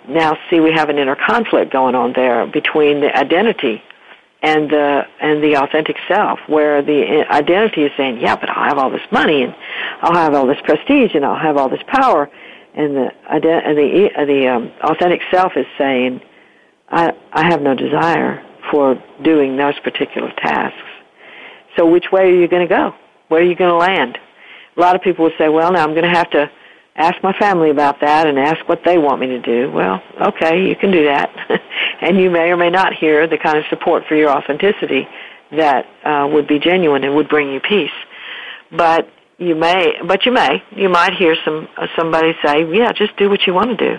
Now 0.08 0.36
see 0.50 0.60
we 0.60 0.72
have 0.72 0.88
an 0.88 0.98
inner 0.98 1.16
conflict 1.16 1.72
going 1.72 1.94
on 1.94 2.12
there 2.12 2.46
between 2.46 3.00
the 3.00 3.16
identity 3.16 3.82
and 4.42 4.70
the 4.70 5.06
and 5.20 5.42
the 5.42 5.56
authentic 5.56 5.96
self, 6.08 6.38
where 6.46 6.82
the 6.82 7.26
identity 7.30 7.82
is 7.82 7.92
saying, 7.96 8.18
"Yeah, 8.20 8.36
but 8.36 8.48
I'll 8.48 8.64
have 8.64 8.78
all 8.78 8.90
this 8.90 9.06
money 9.10 9.42
and 9.42 9.54
I'll 10.00 10.14
have 10.14 10.34
all 10.34 10.46
this 10.46 10.60
prestige 10.64 11.14
and 11.14 11.24
I'll 11.24 11.38
have 11.38 11.56
all 11.56 11.68
this 11.68 11.82
power," 11.86 12.30
and 12.74 12.96
the 12.96 13.12
and 13.28 13.78
the 13.78 14.10
the 14.26 14.48
um, 14.48 14.72
authentic 14.82 15.20
self 15.30 15.56
is 15.56 15.66
saying, 15.76 16.20
"I 16.88 17.12
I 17.32 17.44
have 17.44 17.60
no 17.60 17.74
desire 17.74 18.42
for 18.70 19.02
doing 19.22 19.56
those 19.56 19.78
particular 19.80 20.32
tasks." 20.38 20.78
So, 21.76 21.86
which 21.86 22.10
way 22.10 22.30
are 22.30 22.34
you 22.34 22.48
going 22.48 22.66
to 22.66 22.74
go? 22.74 22.94
Where 23.28 23.40
are 23.40 23.44
you 23.44 23.54
going 23.54 23.70
to 23.70 23.76
land? 23.76 24.18
A 24.76 24.80
lot 24.80 24.96
of 24.96 25.02
people 25.02 25.24
would 25.24 25.34
say, 25.36 25.48
"Well, 25.48 25.70
now 25.70 25.84
I'm 25.84 25.92
going 25.92 26.04
to 26.04 26.16
have 26.16 26.30
to." 26.30 26.50
Ask 27.00 27.22
my 27.22 27.32
family 27.38 27.70
about 27.70 28.00
that 28.00 28.26
and 28.26 28.38
ask 28.38 28.68
what 28.68 28.82
they 28.84 28.98
want 28.98 29.20
me 29.20 29.26
to 29.28 29.40
do. 29.40 29.70
Well, 29.70 30.02
okay, 30.20 30.68
you 30.68 30.76
can 30.76 30.90
do 30.90 31.04
that. 31.04 31.30
and 32.00 32.18
you 32.18 32.30
may 32.30 32.50
or 32.50 32.56
may 32.56 32.70
not 32.70 32.92
hear 32.92 33.26
the 33.26 33.38
kind 33.38 33.58
of 33.58 33.64
support 33.70 34.04
for 34.06 34.14
your 34.14 34.30
authenticity 34.30 35.08
that 35.52 35.86
uh, 36.04 36.28
would 36.32 36.46
be 36.46 36.58
genuine 36.58 37.04
and 37.04 37.14
would 37.14 37.28
bring 37.28 37.50
you 37.50 37.60
peace. 37.60 37.90
But 38.70 39.08
you 39.38 39.54
may, 39.54 39.94
but 40.06 40.26
you 40.26 40.32
may, 40.32 40.62
you 40.70 40.88
might 40.88 41.14
hear 41.14 41.34
some 41.44 41.66
uh, 41.76 41.86
somebody 41.96 42.34
say, 42.44 42.66
"Yeah, 42.72 42.92
just 42.92 43.16
do 43.16 43.28
what 43.28 43.46
you 43.46 43.54
want 43.54 43.76
to 43.76 43.76
do." 43.76 43.98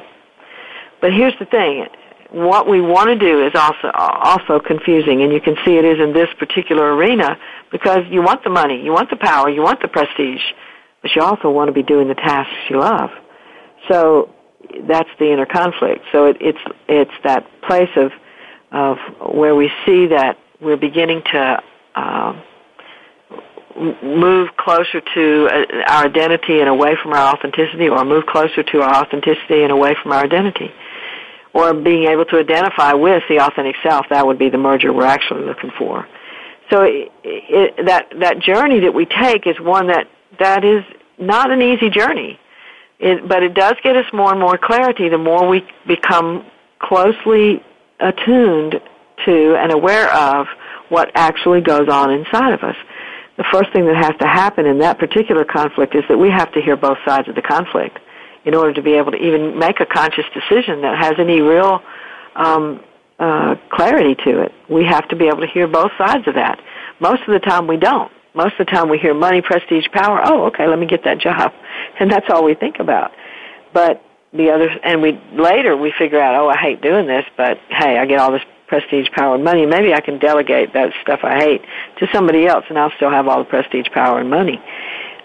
But 1.02 1.12
here's 1.14 1.38
the 1.40 1.46
thing: 1.46 1.88
what 2.30 2.70
we 2.70 2.80
want 2.80 3.10
to 3.10 3.16
do 3.16 3.46
is 3.46 3.54
also 3.56 3.92
also 3.94 4.60
confusing, 4.60 5.24
and 5.24 5.34
you 5.34 5.42
can 5.42 5.56
see 5.66 5.78
it 5.78 5.84
is 5.84 6.00
in 6.00 6.14
this 6.14 6.30
particular 6.40 6.96
arena 6.96 7.38
because 7.72 8.06
you 8.10 8.22
want 8.22 8.44
the 8.44 8.50
money, 8.50 8.82
you 8.82 8.94
want 8.94 9.10
the 9.10 9.18
power, 9.18 9.50
you 9.50 9.62
want 9.62 9.82
the 9.82 9.88
prestige, 9.88 10.42
but 11.02 11.16
you 11.16 11.22
also 11.22 11.50
want 11.50 11.68
to 11.68 11.74
be 11.74 11.84
doing 11.84 12.08
the 12.08 12.16
tasks 12.16 12.54
you 12.70 12.80
love. 12.80 13.10
So 13.90 14.30
that's 14.88 15.10
the 15.20 15.32
inner 15.32 15.46
conflict. 15.46 16.06
So 16.12 16.26
it, 16.26 16.38
it's 16.40 16.60
it's 16.88 17.12
that 17.24 17.46
place 17.62 17.90
of 17.96 18.12
of 18.72 18.98
where 19.34 19.56
we 19.56 19.72
see 19.86 20.08
that 20.08 20.38
we're 20.62 20.78
beginning 20.78 21.22
to 21.32 21.64
uh, 21.96 22.42
move 24.04 24.50
closer 24.58 25.02
to 25.02 25.50
uh, 25.52 25.92
our 25.92 26.06
identity 26.06 26.60
and 26.60 26.70
away 26.70 26.96
from 27.02 27.14
our 27.14 27.36
authenticity, 27.36 27.90
or 27.90 28.06
move 28.06 28.26
closer 28.26 28.64
to 28.64 28.82
our 28.82 29.04
authenticity 29.04 29.64
and 29.64 29.72
away 29.72 29.96
from 30.02 30.12
our 30.12 30.24
identity, 30.24 30.72
or 31.54 31.74
being 31.74 32.04
able 32.04 32.26
to 32.26 32.38
identify 32.38 32.94
with 32.94 33.24
the 33.28 33.40
authentic 33.40 33.76
self. 33.84 34.06
That 34.10 34.26
would 34.26 34.38
be 34.38 34.50
the 34.50 34.58
merger 34.58 34.94
we're 34.94 35.06
actually 35.06 35.44
looking 35.46 35.72
for. 35.78 36.08
So 36.70 36.84
it, 36.84 37.12
it, 37.24 37.86
that 37.86 38.14
that 38.20 38.40
journey 38.40 38.82
that 38.82 38.94
we 38.94 39.06
take 39.06 39.48
is 39.48 39.60
one 39.60 39.88
that 39.88 40.08
that 40.40 40.64
is 40.64 40.84
not 41.18 41.52
an 41.52 41.62
easy 41.62 41.90
journey, 41.90 42.40
it, 43.00 43.28
but 43.28 43.44
it 43.44 43.54
does 43.54 43.76
get 43.84 43.96
us 43.96 44.06
more 44.14 44.32
and 44.32 44.40
more 44.40 44.58
clarity 44.58 45.10
the 45.10 45.18
more 45.18 45.48
we 45.48 45.66
become 45.88 46.46
closely 46.80 47.64
attuned 48.00 48.82
to 49.26 49.56
and 49.56 49.72
aware 49.72 50.12
of 50.14 50.48
what 50.90 51.12
actually 51.16 51.62
goes 51.62 51.88
on 51.90 52.12
inside 52.12 52.54
of 52.54 52.62
us. 52.64 52.76
The 53.38 53.46
first 53.52 53.72
thing 53.72 53.86
that 53.86 53.96
has 53.96 54.14
to 54.20 54.28
happen 54.28 54.66
in 54.66 54.80
that 54.80 55.00
particular 55.00 55.46
conflict 55.46 55.96
is 55.96 56.04
that 56.10 56.18
we 56.18 56.30
have 56.30 56.52
to 56.54 56.62
hear 56.62 56.76
both 56.76 56.98
sides 57.06 57.28
of 57.28 57.36
the 57.36 57.42
conflict 57.42 58.00
in 58.46 58.54
order 58.56 58.74
to 58.74 58.82
be 58.82 58.94
able 58.94 59.12
to 59.12 59.18
even 59.18 59.58
make 59.58 59.80
a 59.80 59.86
conscious 59.86 60.26
decision 60.34 60.82
that 60.82 60.98
has 60.98 61.14
any 61.18 61.42
real 61.42 61.82
um, 62.36 62.84
uh, 63.20 63.56
clarity 63.70 64.16
to 64.16 64.42
it. 64.42 64.52
We 64.70 64.84
have 64.86 65.08
to 65.10 65.16
be 65.16 65.28
able 65.28 65.42
to 65.42 65.48
hear 65.48 65.68
both 65.68 65.92
sides 65.98 66.28
of 66.28 66.36
that. 66.36 66.60
Most 67.00 67.22
of 67.22 67.34
the 67.34 67.40
time 67.40 67.68
we 67.68 67.78
don't. 67.78 68.12
Most 68.34 68.54
of 68.60 68.66
the 68.66 68.72
time 68.72 68.90
we 68.90 68.98
hear 68.98 69.14
money, 69.14 69.42
prestige, 69.42 69.86
power. 69.92 70.22
Oh, 70.24 70.46
okay, 70.46 70.68
let 70.68 70.80
me 70.80 70.86
get 70.86 71.04
that 71.04 71.20
job. 71.20 71.54
And 72.00 72.10
that's 72.10 72.30
all 72.30 72.44
we 72.44 72.56
think 72.56 72.80
about. 72.80 73.12
But 73.74 74.02
the 74.34 74.50
other, 74.50 74.70
and 74.84 75.02
we, 75.02 75.20
later 75.34 75.76
we 75.76 75.94
figure 75.98 76.20
out, 76.20 76.36
oh, 76.36 76.50
I 76.50 76.58
hate 76.58 76.82
doing 76.82 77.06
this, 77.06 77.26
but 77.38 77.60
hey, 77.70 77.98
I 77.98 78.06
get 78.06 78.18
all 78.18 78.32
this 78.32 78.42
prestige, 78.68 79.08
power, 79.12 79.36
and 79.36 79.44
money. 79.44 79.66
Maybe 79.66 79.94
I 79.94 80.00
can 80.00 80.18
delegate 80.18 80.74
that 80.74 80.94
stuff 81.02 81.20
I 81.24 81.38
hate 81.38 81.62
to 82.00 82.08
somebody 82.14 82.48
else 82.48 82.66
and 82.70 82.80
I'll 82.80 82.94
still 82.96 83.12
have 83.12 83.28
all 83.28 83.40
the 83.40 83.50
prestige, 83.50 83.88
power, 83.94 84.20
and 84.20 84.30
money. 84.30 84.60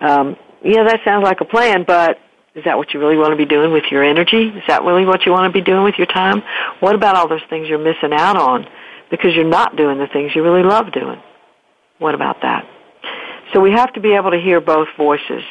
Um, 0.00 0.36
yeah, 0.62 0.82
that 0.82 1.00
sounds 1.04 1.22
like 1.22 1.40
a 1.40 1.44
plan, 1.44 1.84
but 1.86 2.18
is 2.56 2.64
that 2.64 2.76
what 2.76 2.92
you 2.92 3.00
really 3.00 3.16
want 3.16 3.30
to 3.30 3.36
be 3.36 3.44
doing 3.44 3.70
with 3.72 3.84
your 3.90 4.02
energy? 4.02 4.48
Is 4.48 4.64
that 4.66 4.82
really 4.82 5.04
what 5.04 5.24
you 5.24 5.32
want 5.32 5.52
to 5.52 5.56
be 5.56 5.64
doing 5.64 5.84
with 5.84 5.94
your 5.96 6.08
time? 6.08 6.42
What 6.80 6.94
about 6.94 7.14
all 7.14 7.28
those 7.28 7.44
things 7.48 7.68
you're 7.68 7.78
missing 7.78 8.12
out 8.12 8.36
on 8.36 8.66
because 9.10 9.34
you're 9.34 9.48
not 9.48 9.76
doing 9.76 9.98
the 9.98 10.08
things 10.08 10.34
you 10.34 10.42
really 10.42 10.64
love 10.64 10.92
doing? 10.92 11.22
What 11.98 12.14
about 12.14 12.42
that? 12.42 12.68
So 13.52 13.60
we 13.60 13.70
have 13.72 13.92
to 13.94 14.00
be 14.00 14.14
able 14.14 14.30
to 14.30 14.38
hear 14.40 14.60
both 14.60 14.88
voices. 14.96 15.42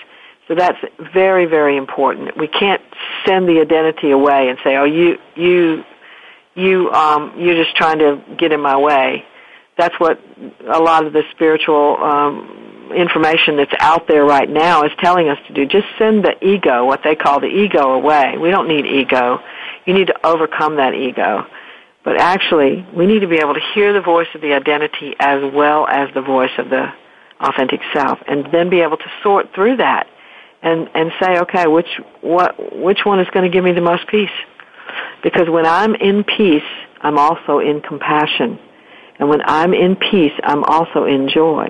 So 0.47 0.55
that's 0.55 0.77
very, 1.13 1.45
very 1.45 1.77
important. 1.77 2.37
We 2.37 2.47
can't 2.47 2.81
send 3.25 3.47
the 3.47 3.59
identity 3.61 4.11
away 4.11 4.49
and 4.49 4.59
say, 4.63 4.75
"Oh, 4.75 4.83
you, 4.83 5.17
you, 5.35 5.83
you, 6.53 6.91
um, 6.91 7.33
you're 7.37 7.55
just 7.55 7.75
trying 7.75 7.99
to 7.99 8.21
get 8.37 8.51
in 8.51 8.61
my 8.61 8.77
way." 8.77 9.23
That's 9.77 9.95
what 9.99 10.19
a 10.71 10.79
lot 10.79 11.05
of 11.05 11.13
the 11.13 11.23
spiritual 11.31 11.97
um, 12.01 12.91
information 12.95 13.57
that's 13.57 13.73
out 13.79 14.07
there 14.07 14.23
right 14.23 14.49
now 14.49 14.83
is 14.83 14.91
telling 14.99 15.27
us 15.29 15.37
to 15.47 15.53
do. 15.53 15.65
Just 15.65 15.87
send 15.97 16.23
the 16.23 16.35
ego, 16.45 16.85
what 16.85 17.01
they 17.03 17.15
call 17.15 17.39
the 17.39 17.47
ego, 17.47 17.93
away. 17.93 18.37
We 18.39 18.51
don't 18.51 18.67
need 18.67 18.85
ego. 18.85 19.39
You 19.85 19.93
need 19.93 20.07
to 20.07 20.25
overcome 20.25 20.77
that 20.77 20.93
ego. 20.93 21.45
But 22.03 22.17
actually, 22.17 22.85
we 22.95 23.07
need 23.07 23.21
to 23.21 23.27
be 23.27 23.37
able 23.37 23.55
to 23.55 23.61
hear 23.73 23.91
the 23.91 24.01
voice 24.01 24.27
of 24.35 24.41
the 24.41 24.53
identity 24.53 25.15
as 25.19 25.41
well 25.53 25.87
as 25.87 26.09
the 26.13 26.21
voice 26.21 26.51
of 26.59 26.69
the 26.69 26.93
authentic 27.39 27.81
self, 27.93 28.19
and 28.27 28.47
then 28.51 28.69
be 28.69 28.81
able 28.81 28.97
to 28.97 29.11
sort 29.23 29.53
through 29.53 29.77
that 29.77 30.07
and 30.61 30.89
and 30.95 31.11
say, 31.21 31.39
okay, 31.39 31.67
which 31.67 31.87
what 32.21 32.55
which 32.75 32.99
one 33.05 33.19
is 33.19 33.27
going 33.33 33.49
to 33.49 33.53
give 33.53 33.63
me 33.63 33.71
the 33.71 33.81
most 33.81 34.07
peace? 34.07 34.29
Because 35.23 35.49
when 35.49 35.65
I'm 35.65 35.95
in 35.95 36.23
peace, 36.23 36.63
I'm 37.01 37.17
also 37.17 37.59
in 37.59 37.81
compassion, 37.81 38.59
and 39.19 39.29
when 39.29 39.41
I'm 39.45 39.73
in 39.73 39.95
peace, 39.95 40.33
I'm 40.43 40.63
also 40.63 41.05
in 41.05 41.29
joy, 41.29 41.67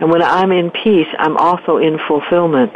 and 0.00 0.10
when 0.10 0.22
I'm 0.22 0.52
in 0.52 0.70
peace, 0.70 1.08
I'm 1.18 1.36
also 1.36 1.78
in 1.78 1.98
fulfillment. 2.06 2.72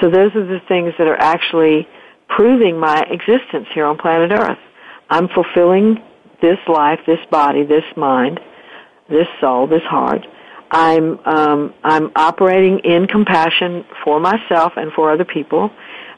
So 0.00 0.10
those 0.10 0.34
are 0.34 0.46
the 0.46 0.60
things 0.68 0.94
that 0.98 1.06
are 1.06 1.20
actually 1.20 1.88
proving 2.28 2.78
my 2.78 3.00
existence 3.10 3.66
here 3.74 3.84
on 3.84 3.98
planet 3.98 4.30
Earth. 4.32 4.58
I'm 5.10 5.28
fulfilling 5.28 6.02
this 6.40 6.58
life, 6.68 7.00
this 7.06 7.18
body, 7.30 7.64
this 7.64 7.84
mind, 7.96 8.38
this 9.08 9.26
soul, 9.40 9.66
this 9.66 9.82
heart 9.82 10.24
I'm 10.70 11.18
um, 11.24 11.74
I'm 11.82 12.10
operating 12.14 12.80
in 12.80 13.06
compassion 13.06 13.84
for 14.04 14.20
myself 14.20 14.72
and 14.76 14.92
for 14.92 15.10
other 15.10 15.24
people. 15.24 15.70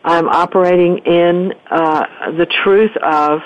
I'm 0.04 0.28
operating 0.28 0.98
in 0.98 1.52
uh, 1.70 2.32
the 2.36 2.46
truth 2.46 2.96
of 3.02 3.40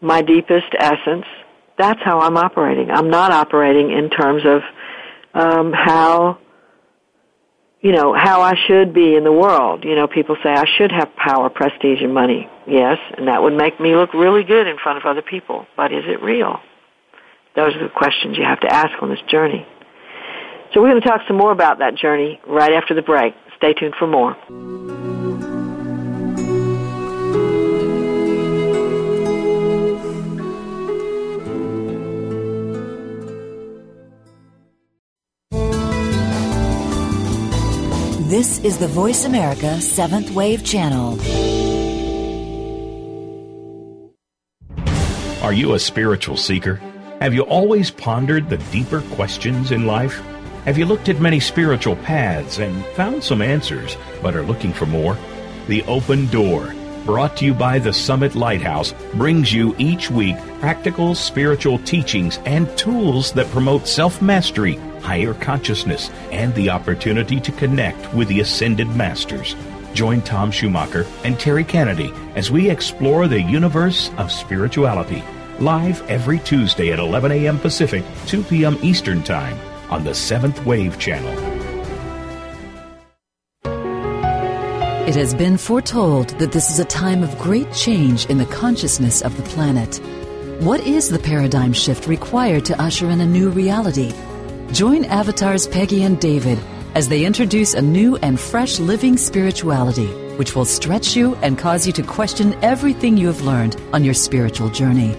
my 0.00 0.22
deepest 0.22 0.66
essence. 0.78 1.24
That's 1.78 2.00
how 2.02 2.20
I'm 2.20 2.36
operating. 2.36 2.90
I'm 2.90 3.10
not 3.10 3.32
operating 3.32 3.90
in 3.90 4.10
terms 4.10 4.42
of 4.44 4.62
um, 5.34 5.72
how 5.72 6.38
you 7.80 7.92
know 7.92 8.14
how 8.14 8.40
I 8.40 8.54
should 8.66 8.94
be 8.94 9.16
in 9.16 9.24
the 9.24 9.32
world. 9.32 9.84
You 9.84 9.94
know, 9.96 10.06
people 10.06 10.36
say 10.42 10.50
I 10.50 10.64
should 10.78 10.92
have 10.92 11.14
power, 11.16 11.50
prestige, 11.50 12.02
and 12.02 12.14
money. 12.14 12.48
Yes, 12.68 12.98
and 13.16 13.26
that 13.28 13.42
would 13.42 13.54
make 13.54 13.80
me 13.80 13.96
look 13.96 14.14
really 14.14 14.44
good 14.44 14.66
in 14.66 14.76
front 14.78 14.98
of 14.98 15.04
other 15.06 15.22
people. 15.22 15.66
But 15.76 15.92
is 15.92 16.04
it 16.06 16.22
real? 16.22 16.60
Those 17.56 17.74
are 17.74 17.82
the 17.82 17.94
questions 17.94 18.36
you 18.36 18.44
have 18.44 18.60
to 18.60 18.72
ask 18.72 18.90
on 19.02 19.08
this 19.08 19.22
journey. 19.28 19.66
So 20.76 20.82
we're 20.82 20.90
going 20.90 21.00
to 21.00 21.08
talk 21.08 21.22
some 21.26 21.38
more 21.38 21.52
about 21.52 21.78
that 21.78 21.94
journey 21.94 22.38
right 22.46 22.74
after 22.74 22.92
the 22.92 23.00
break. 23.00 23.34
Stay 23.56 23.72
tuned 23.72 23.94
for 23.98 24.06
more. 24.06 24.36
This 38.28 38.58
is 38.58 38.76
the 38.76 38.86
Voice 38.88 39.24
America 39.24 39.80
Seventh 39.80 40.32
Wave 40.32 40.62
Channel. 40.62 41.18
Are 45.42 45.54
you 45.54 45.72
a 45.72 45.78
spiritual 45.78 46.36
seeker? 46.36 46.74
Have 47.22 47.32
you 47.32 47.44
always 47.44 47.90
pondered 47.90 48.50
the 48.50 48.58
deeper 48.58 49.00
questions 49.14 49.72
in 49.72 49.86
life? 49.86 50.22
Have 50.66 50.76
you 50.76 50.84
looked 50.84 51.08
at 51.08 51.20
many 51.20 51.38
spiritual 51.38 51.94
paths 51.94 52.58
and 52.58 52.84
found 52.96 53.22
some 53.22 53.40
answers, 53.40 53.96
but 54.20 54.34
are 54.34 54.42
looking 54.42 54.72
for 54.72 54.84
more? 54.84 55.16
The 55.68 55.84
Open 55.84 56.26
Door, 56.26 56.74
brought 57.04 57.36
to 57.36 57.44
you 57.44 57.54
by 57.54 57.78
the 57.78 57.92
Summit 57.92 58.34
Lighthouse, 58.34 58.92
brings 59.14 59.52
you 59.52 59.76
each 59.78 60.10
week 60.10 60.34
practical 60.58 61.14
spiritual 61.14 61.78
teachings 61.78 62.40
and 62.46 62.68
tools 62.76 63.30
that 63.34 63.48
promote 63.52 63.86
self 63.86 64.20
mastery, 64.20 64.74
higher 65.02 65.34
consciousness, 65.34 66.10
and 66.32 66.52
the 66.56 66.70
opportunity 66.70 67.38
to 67.42 67.52
connect 67.52 68.12
with 68.12 68.26
the 68.26 68.40
Ascended 68.40 68.88
Masters. 68.88 69.54
Join 69.94 70.20
Tom 70.20 70.50
Schumacher 70.50 71.06
and 71.22 71.38
Terry 71.38 71.62
Kennedy 71.62 72.12
as 72.34 72.50
we 72.50 72.70
explore 72.70 73.28
the 73.28 73.40
universe 73.40 74.10
of 74.18 74.32
spirituality. 74.32 75.22
Live 75.60 76.02
every 76.10 76.40
Tuesday 76.40 76.92
at 76.92 76.98
11 76.98 77.30
a.m. 77.30 77.60
Pacific, 77.60 78.02
2 78.26 78.42
p.m. 78.42 78.76
Eastern 78.82 79.22
Time 79.22 79.56
on 79.90 80.04
the 80.04 80.14
Seventh 80.14 80.64
Wave 80.66 80.98
Channel. 80.98 81.56
It 85.06 85.14
has 85.14 85.34
been 85.34 85.56
foretold 85.56 86.30
that 86.40 86.50
this 86.50 86.68
is 86.68 86.80
a 86.80 86.84
time 86.84 87.22
of 87.22 87.38
great 87.38 87.72
change 87.72 88.26
in 88.26 88.38
the 88.38 88.46
consciousness 88.46 89.22
of 89.22 89.36
the 89.36 89.44
planet. 89.44 90.00
What 90.60 90.80
is 90.80 91.08
the 91.08 91.20
paradigm 91.20 91.72
shift 91.72 92.08
required 92.08 92.64
to 92.64 92.82
usher 92.82 93.08
in 93.10 93.20
a 93.20 93.26
new 93.26 93.50
reality? 93.50 94.12
Join 94.72 95.04
avatars 95.04 95.68
Peggy 95.68 96.02
and 96.02 96.20
David 96.20 96.58
as 96.96 97.08
they 97.08 97.24
introduce 97.24 97.74
a 97.74 97.82
new 97.82 98.16
and 98.16 98.40
fresh 98.40 98.80
living 98.80 99.16
spirituality, 99.16 100.08
which 100.38 100.56
will 100.56 100.64
stretch 100.64 101.14
you 101.14 101.36
and 101.36 101.56
cause 101.56 101.86
you 101.86 101.92
to 101.92 102.02
question 102.02 102.54
everything 102.64 103.16
you 103.16 103.28
have 103.28 103.42
learned 103.42 103.80
on 103.92 104.02
your 104.02 104.14
spiritual 104.14 104.70
journey. 104.70 105.14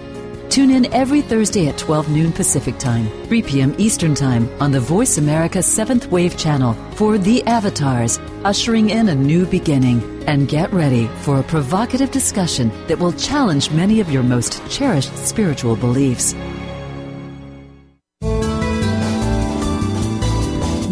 Tune 0.48 0.70
in 0.70 0.92
every 0.92 1.20
Thursday 1.20 1.68
at 1.68 1.78
12 1.78 2.08
noon 2.08 2.32
Pacific 2.32 2.78
Time, 2.78 3.08
3 3.26 3.42
p.m. 3.42 3.74
Eastern 3.78 4.14
Time 4.14 4.48
on 4.60 4.70
the 4.70 4.80
Voice 4.80 5.18
America 5.18 5.58
7th 5.58 6.06
Wave 6.06 6.36
channel 6.36 6.74
for 6.92 7.18
The 7.18 7.42
Avatars, 7.44 8.18
ushering 8.44 8.90
in 8.90 9.08
a 9.08 9.14
new 9.14 9.46
beginning. 9.46 10.02
And 10.26 10.48
get 10.48 10.72
ready 10.72 11.06
for 11.22 11.40
a 11.40 11.42
provocative 11.42 12.10
discussion 12.10 12.70
that 12.86 12.98
will 12.98 13.12
challenge 13.12 13.70
many 13.70 14.00
of 14.00 14.10
your 14.10 14.22
most 14.22 14.60
cherished 14.70 15.16
spiritual 15.16 15.76
beliefs. 15.76 16.34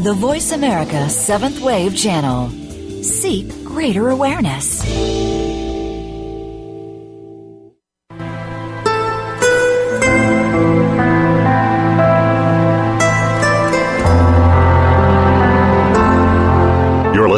the 0.06 0.12
Voice 0.12 0.52
America 0.52 1.08
Seventh 1.10 1.60
Wave 1.60 1.96
Channel. 1.96 2.48
Seek 3.02 3.48
greater 3.64 4.10
awareness. 4.10 5.25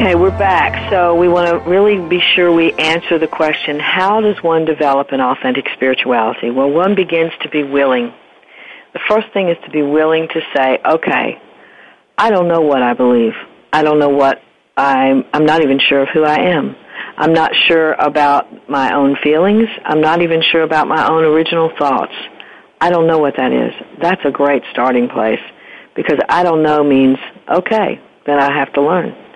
Okay, 0.00 0.14
we're 0.14 0.30
back. 0.30 0.90
So 0.90 1.14
we 1.14 1.28
want 1.28 1.50
to 1.50 1.70
really 1.70 2.00
be 2.08 2.22
sure 2.34 2.50
we 2.50 2.72
answer 2.72 3.18
the 3.18 3.26
question, 3.26 3.78
how 3.78 4.22
does 4.22 4.42
one 4.42 4.64
develop 4.64 5.08
an 5.12 5.20
authentic 5.20 5.66
spirituality? 5.74 6.48
Well, 6.50 6.70
one 6.70 6.94
begins 6.94 7.32
to 7.42 7.50
be 7.50 7.64
willing. 7.64 8.10
The 8.94 9.00
first 9.10 9.26
thing 9.34 9.50
is 9.50 9.58
to 9.66 9.70
be 9.70 9.82
willing 9.82 10.26
to 10.28 10.40
say, 10.56 10.78
okay, 10.86 11.38
I 12.16 12.30
don't 12.30 12.48
know 12.48 12.62
what 12.62 12.80
I 12.80 12.94
believe. 12.94 13.34
I 13.74 13.82
don't 13.82 13.98
know 13.98 14.08
what 14.08 14.40
I'm, 14.74 15.26
I'm 15.34 15.44
not 15.44 15.62
even 15.62 15.78
sure 15.78 16.00
of 16.00 16.08
who 16.14 16.24
I 16.24 16.48
am. 16.48 16.74
I'm 17.18 17.34
not 17.34 17.50
sure 17.68 17.92
about 17.92 18.70
my 18.70 18.94
own 18.94 19.16
feelings. 19.22 19.68
I'm 19.84 20.00
not 20.00 20.22
even 20.22 20.40
sure 20.50 20.62
about 20.62 20.88
my 20.88 21.06
own 21.10 21.24
original 21.24 21.72
thoughts. 21.78 22.14
I 22.80 22.88
don't 22.88 23.06
know 23.06 23.18
what 23.18 23.36
that 23.36 23.52
is. 23.52 23.74
That's 24.00 24.24
a 24.24 24.30
great 24.30 24.62
starting 24.72 25.10
place 25.10 25.42
because 25.94 26.18
I 26.26 26.42
don't 26.42 26.62
know 26.62 26.82
means, 26.82 27.18
okay, 27.50 28.00
then 28.24 28.38
I 28.38 28.50
have 28.50 28.72
to 28.72 28.80
learn. 28.80 29.26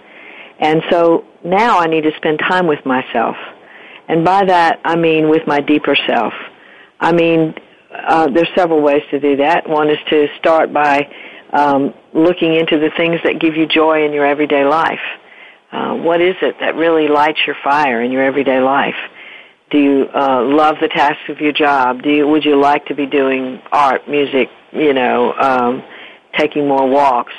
And 0.60 0.82
so 0.90 1.24
now 1.44 1.78
I 1.78 1.86
need 1.86 2.02
to 2.02 2.12
spend 2.16 2.38
time 2.38 2.66
with 2.66 2.84
myself. 2.86 3.36
And 4.08 4.24
by 4.24 4.44
that, 4.44 4.80
I 4.84 4.96
mean 4.96 5.28
with 5.28 5.46
my 5.46 5.60
deeper 5.60 5.96
self. 6.06 6.32
I 7.00 7.12
mean, 7.12 7.54
uh, 7.92 8.28
there's 8.28 8.48
several 8.54 8.82
ways 8.82 9.02
to 9.10 9.20
do 9.20 9.36
that. 9.36 9.68
One 9.68 9.90
is 9.90 9.98
to 10.10 10.26
start 10.38 10.72
by 10.72 11.08
um, 11.52 11.94
looking 12.12 12.54
into 12.54 12.78
the 12.78 12.90
things 12.96 13.20
that 13.24 13.40
give 13.40 13.56
you 13.56 13.66
joy 13.66 14.04
in 14.04 14.12
your 14.12 14.26
everyday 14.26 14.64
life. 14.64 15.00
Uh, 15.72 15.94
what 15.94 16.20
is 16.20 16.34
it 16.42 16.56
that 16.60 16.76
really 16.76 17.08
lights 17.08 17.38
your 17.46 17.56
fire 17.64 18.02
in 18.02 18.12
your 18.12 18.22
everyday 18.22 18.60
life? 18.60 18.94
Do 19.70 19.78
you 19.78 20.06
uh, 20.14 20.42
love 20.44 20.76
the 20.80 20.88
tasks 20.88 21.28
of 21.28 21.40
your 21.40 21.52
job? 21.52 22.02
Do 22.02 22.10
you, 22.10 22.28
would 22.28 22.44
you 22.44 22.60
like 22.60 22.86
to 22.86 22.94
be 22.94 23.06
doing 23.06 23.60
art, 23.72 24.08
music, 24.08 24.48
you 24.72 24.92
know, 24.92 25.32
um, 25.34 25.82
taking 26.36 26.68
more 26.68 26.88
walks, 26.88 27.32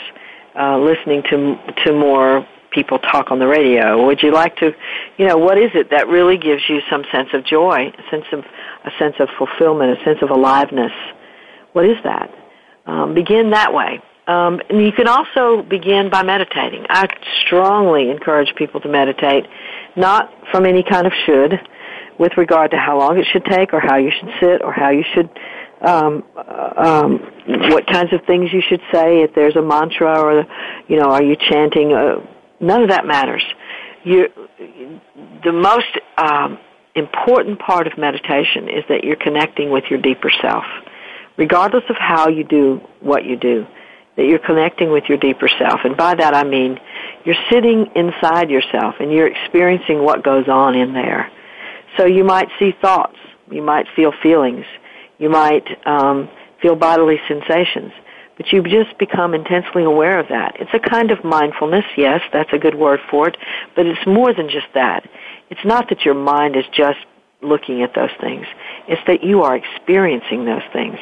uh, 0.59 0.77
listening 0.77 1.21
to 1.29 1.55
to 1.85 1.93
more 1.93 2.47
people 2.75 2.99
talk 2.99 3.31
on 3.31 3.39
the 3.39 3.47
radio? 3.47 4.05
Would 4.05 4.21
you 4.21 4.31
like 4.31 4.57
to, 4.57 4.75
you 5.17 5.25
know, 5.25 5.37
what 5.37 5.57
is 5.57 5.71
it 5.73 5.89
that 5.91 6.07
really 6.07 6.37
gives 6.37 6.61
you 6.69 6.81
some 6.89 7.03
sense 7.11 7.29
of 7.33 7.45
joy, 7.45 7.91
a 7.97 8.11
sense 8.11 8.25
of 8.33 8.43
a 8.83 8.91
sense 8.99 9.15
of 9.19 9.29
fulfillment, 9.37 9.97
a 9.97 10.03
sense 10.03 10.19
of 10.21 10.29
aliveness? 10.29 10.91
What 11.73 11.85
is 11.85 11.97
that? 12.03 12.29
Um, 12.85 13.15
begin 13.15 13.51
that 13.51 13.73
way. 13.73 14.01
Um, 14.27 14.59
and 14.69 14.81
you 14.81 14.91
can 14.91 15.07
also 15.07 15.61
begin 15.61 16.09
by 16.09 16.23
meditating. 16.23 16.85
I 16.89 17.07
strongly 17.45 18.09
encourage 18.09 18.53
people 18.55 18.81
to 18.81 18.89
meditate, 18.89 19.45
not 19.95 20.31
from 20.51 20.65
any 20.65 20.83
kind 20.83 21.05
of 21.05 21.13
should, 21.25 21.59
with 22.17 22.31
regard 22.37 22.71
to 22.71 22.77
how 22.77 22.97
long 22.97 23.17
it 23.19 23.25
should 23.31 23.45
take, 23.45 23.73
or 23.73 23.79
how 23.79 23.97
you 23.97 24.11
should 24.19 24.29
sit, 24.39 24.61
or 24.63 24.73
how 24.73 24.89
you 24.89 25.03
should, 25.13 25.29
um, 25.81 26.23
uh, 26.35 26.73
um, 26.77 27.19
what 27.71 27.85
kinds 27.85 28.13
of 28.13 28.21
things 28.25 28.51
you 28.51 28.61
should 28.67 28.81
say. 28.91 29.21
If 29.21 29.35
there's 29.35 29.55
a 29.55 29.61
mantra, 29.61 30.19
or 30.19 30.45
you 30.87 30.97
know, 30.97 31.11
are 31.11 31.23
you 31.23 31.35
chanting? 31.35 31.91
A, 31.93 32.34
None 32.59 32.83
of 32.83 32.89
that 32.89 33.05
matters. 33.05 33.43
You, 34.03 34.27
the 35.43 35.51
most 35.51 35.87
um, 36.17 36.59
important 36.95 37.59
part 37.59 37.87
of 37.87 37.97
meditation 37.97 38.69
is 38.69 38.83
that 38.89 39.03
you're 39.03 39.15
connecting 39.15 39.69
with 39.71 39.85
your 39.89 39.99
deeper 39.99 40.31
self, 40.41 40.63
regardless 41.37 41.83
of 41.89 41.97
how 41.97 42.29
you 42.29 42.43
do 42.43 42.81
what 43.01 43.25
you 43.25 43.35
do. 43.35 43.65
That 44.15 44.27
you're 44.27 44.39
connecting 44.39 44.91
with 44.91 45.03
your 45.09 45.17
deeper 45.17 45.49
self, 45.59 45.81
and 45.83 45.97
by 45.97 46.15
that 46.15 46.33
I 46.33 46.45
mean 46.45 46.79
you're 47.25 47.35
sitting 47.51 47.87
inside 47.95 48.49
yourself 48.49 48.95
and 49.01 49.11
you're 49.11 49.27
experiencing 49.27 50.01
what 50.01 50.23
goes 50.23 50.47
on 50.47 50.75
in 50.75 50.93
there. 50.93 51.29
So 51.97 52.05
you 52.05 52.23
might 52.23 52.47
see 52.57 52.71
thoughts, 52.81 53.17
you 53.51 53.61
might 53.61 53.87
feel 53.93 54.13
feelings, 54.23 54.63
you 55.17 55.29
might 55.29 55.65
um, 55.85 56.29
feel 56.61 56.75
bodily 56.75 57.19
sensations 57.27 57.91
but 58.37 58.51
you 58.51 58.61
just 58.63 58.97
become 58.97 59.33
intensely 59.33 59.83
aware 59.83 60.19
of 60.19 60.27
that. 60.29 60.55
It's 60.59 60.73
a 60.73 60.79
kind 60.79 61.11
of 61.11 61.23
mindfulness, 61.23 61.85
yes, 61.95 62.21
that's 62.33 62.51
a 62.53 62.57
good 62.57 62.75
word 62.75 62.99
for 63.09 63.27
it, 63.27 63.37
but 63.75 63.85
it's 63.85 64.05
more 64.05 64.33
than 64.33 64.49
just 64.49 64.67
that. 64.73 65.09
It's 65.49 65.63
not 65.63 65.89
that 65.89 66.03
your 66.05 66.15
mind 66.15 66.55
is 66.55 66.65
just 66.73 66.99
looking 67.41 67.81
at 67.81 67.93
those 67.93 68.09
things. 68.19 68.45
It's 68.87 69.01
that 69.07 69.23
you 69.23 69.43
are 69.43 69.55
experiencing 69.55 70.45
those 70.45 70.63
things. 70.73 70.97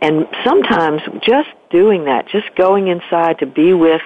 And 0.00 0.28
sometimes 0.44 1.02
just 1.22 1.48
doing 1.70 2.04
that, 2.04 2.28
just 2.28 2.54
going 2.54 2.88
inside 2.88 3.38
to 3.40 3.46
be 3.46 3.72
with 3.72 4.02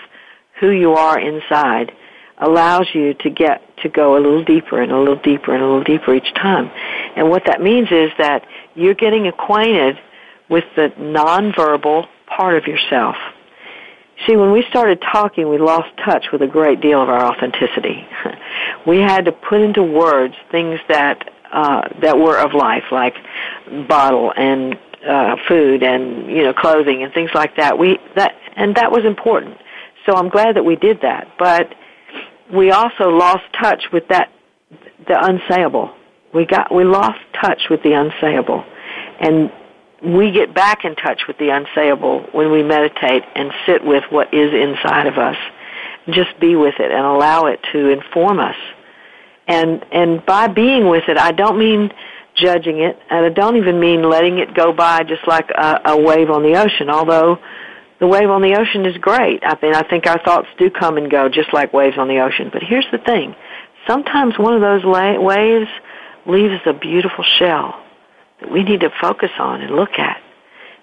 who 0.60 0.70
you 0.70 0.94
are 0.94 1.18
inside, 1.18 1.92
allows 2.38 2.88
you 2.94 3.14
to 3.14 3.30
get 3.30 3.62
to 3.78 3.88
go 3.88 4.16
a 4.16 4.20
little 4.20 4.44
deeper 4.44 4.80
and 4.80 4.90
a 4.90 4.98
little 4.98 5.16
deeper 5.16 5.54
and 5.54 5.62
a 5.62 5.66
little 5.66 5.84
deeper 5.84 6.14
each 6.14 6.32
time. 6.34 6.70
And 7.16 7.28
what 7.28 7.44
that 7.46 7.60
means 7.60 7.88
is 7.90 8.10
that 8.18 8.46
you're 8.74 8.94
getting 8.94 9.26
acquainted 9.26 9.98
with 10.48 10.64
the 10.76 10.88
nonverbal 10.98 12.06
part 12.36 12.56
of 12.56 12.66
yourself. 12.66 13.16
See, 14.26 14.36
when 14.36 14.52
we 14.52 14.64
started 14.70 15.02
talking, 15.12 15.48
we 15.48 15.58
lost 15.58 15.88
touch 16.04 16.26
with 16.32 16.42
a 16.42 16.46
great 16.46 16.80
deal 16.80 17.02
of 17.02 17.08
our 17.08 17.24
authenticity. 17.24 18.06
we 18.86 18.98
had 18.98 19.24
to 19.24 19.32
put 19.32 19.60
into 19.60 19.82
words 19.82 20.34
things 20.50 20.78
that 20.88 21.28
uh, 21.52 21.82
that 22.00 22.16
were 22.16 22.38
of 22.38 22.54
life, 22.54 22.84
like 22.90 23.14
bottle 23.88 24.32
and 24.36 24.78
uh, 25.06 25.36
food 25.48 25.82
and 25.82 26.30
you 26.30 26.44
know 26.44 26.54
clothing 26.54 27.02
and 27.02 27.12
things 27.12 27.30
like 27.34 27.56
that. 27.56 27.78
We 27.78 27.98
that 28.14 28.32
and 28.56 28.76
that 28.76 28.92
was 28.92 29.04
important. 29.04 29.58
So 30.06 30.14
I'm 30.14 30.28
glad 30.28 30.56
that 30.56 30.64
we 30.64 30.76
did 30.76 31.00
that. 31.02 31.28
But 31.38 31.74
we 32.52 32.70
also 32.70 33.08
lost 33.08 33.42
touch 33.60 33.84
with 33.92 34.08
that 34.08 34.30
the 35.08 35.14
unsayable. 35.14 35.94
We 36.32 36.46
got 36.46 36.72
we 36.72 36.84
lost 36.84 37.18
touch 37.40 37.62
with 37.68 37.82
the 37.82 37.90
unsayable, 37.90 38.64
and 39.20 39.50
we 40.02 40.32
get 40.32 40.52
back 40.52 40.84
in 40.84 40.96
touch 40.96 41.22
with 41.28 41.38
the 41.38 41.46
unsayable 41.46 42.34
when 42.34 42.50
we 42.50 42.62
meditate 42.62 43.22
and 43.36 43.52
sit 43.66 43.84
with 43.84 44.02
what 44.10 44.34
is 44.34 44.52
inside 44.52 45.06
of 45.06 45.16
us. 45.16 45.36
Just 46.10 46.38
be 46.40 46.56
with 46.56 46.74
it 46.80 46.90
and 46.90 47.06
allow 47.06 47.46
it 47.46 47.60
to 47.72 47.88
inform 47.88 48.40
us. 48.40 48.56
And 49.46 49.84
and 49.92 50.24
by 50.26 50.48
being 50.48 50.88
with 50.88 51.04
it, 51.08 51.16
I 51.16 51.30
don't 51.30 51.58
mean 51.58 51.92
judging 52.34 52.80
it, 52.80 52.98
and 53.10 53.24
I 53.24 53.28
don't 53.28 53.56
even 53.56 53.78
mean 53.78 54.02
letting 54.02 54.38
it 54.38 54.54
go 54.54 54.72
by 54.72 55.02
just 55.04 55.26
like 55.28 55.50
a, 55.50 55.80
a 55.84 56.00
wave 56.00 56.30
on 56.30 56.42
the 56.42 56.56
ocean. 56.56 56.90
Although 56.90 57.38
the 58.00 58.06
wave 58.08 58.30
on 58.30 58.42
the 58.42 58.56
ocean 58.56 58.86
is 58.86 58.96
great. 58.98 59.42
I 59.44 59.56
mean, 59.62 59.74
I 59.74 59.82
think 59.82 60.06
our 60.06 60.20
thoughts 60.24 60.48
do 60.58 60.70
come 60.70 60.96
and 60.96 61.08
go 61.10 61.28
just 61.28 61.52
like 61.52 61.72
waves 61.72 61.98
on 61.98 62.08
the 62.08 62.20
ocean. 62.20 62.50
But 62.52 62.62
here's 62.62 62.86
the 62.90 62.98
thing: 62.98 63.36
sometimes 63.86 64.36
one 64.36 64.54
of 64.54 64.60
those 64.60 64.84
la- 64.84 65.20
waves 65.20 65.68
leaves 66.26 66.60
a 66.66 66.72
beautiful 66.72 67.24
shell 67.38 67.81
that 68.42 68.52
we 68.52 68.62
need 68.62 68.80
to 68.80 68.90
focus 69.00 69.30
on 69.38 69.62
and 69.62 69.74
look 69.74 69.98
at. 69.98 70.22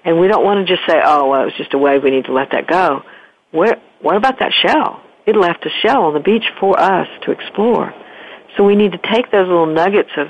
And 0.04 0.20
we 0.20 0.28
don't 0.28 0.44
want 0.44 0.66
to 0.66 0.76
just 0.76 0.88
say, 0.88 1.00
oh, 1.04 1.30
well, 1.30 1.42
it 1.42 1.46
was 1.46 1.54
just 1.58 1.74
a 1.74 1.78
wave, 1.78 2.04
we 2.04 2.12
need 2.12 2.26
to 2.26 2.34
let 2.34 2.52
that 2.52 2.68
go. 2.68 3.04
Where, 3.52 3.82
what 4.02 4.16
about 4.16 4.40
that 4.40 4.54
shell? 4.54 5.04
It 5.26 5.36
left 5.36 5.66
a 5.66 5.70
shell 5.82 6.04
on 6.04 6.14
the 6.14 6.20
beach 6.20 6.46
for 6.60 6.80
us 6.80 7.08
to 7.24 7.32
explore. 7.32 7.94
So 8.56 8.64
we 8.64 8.76
need 8.76 8.94
to 8.94 8.98
take 8.98 9.32
those 9.32 9.48
little 9.48 9.66
nuggets 9.68 10.10
of, 10.18 10.28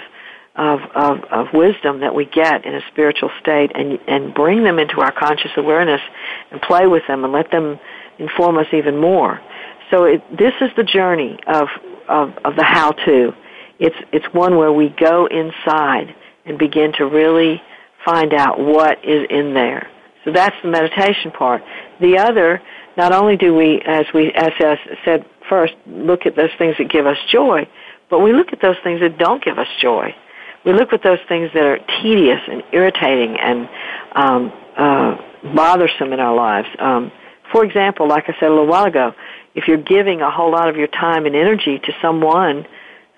of, 0.55 0.79
of, 0.95 1.23
of 1.31 1.47
wisdom 1.53 2.01
that 2.01 2.13
we 2.13 2.25
get 2.25 2.65
in 2.65 2.75
a 2.75 2.81
spiritual 2.91 3.29
state 3.39 3.71
and, 3.75 3.99
and 4.07 4.33
bring 4.33 4.63
them 4.63 4.79
into 4.79 4.99
our 4.99 5.11
conscious 5.11 5.51
awareness 5.55 6.01
and 6.51 6.61
play 6.61 6.87
with 6.87 7.03
them 7.07 7.23
and 7.23 7.31
let 7.31 7.51
them 7.51 7.79
inform 8.17 8.57
us 8.57 8.67
even 8.73 8.99
more. 8.99 9.39
So 9.91 10.03
it, 10.03 10.21
this 10.37 10.53
is 10.61 10.69
the 10.75 10.83
journey 10.83 11.39
of, 11.47 11.67
of, 12.07 12.33
of 12.43 12.55
the 12.55 12.63
how-to. 12.63 13.33
It's, 13.79 13.95
it's 14.11 14.25
one 14.33 14.57
where 14.57 14.73
we 14.73 14.89
go 14.89 15.27
inside 15.27 16.13
and 16.45 16.57
begin 16.57 16.93
to 16.93 17.05
really 17.05 17.61
find 18.05 18.33
out 18.33 18.59
what 18.59 19.03
is 19.03 19.27
in 19.29 19.53
there. 19.53 19.89
So 20.25 20.31
that's 20.31 20.55
the 20.63 20.69
meditation 20.69 21.31
part. 21.31 21.61
The 22.01 22.17
other, 22.17 22.61
not 22.97 23.11
only 23.11 23.37
do 23.37 23.53
we, 23.55 23.81
as 23.85 24.05
we 24.13 24.31
as 24.33 24.51
I 24.59 24.77
said 25.05 25.25
first, 25.49 25.73
look 25.87 26.25
at 26.25 26.35
those 26.35 26.49
things 26.57 26.75
that 26.77 26.89
give 26.89 27.05
us 27.05 27.17
joy, 27.31 27.67
but 28.09 28.19
we 28.19 28.33
look 28.33 28.53
at 28.53 28.61
those 28.61 28.75
things 28.83 29.01
that 29.01 29.17
don't 29.17 29.43
give 29.43 29.57
us 29.57 29.67
joy. 29.81 30.13
we 30.65 30.73
look 30.73 30.93
at 30.93 31.03
those 31.03 31.19
things 31.27 31.49
that 31.53 31.63
are 31.63 31.79
tedious 32.01 32.41
and 32.47 32.63
irritating 32.73 33.37
and 33.39 33.69
um, 34.15 34.53
uh, 34.77 35.17
bothersome 35.55 36.11
in 36.11 36.19
our 36.19 36.35
lives. 36.35 36.67
Um, 36.79 37.11
for 37.51 37.63
example, 37.63 38.07
like 38.07 38.25
I 38.27 38.33
said 38.39 38.47
a 38.47 38.49
little 38.49 38.67
while 38.67 38.85
ago, 38.85 39.13
if 39.55 39.67
you're 39.67 39.77
giving 39.77 40.21
a 40.21 40.29
whole 40.29 40.51
lot 40.51 40.69
of 40.69 40.75
your 40.75 40.87
time 40.87 41.25
and 41.25 41.35
energy 41.35 41.79
to 41.79 41.93
someone 42.01 42.65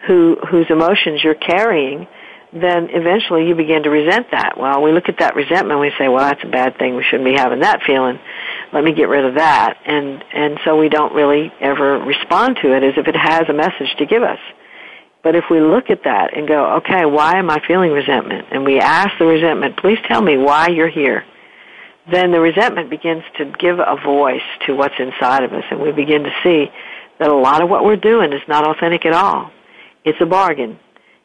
who 0.07 0.37
whose 0.49 0.65
emotions 0.69 1.23
you're 1.23 1.35
carrying, 1.35 2.07
then 2.53 2.89
eventually 2.91 3.47
you 3.47 3.55
begin 3.55 3.83
to 3.83 3.89
resent 3.89 4.27
that. 4.31 4.57
Well, 4.57 4.81
we 4.81 4.91
look 4.91 5.07
at 5.07 5.19
that 5.19 5.35
resentment 5.35 5.79
we 5.79 5.91
say, 5.97 6.09
well, 6.09 6.25
that's 6.25 6.43
a 6.43 6.49
bad 6.49 6.77
thing. 6.77 6.95
We 6.95 7.03
shouldn't 7.03 7.25
be 7.25 7.33
having 7.33 7.59
that 7.61 7.81
feeling. 7.83 8.19
Let 8.73 8.83
me 8.83 8.93
get 8.93 9.07
rid 9.07 9.23
of 9.23 9.35
that. 9.35 9.77
And, 9.85 10.23
and 10.33 10.59
so 10.65 10.77
we 10.77 10.89
don't 10.89 11.13
really 11.13 11.51
ever 11.61 11.99
respond 11.99 12.57
to 12.61 12.75
it 12.75 12.83
as 12.83 12.93
if 12.97 13.07
it 13.07 13.15
has 13.15 13.43
a 13.47 13.53
message 13.53 13.95
to 13.99 14.05
give 14.05 14.23
us. 14.23 14.39
But 15.23 15.35
if 15.35 15.45
we 15.49 15.61
look 15.61 15.89
at 15.89 16.03
that 16.03 16.35
and 16.35 16.47
go, 16.47 16.77
okay, 16.77 17.05
why 17.05 17.37
am 17.37 17.49
I 17.49 17.61
feeling 17.65 17.91
resentment? 17.91 18.47
And 18.51 18.65
we 18.65 18.79
ask 18.79 19.17
the 19.17 19.25
resentment, 19.25 19.77
please 19.77 19.99
tell 20.07 20.21
me 20.21 20.37
why 20.37 20.67
you're 20.67 20.89
here. 20.89 21.23
Then 22.11 22.31
the 22.31 22.41
resentment 22.41 22.89
begins 22.89 23.23
to 23.37 23.45
give 23.59 23.79
a 23.79 23.95
voice 24.03 24.41
to 24.65 24.75
what's 24.75 24.95
inside 24.99 25.43
of 25.43 25.53
us 25.53 25.63
and 25.69 25.79
we 25.79 25.91
begin 25.91 26.23
to 26.23 26.31
see 26.43 26.71
that 27.19 27.29
a 27.29 27.35
lot 27.35 27.61
of 27.61 27.69
what 27.69 27.85
we're 27.85 27.95
doing 27.95 28.33
is 28.33 28.41
not 28.47 28.67
authentic 28.67 29.05
at 29.05 29.13
all. 29.13 29.51
It's 30.03 30.19
a 30.19 30.25
bargain. 30.25 30.79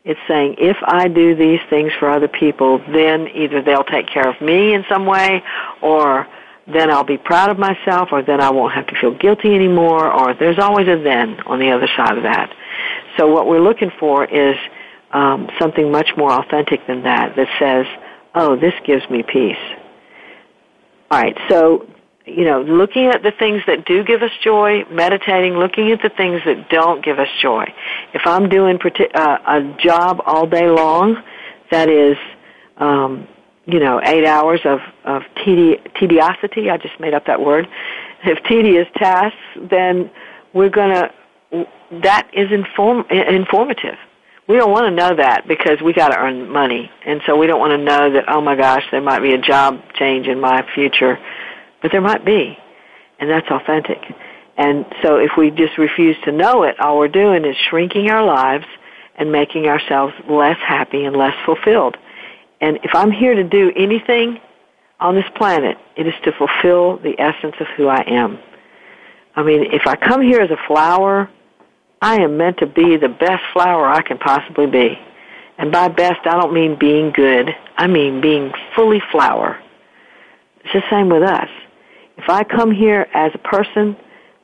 It's 0.07 0.21
saying, 0.29 0.55
if 0.59 0.77
I 0.85 1.09
do 1.09 1.35
these 1.35 1.59
things 1.69 1.93
for 1.99 2.09
other 2.09 2.29
people, 2.29 2.79
then 2.93 3.27
either 3.35 3.61
they'll 3.61 3.83
take 3.83 4.07
care 4.07 4.29
of 4.29 4.41
me 4.41 4.73
in 4.73 4.85
some 4.89 5.05
way, 5.05 5.43
or 5.83 6.29
then 6.69 6.93
I'll 6.93 7.03
be 7.03 7.19
proud 7.19 7.51
of 7.51 7.59
myself, 7.59 8.11
or 8.13 8.23
then 8.23 8.41
I 8.41 8.51
won't 8.51 8.73
have 8.73 8.87
to 8.87 9.01
feel 9.01 9.15
guilty 9.19 9.53
anymore, 9.53 10.13
or 10.13 10.33
there's 10.33 10.61
always 10.61 10.87
a 10.87 10.97
then 10.97 11.41
on 11.41 11.59
the 11.59 11.71
other 11.71 11.89
side 11.97 12.17
of 12.17 12.23
that. 12.23 12.55
So 13.17 13.33
what 13.33 13.49
we're 13.49 13.61
looking 13.61 13.91
for 13.99 14.25
is 14.25 14.57
um, 15.11 15.49
something 15.59 15.91
much 15.91 16.11
more 16.17 16.33
authentic 16.33 16.87
than 16.87 17.03
that, 17.03 17.35
that 17.35 17.49
says, 17.59 17.87
oh, 18.37 18.55
this 18.55 18.75
gives 18.85 19.09
me 19.11 19.25
peace. 19.25 19.57
All 21.11 21.21
right, 21.21 21.37
so 21.49 21.89
you 22.27 22.45
know, 22.45 22.61
looking 22.63 23.07
at 23.07 23.23
the 23.23 23.31
things 23.31 23.63
that 23.69 23.87
do 23.87 24.03
give 24.03 24.23
us 24.23 24.33
joy, 24.43 24.85
meditating, 24.91 25.55
looking 25.55 25.93
at 25.93 26.03
the 26.03 26.09
things 26.09 26.41
that 26.45 26.69
don't 26.69 27.05
give 27.05 27.21
us 27.21 27.29
joy. 27.41 27.73
If 28.15 28.27
I'm 28.27 28.49
doing 28.49 28.81
uh, 29.15 29.39
a 29.47 29.77
job 29.79 30.21
all 30.27 30.47
day 30.47 30.69
long 30.69 31.23
that 31.71 31.89
is, 31.89 32.17
um, 32.79 33.29
you 33.65 33.79
know, 33.79 34.01
eight 34.05 34.27
hours 34.27 34.61
of, 34.65 34.81
of 35.05 35.23
tedi- 35.37 35.81
tediosity, 35.95 36.69
I 36.69 36.79
just 36.79 36.99
made 36.99 37.15
up 37.15 37.27
that 37.27 37.41
word, 37.41 37.69
if 38.25 38.43
tedious 38.45 38.89
tasks, 38.97 39.39
then 39.71 40.11
we're 40.53 40.71
going 40.71 40.95
to, 40.95 41.67
that 42.03 42.29
is 42.33 42.51
inform- 42.51 43.07
informative. 43.09 43.97
We 44.49 44.57
don't 44.57 44.71
want 44.71 44.87
to 44.87 44.91
know 44.91 45.15
that 45.15 45.47
because 45.47 45.81
we 45.81 45.93
got 45.93 46.09
to 46.09 46.19
earn 46.19 46.49
money. 46.49 46.91
And 47.05 47.21
so 47.27 47.37
we 47.37 47.47
don't 47.47 47.59
want 47.61 47.73
to 47.73 47.79
know 47.79 48.13
that, 48.13 48.25
oh 48.29 48.41
my 48.41 48.57
gosh, 48.57 48.85
there 48.91 49.01
might 49.01 49.21
be 49.21 49.33
a 49.33 49.39
job 49.39 49.81
change 49.95 50.27
in 50.27 50.41
my 50.41 50.65
future 50.75 51.19
but 51.87 51.93
there 51.93 52.01
might 52.01 52.25
be, 52.25 52.59
and 53.21 53.31
that's 53.31 53.47
authentic. 53.49 53.99
And 54.59 54.85
so 55.03 55.19
if 55.19 55.31
we 55.39 55.53
just 55.53 55.79
refuse 55.79 56.17
to 56.25 56.33
know 56.33 56.65
it, 56.65 56.81
all 56.81 56.99
we're 56.99 57.07
doing 57.07 57.45
is 57.45 57.55
shrinking 57.71 58.11
our 58.11 58.25
lives 58.25 58.65
and 59.15 59.31
making 59.31 59.67
ourselves 59.67 60.13
less 60.29 60.59
happy 60.67 61.05
and 61.05 61.15
less 61.15 61.37
fulfilled. 61.45 61.97
And 62.61 62.81
if 62.83 62.93
I'm 62.93 63.13
here 63.13 63.37
to 63.37 63.45
do 63.45 63.71
anything 63.77 64.41
on 64.99 65.15
this 65.15 65.27
planet, 65.37 65.79
it 65.97 66.09
is 66.09 66.15
to 66.25 66.33
fulfill 66.33 66.97
the 66.97 67.15
essence 67.21 67.55
of 67.61 67.69
who 67.77 67.87
I 67.87 68.01
am. 68.01 68.41
I 69.37 69.45
mean, 69.45 69.73
if 69.73 69.87
I 69.87 69.95
come 69.95 70.23
here 70.23 70.41
as 70.41 70.51
a 70.51 70.59
flower, 70.67 71.31
I 72.03 72.17
am 72.17 72.37
meant 72.37 72.59
to 72.59 72.67
be 72.67 72.97
the 72.97 73.11
best 73.11 73.45
flower 73.53 73.87
I 73.87 74.03
can 74.03 74.19
possibly 74.19 74.67
be. 74.67 74.99
And 75.57 75.71
by 75.71 75.87
best, 75.87 76.27
I 76.27 76.33
don't 76.33 76.53
mean 76.53 76.77
being 76.81 77.13
good. 77.13 77.55
I 77.77 77.87
mean 77.87 78.21
being 78.21 78.53
fully 78.75 79.01
flower. 79.13 79.63
It's 80.65 80.73
the 80.73 80.83
same 80.91 81.11
with 81.11 81.23
us. 81.23 81.49
If 82.17 82.29
I 82.29 82.45
come 82.45 82.71
here 82.73 83.07
as 83.15 83.33
a 83.35 83.39
person, 83.39 83.97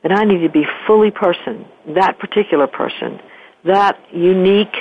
then 0.03 0.11
I 0.11 0.23
need 0.25 0.39
to 0.39 0.49
be 0.49 0.65
fully 0.85 1.11
person, 1.11 1.65
that 1.95 2.19
particular 2.19 2.67
person, 2.67 3.19
that 3.65 3.99
unique 4.13 4.75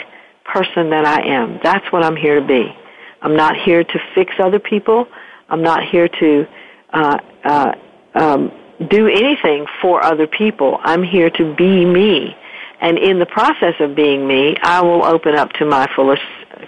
person 0.44 0.90
that 0.90 1.06
I 1.06 1.22
am. 1.28 1.60
That's 1.62 1.90
what 1.92 2.02
I'm 2.02 2.16
here 2.16 2.40
to 2.40 2.46
be. 2.46 2.74
I'm 3.22 3.36
not 3.36 3.56
here 3.56 3.84
to 3.84 3.98
fix 4.14 4.34
other 4.38 4.58
people. 4.58 5.06
I'm 5.48 5.62
not 5.62 5.84
here 5.84 6.08
to 6.08 6.46
uh, 6.92 7.18
uh, 7.44 7.72
um, 8.14 8.52
do 8.90 9.06
anything 9.06 9.66
for 9.80 10.04
other 10.04 10.26
people. 10.26 10.78
I'm 10.82 11.02
here 11.02 11.30
to 11.30 11.54
be 11.54 11.84
me. 11.84 12.36
And 12.80 12.98
in 12.98 13.20
the 13.20 13.26
process 13.26 13.74
of 13.78 13.94
being 13.94 14.26
me, 14.26 14.56
I 14.60 14.82
will 14.82 15.04
open 15.04 15.36
up 15.36 15.52
to 15.54 15.64
my 15.64 15.88
fullest 15.94 16.22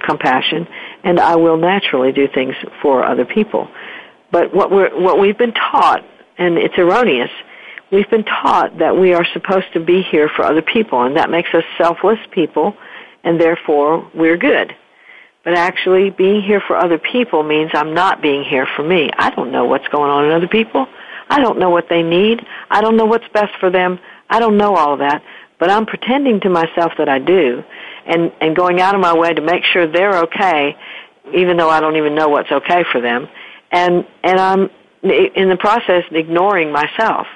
compassion 0.06 0.66
and 1.02 1.18
I 1.18 1.34
will 1.34 1.56
naturally 1.56 2.12
do 2.12 2.28
things 2.32 2.54
for 2.80 3.04
other 3.04 3.24
people. 3.24 3.68
But 4.30 4.54
what 4.54 4.70
we're, 4.70 4.90
what 4.98 5.18
we've 5.18 5.36
been 5.36 5.52
taught 5.52 6.04
and 6.38 6.58
it's 6.58 6.78
erroneous. 6.78 7.30
We've 7.90 8.08
been 8.10 8.24
taught 8.24 8.78
that 8.78 8.96
we 8.96 9.12
are 9.12 9.24
supposed 9.32 9.72
to 9.74 9.80
be 9.80 10.02
here 10.02 10.28
for 10.28 10.44
other 10.44 10.62
people, 10.62 11.02
and 11.02 11.16
that 11.16 11.30
makes 11.30 11.52
us 11.54 11.64
selfless 11.78 12.18
people, 12.30 12.76
and 13.22 13.40
therefore 13.40 14.10
we're 14.14 14.36
good. 14.36 14.74
But 15.44 15.54
actually, 15.54 16.10
being 16.10 16.42
here 16.42 16.62
for 16.66 16.76
other 16.76 16.98
people 16.98 17.42
means 17.42 17.70
I'm 17.74 17.92
not 17.94 18.22
being 18.22 18.42
here 18.42 18.66
for 18.74 18.82
me. 18.82 19.10
I 19.16 19.30
don't 19.30 19.52
know 19.52 19.66
what's 19.66 19.86
going 19.88 20.10
on 20.10 20.24
in 20.24 20.30
other 20.30 20.48
people. 20.48 20.88
I 21.28 21.40
don't 21.40 21.58
know 21.58 21.70
what 21.70 21.88
they 21.88 22.02
need. 22.02 22.44
I 22.70 22.80
don't 22.80 22.96
know 22.96 23.04
what's 23.04 23.28
best 23.28 23.52
for 23.60 23.70
them. 23.70 23.98
I 24.30 24.40
don't 24.40 24.56
know 24.56 24.74
all 24.74 24.94
of 24.94 25.00
that. 25.00 25.22
But 25.58 25.70
I'm 25.70 25.86
pretending 25.86 26.40
to 26.40 26.50
myself 26.50 26.92
that 26.98 27.08
I 27.08 27.18
do, 27.18 27.62
and, 28.06 28.32
and 28.40 28.56
going 28.56 28.80
out 28.80 28.94
of 28.94 29.00
my 29.00 29.16
way 29.16 29.34
to 29.34 29.40
make 29.40 29.64
sure 29.64 29.86
they're 29.86 30.18
okay, 30.24 30.76
even 31.34 31.56
though 31.56 31.70
I 31.70 31.80
don't 31.80 31.96
even 31.96 32.14
know 32.14 32.28
what's 32.28 32.50
okay 32.50 32.84
for 32.90 33.00
them. 33.00 33.28
And, 33.70 34.06
and 34.22 34.40
I'm 34.40 34.70
in 35.04 35.48
the 35.48 35.56
process 35.56 36.04
ignoring 36.10 36.72
myself. 36.72 37.26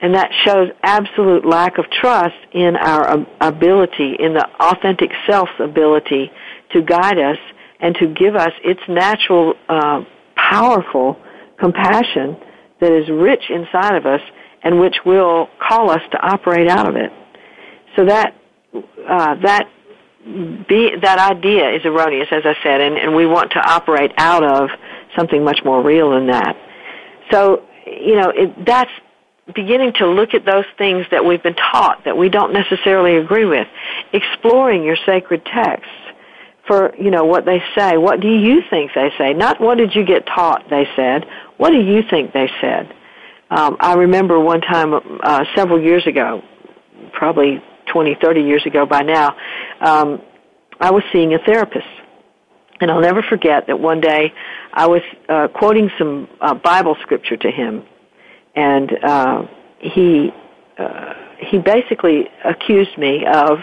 And 0.00 0.14
that 0.14 0.30
shows 0.44 0.68
absolute 0.82 1.46
lack 1.46 1.78
of 1.78 1.86
trust 1.90 2.36
in 2.52 2.76
our 2.76 3.26
ability, 3.40 4.16
in 4.18 4.34
the 4.34 4.46
authentic 4.60 5.10
self's 5.26 5.58
ability 5.58 6.30
to 6.72 6.82
guide 6.82 7.18
us 7.18 7.38
and 7.80 7.94
to 7.96 8.06
give 8.06 8.36
us 8.36 8.52
its 8.62 8.80
natural, 8.88 9.54
uh, 9.68 10.02
powerful 10.34 11.16
compassion 11.58 12.36
that 12.80 12.92
is 12.92 13.08
rich 13.08 13.44
inside 13.48 13.94
of 13.94 14.04
us 14.04 14.20
and 14.62 14.78
which 14.78 14.96
will 15.06 15.48
call 15.66 15.90
us 15.90 16.02
to 16.10 16.18
operate 16.18 16.68
out 16.68 16.88
of 16.88 16.96
it. 16.96 17.10
So 17.96 18.04
that, 18.04 18.34
uh, 18.74 19.36
that 19.42 19.64
be, 20.68 20.90
that 21.00 21.18
idea 21.18 21.70
is 21.70 21.82
erroneous, 21.84 22.28
as 22.32 22.42
I 22.44 22.54
said, 22.62 22.80
and, 22.80 22.98
and 22.98 23.14
we 23.14 23.26
want 23.26 23.52
to 23.52 23.60
operate 23.60 24.12
out 24.18 24.44
of 24.44 24.68
something 25.16 25.42
much 25.42 25.60
more 25.64 25.82
real 25.82 26.10
than 26.10 26.26
that. 26.26 26.56
So, 27.30 27.64
you 27.86 28.16
know, 28.16 28.30
it, 28.30 28.64
that's 28.64 28.90
beginning 29.54 29.92
to 29.94 30.06
look 30.06 30.34
at 30.34 30.44
those 30.44 30.64
things 30.76 31.06
that 31.10 31.24
we've 31.24 31.42
been 31.42 31.54
taught 31.54 32.04
that 32.04 32.16
we 32.16 32.28
don't 32.28 32.52
necessarily 32.52 33.16
agree 33.16 33.44
with. 33.44 33.66
Exploring 34.12 34.82
your 34.82 34.96
sacred 35.06 35.44
texts 35.44 35.90
for, 36.66 36.94
you 36.96 37.10
know, 37.10 37.24
what 37.24 37.44
they 37.44 37.62
say. 37.76 37.96
What 37.96 38.20
do 38.20 38.28
you 38.28 38.60
think 38.68 38.90
they 38.94 39.10
say? 39.18 39.32
Not 39.34 39.60
what 39.60 39.78
did 39.78 39.94
you 39.94 40.04
get 40.04 40.26
taught 40.26 40.68
they 40.68 40.86
said. 40.96 41.24
What 41.58 41.70
do 41.70 41.80
you 41.80 42.02
think 42.10 42.32
they 42.32 42.50
said? 42.60 42.92
Um, 43.50 43.76
I 43.78 43.94
remember 43.94 44.40
one 44.40 44.60
time 44.60 44.94
uh, 45.22 45.44
several 45.54 45.80
years 45.80 46.04
ago, 46.06 46.42
probably 47.12 47.62
20, 47.92 48.16
30 48.20 48.40
years 48.40 48.66
ago 48.66 48.84
by 48.84 49.02
now, 49.02 49.36
um, 49.80 50.20
I 50.80 50.90
was 50.90 51.04
seeing 51.12 51.32
a 51.34 51.38
therapist 51.38 51.86
and 52.80 52.90
I'll 52.90 53.00
never 53.00 53.22
forget 53.22 53.66
that 53.66 53.78
one 53.78 54.00
day 54.00 54.32
I 54.72 54.86
was 54.86 55.02
uh, 55.28 55.48
quoting 55.48 55.90
some 55.98 56.28
uh, 56.40 56.54
Bible 56.54 56.96
scripture 57.02 57.36
to 57.36 57.50
him, 57.50 57.84
and 58.54 58.92
uh, 59.02 59.42
he 59.78 60.30
uh, 60.78 61.14
he 61.38 61.58
basically 61.58 62.28
accused 62.44 62.96
me 62.98 63.24
of 63.26 63.58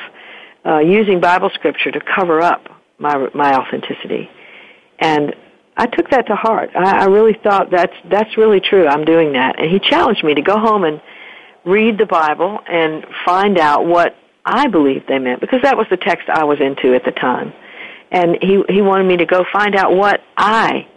uh, 0.66 0.80
using 0.80 1.20
Bible 1.20 1.51
scripture 1.53 1.91
to 1.91 1.99
cover 1.99 2.41
up 2.41 2.68
my 2.97 3.28
my 3.34 3.55
authenticity, 3.55 4.30
and 4.99 5.36
I 5.78 5.86
took 5.88 6.09
that 6.09 6.28
to 6.28 6.36
heart. 6.36 6.72
I, 6.76 7.03
I 7.03 7.05
really 7.05 7.38
thought 7.43 7.70
that's 7.72 7.95
that's 8.09 8.38
really 8.38 8.59
true. 8.59 8.88
I'm 8.88 9.05
doing 9.05 9.34
that, 9.34 9.59
and 9.59 9.70
he 9.70 9.80
challenged 9.80 10.24
me 10.24 10.34
to 10.34 10.41
go 10.41 10.57
home 10.57 10.84
and 10.84 11.01
read 11.66 11.97
the 11.97 12.05
Bible 12.05 12.59
and 12.68 13.05
find 13.26 13.57
out 13.57 13.86
what 13.86 14.16
I 14.45 14.68
believed 14.68 15.07
they 15.07 15.20
meant 15.20 15.39
because 15.39 15.61
that 15.61 15.78
was 15.78 15.88
the 15.89 15.97
text 15.97 16.28
I 16.30 16.43
was 16.43 16.59
into 16.59 16.93
at 16.93 17.05
the 17.05 17.11
time 17.11 17.53
and 18.14 18.38
he 18.41 18.64
he 18.70 18.82
wanted 18.82 19.05
me 19.05 19.18
to 19.18 19.26
go 19.26 19.43
find 19.51 19.76
out 19.76 19.93
what 19.95 20.22
I 20.38 20.88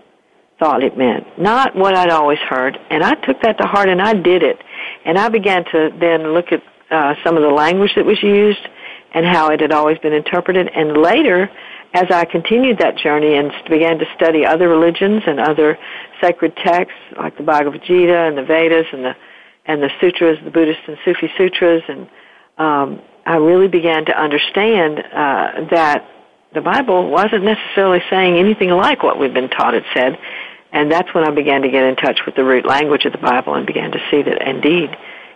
thought 0.58 0.82
it 0.82 0.96
meant, 0.96 1.38
not 1.38 1.74
what 1.74 1.94
I'd 1.94 2.10
always 2.10 2.38
heard. 2.38 2.78
And 2.90 3.02
I 3.02 3.14
took 3.14 3.40
that 3.42 3.58
to 3.58 3.66
heart 3.66 3.88
and 3.88 4.00
I 4.00 4.14
did 4.14 4.42
it. 4.42 4.58
And 5.04 5.18
I 5.18 5.28
began 5.28 5.64
to 5.64 5.90
then 5.98 6.32
look 6.32 6.52
at 6.52 6.62
uh, 6.90 7.14
some 7.24 7.36
of 7.36 7.42
the 7.42 7.50
language 7.50 7.92
that 7.96 8.04
was 8.06 8.22
used 8.22 8.66
and 9.12 9.26
how 9.26 9.50
it 9.50 9.60
had 9.60 9.72
always 9.72 9.98
been 9.98 10.12
interpreted. 10.12 10.68
And 10.74 10.96
later, 11.02 11.50
as 11.94 12.06
I 12.10 12.24
continued 12.24 12.78
that 12.78 12.96
journey 12.96 13.36
and 13.36 13.50
began 13.68 13.98
to 13.98 14.06
study 14.14 14.44
other 14.46 14.68
religions 14.68 15.22
and 15.26 15.40
other 15.40 15.78
sacred 16.22 16.56
texts 16.56 16.98
like 17.18 17.36
the 17.36 17.42
Bhagavad 17.42 17.82
Gita 17.86 18.16
and 18.16 18.36
the 18.36 18.44
Vedas 18.44 18.86
and 18.92 19.04
the 19.04 19.16
and 19.68 19.82
the 19.82 19.90
sutras, 20.00 20.38
the 20.44 20.50
Buddhist 20.50 20.78
and 20.86 20.96
Sufi 21.04 21.28
sutras, 21.36 21.82
and 21.88 22.08
um, 22.56 23.02
I 23.26 23.34
really 23.34 23.66
began 23.66 24.04
to 24.04 24.16
understand 24.16 25.00
uh, 25.00 25.66
that 25.72 26.08
the 26.56 26.62
Bible 26.62 27.10
wasn't 27.10 27.44
necessarily 27.44 28.00
saying 28.08 28.38
anything 28.38 28.70
like 28.70 29.02
what 29.02 29.20
we've 29.20 29.34
been 29.34 29.50
taught 29.50 29.74
it 29.74 29.84
said. 29.92 30.18
And 30.72 30.90
that's 30.90 31.12
when 31.14 31.22
I 31.24 31.30
began 31.30 31.60
to 31.62 31.68
get 31.68 31.84
in 31.84 31.96
touch 31.96 32.20
with 32.24 32.34
the 32.34 32.44
root 32.44 32.66
language 32.66 33.04
of 33.04 33.12
the 33.12 33.18
Bible 33.18 33.54
and 33.54 33.66
began 33.66 33.92
to 33.92 33.98
see 34.10 34.22
that 34.22 34.40
indeed 34.48 34.88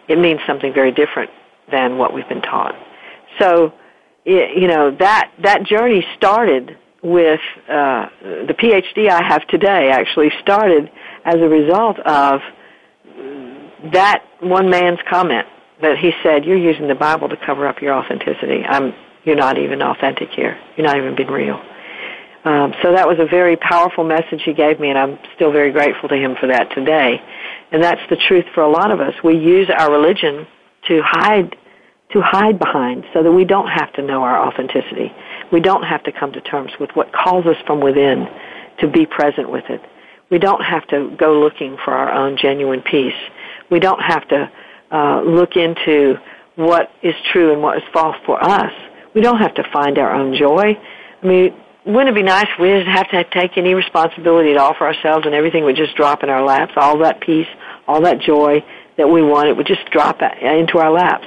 it 0.08 0.18
means 0.18 0.40
something 0.46 0.72
very 0.72 0.92
different 0.92 1.30
than 1.70 1.98
what 1.98 2.14
we've 2.14 2.28
been 2.28 2.40
taught. 2.40 2.74
So, 3.38 3.72
you 4.24 4.66
know, 4.66 4.96
that, 4.98 5.30
that 5.42 5.64
journey 5.64 6.04
started 6.16 6.78
with 7.02 7.40
uh, 7.68 8.08
the 8.22 8.54
PhD 8.58 9.10
I 9.10 9.22
have 9.22 9.46
today 9.48 9.90
actually 9.90 10.30
started 10.40 10.90
as 11.24 11.36
a 11.36 11.48
result 11.48 11.98
of 12.00 12.40
that 13.92 14.24
one 14.40 14.70
man's 14.70 14.98
comment 15.08 15.46
that 15.80 15.96
he 15.98 16.12
said, 16.22 16.44
"You're 16.44 16.58
using 16.58 16.88
the 16.88 16.94
Bible 16.94 17.28
to 17.28 17.36
cover 17.36 17.66
up 17.66 17.80
your 17.80 17.94
authenticity. 17.94 18.62
I'm, 18.68 18.92
you're 19.30 19.38
not 19.38 19.58
even 19.58 19.80
authentic 19.80 20.30
here. 20.30 20.58
You're 20.76 20.86
not 20.86 20.96
even 20.96 21.14
being 21.14 21.30
real." 21.30 21.62
Um, 22.44 22.74
so 22.82 22.92
that 22.92 23.06
was 23.06 23.18
a 23.20 23.26
very 23.26 23.56
powerful 23.56 24.02
message 24.02 24.42
he 24.44 24.54
gave 24.54 24.80
me, 24.80 24.88
and 24.88 24.98
I'm 24.98 25.18
still 25.36 25.52
very 25.52 25.70
grateful 25.70 26.08
to 26.08 26.16
him 26.16 26.34
for 26.40 26.46
that 26.48 26.70
today. 26.74 27.20
And 27.70 27.82
that's 27.82 28.00
the 28.08 28.16
truth 28.16 28.46
for 28.54 28.62
a 28.62 28.70
lot 28.70 28.90
of 28.90 28.98
us. 29.00 29.14
We 29.22 29.36
use 29.36 29.68
our 29.70 29.90
religion 29.92 30.46
to 30.88 31.00
hide 31.04 31.54
to 32.12 32.20
hide 32.20 32.58
behind 32.58 33.04
so 33.14 33.22
that 33.22 33.30
we 33.30 33.44
don't 33.44 33.68
have 33.68 33.92
to 33.92 34.02
know 34.02 34.24
our 34.24 34.48
authenticity. 34.48 35.12
We 35.52 35.60
don't 35.60 35.84
have 35.84 36.02
to 36.04 36.12
come 36.12 36.32
to 36.32 36.40
terms 36.40 36.72
with 36.80 36.90
what 36.94 37.12
calls 37.12 37.46
us 37.46 37.54
from 37.66 37.80
within 37.80 38.26
to 38.80 38.88
be 38.88 39.06
present 39.06 39.48
with 39.48 39.62
it. 39.68 39.80
We 40.28 40.38
don't 40.38 40.62
have 40.64 40.86
to 40.88 41.14
go 41.16 41.38
looking 41.38 41.76
for 41.84 41.92
our 41.92 42.10
own 42.10 42.36
genuine 42.36 42.82
peace. 42.82 43.20
We 43.70 43.78
don't 43.78 44.00
have 44.00 44.26
to 44.28 44.50
uh, 44.90 45.22
look 45.22 45.54
into 45.54 46.16
what 46.56 46.90
is 47.02 47.14
true 47.32 47.52
and 47.52 47.62
what 47.62 47.76
is 47.76 47.84
false 47.92 48.16
for 48.26 48.42
us. 48.42 48.72
We 49.14 49.20
don't 49.20 49.38
have 49.38 49.54
to 49.54 49.64
find 49.72 49.98
our 49.98 50.12
own 50.12 50.36
joy. 50.36 50.78
I 51.22 51.26
mean, 51.26 51.54
wouldn't 51.84 52.10
it 52.10 52.14
be 52.14 52.22
nice 52.22 52.46
if 52.52 52.60
we 52.60 52.68
didn't 52.68 52.92
have 52.92 53.08
to 53.10 53.24
take 53.24 53.56
any 53.56 53.74
responsibility 53.74 54.50
at 54.50 54.56
all 54.56 54.74
for 54.74 54.86
ourselves 54.86 55.26
and 55.26 55.34
everything 55.34 55.64
would 55.64 55.76
just 55.76 55.96
drop 55.96 56.22
in 56.22 56.30
our 56.30 56.44
laps? 56.44 56.72
All 56.76 56.98
that 56.98 57.20
peace, 57.20 57.48
all 57.88 58.02
that 58.02 58.20
joy 58.20 58.64
that 58.96 59.08
we 59.08 59.22
want, 59.22 59.48
it 59.48 59.56
would 59.56 59.66
just 59.66 59.84
drop 59.90 60.20
into 60.22 60.78
our 60.78 60.90
laps. 60.90 61.26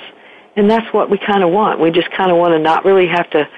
And 0.55 0.69
that's 0.69 0.91
what 0.93 1.09
we 1.09 1.17
kind 1.17 1.43
of 1.43 1.49
want. 1.49 1.79
We 1.79 1.91
just 1.91 2.11
kind 2.11 2.31
of 2.31 2.37
want 2.37 2.53
to 2.53 2.59
not 2.59 2.85
really 2.85 3.07
have 3.07 3.29
to 3.31 3.49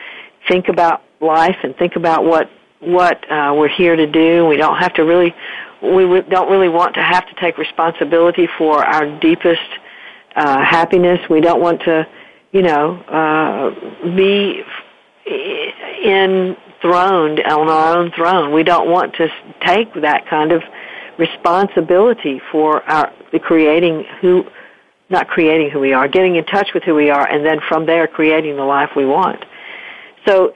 think 0.47 0.69
about 0.69 1.03
life 1.19 1.57
and 1.63 1.75
think 1.75 1.95
about 1.95 2.23
what 2.23 2.49
what 2.79 3.29
uh, 3.31 3.53
we're 3.57 3.69
here 3.69 3.95
to 3.95 4.05
do. 4.05 4.45
We 4.45 4.57
don't 4.57 4.77
have 4.77 4.93
to 4.93 5.03
really 5.03 5.33
we 5.81 6.21
don't 6.21 6.49
really 6.49 6.69
want 6.69 6.95
to 6.95 7.01
have 7.01 7.27
to 7.27 7.35
take 7.39 7.57
responsibility 7.57 8.47
for 8.57 8.83
our 8.83 9.19
deepest 9.19 9.61
uh, 10.35 10.63
happiness. 10.63 11.19
We 11.29 11.41
don't 11.41 11.61
want 11.61 11.81
to, 11.81 12.07
you 12.55 12.61
know, 12.61 12.95
uh, 13.09 14.15
be 14.15 14.61
enthroned 16.05 17.41
on 17.41 17.67
our 17.67 17.97
own 17.97 18.11
throne. 18.15 18.53
We 18.53 18.63
don't 18.63 18.89
want 18.89 19.13
to 19.15 19.27
take 19.65 19.93
that 19.95 20.25
kind 20.29 20.53
of 20.53 20.63
responsibility 21.17 22.41
for 22.53 22.81
our 22.83 23.11
the 23.33 23.39
creating 23.39 24.05
who 24.21 24.45
not 25.09 25.27
creating 25.27 25.69
who 25.69 25.81
we 25.81 25.91
are, 25.91 26.07
getting 26.07 26.37
in 26.37 26.45
touch 26.45 26.69
with 26.73 26.83
who 26.83 26.95
we 26.95 27.09
are, 27.09 27.29
and 27.29 27.45
then 27.45 27.59
from 27.67 27.85
there 27.85 28.07
creating 28.07 28.55
the 28.55 28.63
life 28.63 28.91
we 28.95 29.05
want. 29.05 29.43
So 30.25 30.53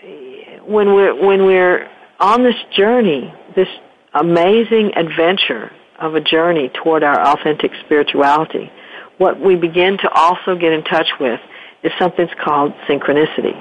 when 0.65 0.93
we're 0.93 1.13
when 1.13 1.45
we're 1.45 1.85
on 2.21 2.43
this 2.43 2.55
journey, 2.77 3.33
this 3.57 3.67
amazing 4.13 4.93
adventure 4.95 5.69
of 5.99 6.15
a 6.15 6.21
journey 6.21 6.71
toward 6.81 7.03
our 7.03 7.19
authentic 7.19 7.71
spirituality, 7.83 8.71
what 9.17 9.37
we 9.37 9.57
begin 9.57 9.97
to 9.97 10.09
also 10.11 10.55
get 10.55 10.71
in 10.71 10.85
touch 10.85 11.09
with 11.19 11.41
is 11.83 11.91
something 11.99 12.27
called 12.43 12.73
synchronicity. 12.87 13.55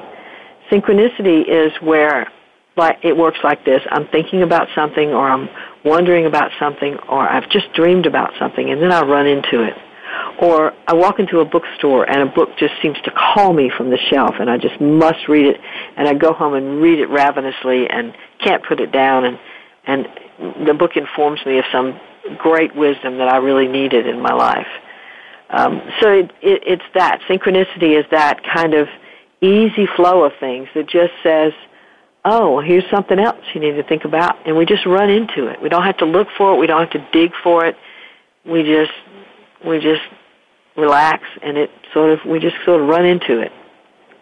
Synchronicity 0.70 1.48
is 1.48 1.72
where 1.80 2.30
like 2.76 2.98
it 3.02 3.16
works 3.16 3.38
like 3.42 3.64
this. 3.64 3.82
I'm 3.90 4.06
thinking 4.08 4.42
about 4.42 4.68
something 4.74 5.08
or 5.10 5.28
I'm 5.28 5.48
wondering 5.84 6.26
about 6.26 6.50
something 6.58 6.96
or 7.08 7.28
I've 7.28 7.50
just 7.50 7.72
dreamed 7.74 8.06
about 8.06 8.30
something 8.38 8.70
and 8.70 8.80
then 8.80 8.92
I 8.92 9.02
run 9.02 9.26
into 9.26 9.62
it. 9.62 9.74
Or 10.40 10.72
I 10.86 10.94
walk 10.94 11.18
into 11.18 11.40
a 11.40 11.44
bookstore 11.44 12.08
and 12.08 12.22
a 12.22 12.32
book 12.32 12.50
just 12.58 12.74
seems 12.80 12.96
to 13.04 13.10
call 13.10 13.52
me 13.52 13.70
from 13.76 13.90
the 13.90 13.98
shelf 14.10 14.36
and 14.38 14.48
I 14.48 14.56
just 14.56 14.80
must 14.80 15.28
read 15.28 15.46
it 15.46 15.60
and 15.96 16.08
I 16.08 16.14
go 16.14 16.32
home 16.32 16.54
and 16.54 16.80
read 16.80 17.00
it 17.00 17.10
ravenously 17.10 17.88
and 17.90 18.14
can't 18.42 18.64
put 18.64 18.80
it 18.80 18.92
down 18.92 19.24
and 19.24 19.38
and 19.86 20.06
the 20.66 20.74
book 20.74 20.92
informs 20.96 21.44
me 21.44 21.58
of 21.58 21.64
some 21.72 21.98
great 22.38 22.74
wisdom 22.76 23.18
that 23.18 23.28
I 23.28 23.38
really 23.38 23.66
needed 23.66 24.06
in 24.06 24.20
my 24.20 24.32
life. 24.32 24.66
Um, 25.50 25.80
so 26.00 26.12
it, 26.12 26.30
it, 26.42 26.62
it's 26.66 26.82
that 26.94 27.20
synchronicity 27.28 27.98
is 27.98 28.04
that 28.10 28.42
kind 28.44 28.74
of 28.74 28.88
easy 29.40 29.86
flow 29.96 30.24
of 30.24 30.32
things 30.38 30.68
that 30.74 30.88
just 30.88 31.12
says, 31.22 31.52
"Oh, 32.24 32.60
here's 32.60 32.88
something 32.90 33.18
else 33.18 33.42
you 33.54 33.60
need 33.60 33.72
to 33.72 33.82
think 33.82 34.04
about," 34.04 34.36
and 34.46 34.56
we 34.56 34.66
just 34.66 34.84
run 34.84 35.08
into 35.08 35.46
it. 35.46 35.60
We 35.62 35.68
don't 35.68 35.84
have 35.84 35.96
to 35.98 36.04
look 36.04 36.28
for 36.36 36.54
it. 36.54 36.58
We 36.58 36.66
don't 36.66 36.80
have 36.80 36.90
to 36.90 37.08
dig 37.12 37.32
for 37.42 37.64
it. 37.64 37.76
We 38.44 38.62
just 38.62 38.92
we 39.64 39.78
just 39.78 40.02
relax, 40.76 41.24
and 41.42 41.56
it 41.56 41.70
sort 41.94 42.10
of 42.10 42.24
we 42.26 42.38
just 42.38 42.56
sort 42.64 42.82
of 42.82 42.88
run 42.88 43.06
into 43.06 43.40
it. 43.40 43.52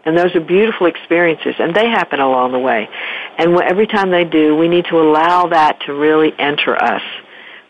And 0.04 0.16
those 0.16 0.32
are 0.36 0.40
beautiful 0.40 0.86
experiences, 0.86 1.56
and 1.58 1.74
they 1.74 1.88
happen 1.88 2.20
along 2.20 2.52
the 2.52 2.60
way. 2.60 2.88
And 3.38 3.60
every 3.60 3.88
time 3.88 4.12
they 4.12 4.24
do, 4.24 4.54
we 4.54 4.68
need 4.68 4.84
to 4.86 5.00
allow 5.00 5.48
that 5.48 5.80
to 5.86 5.94
really 5.94 6.32
enter 6.38 6.80
us 6.80 7.02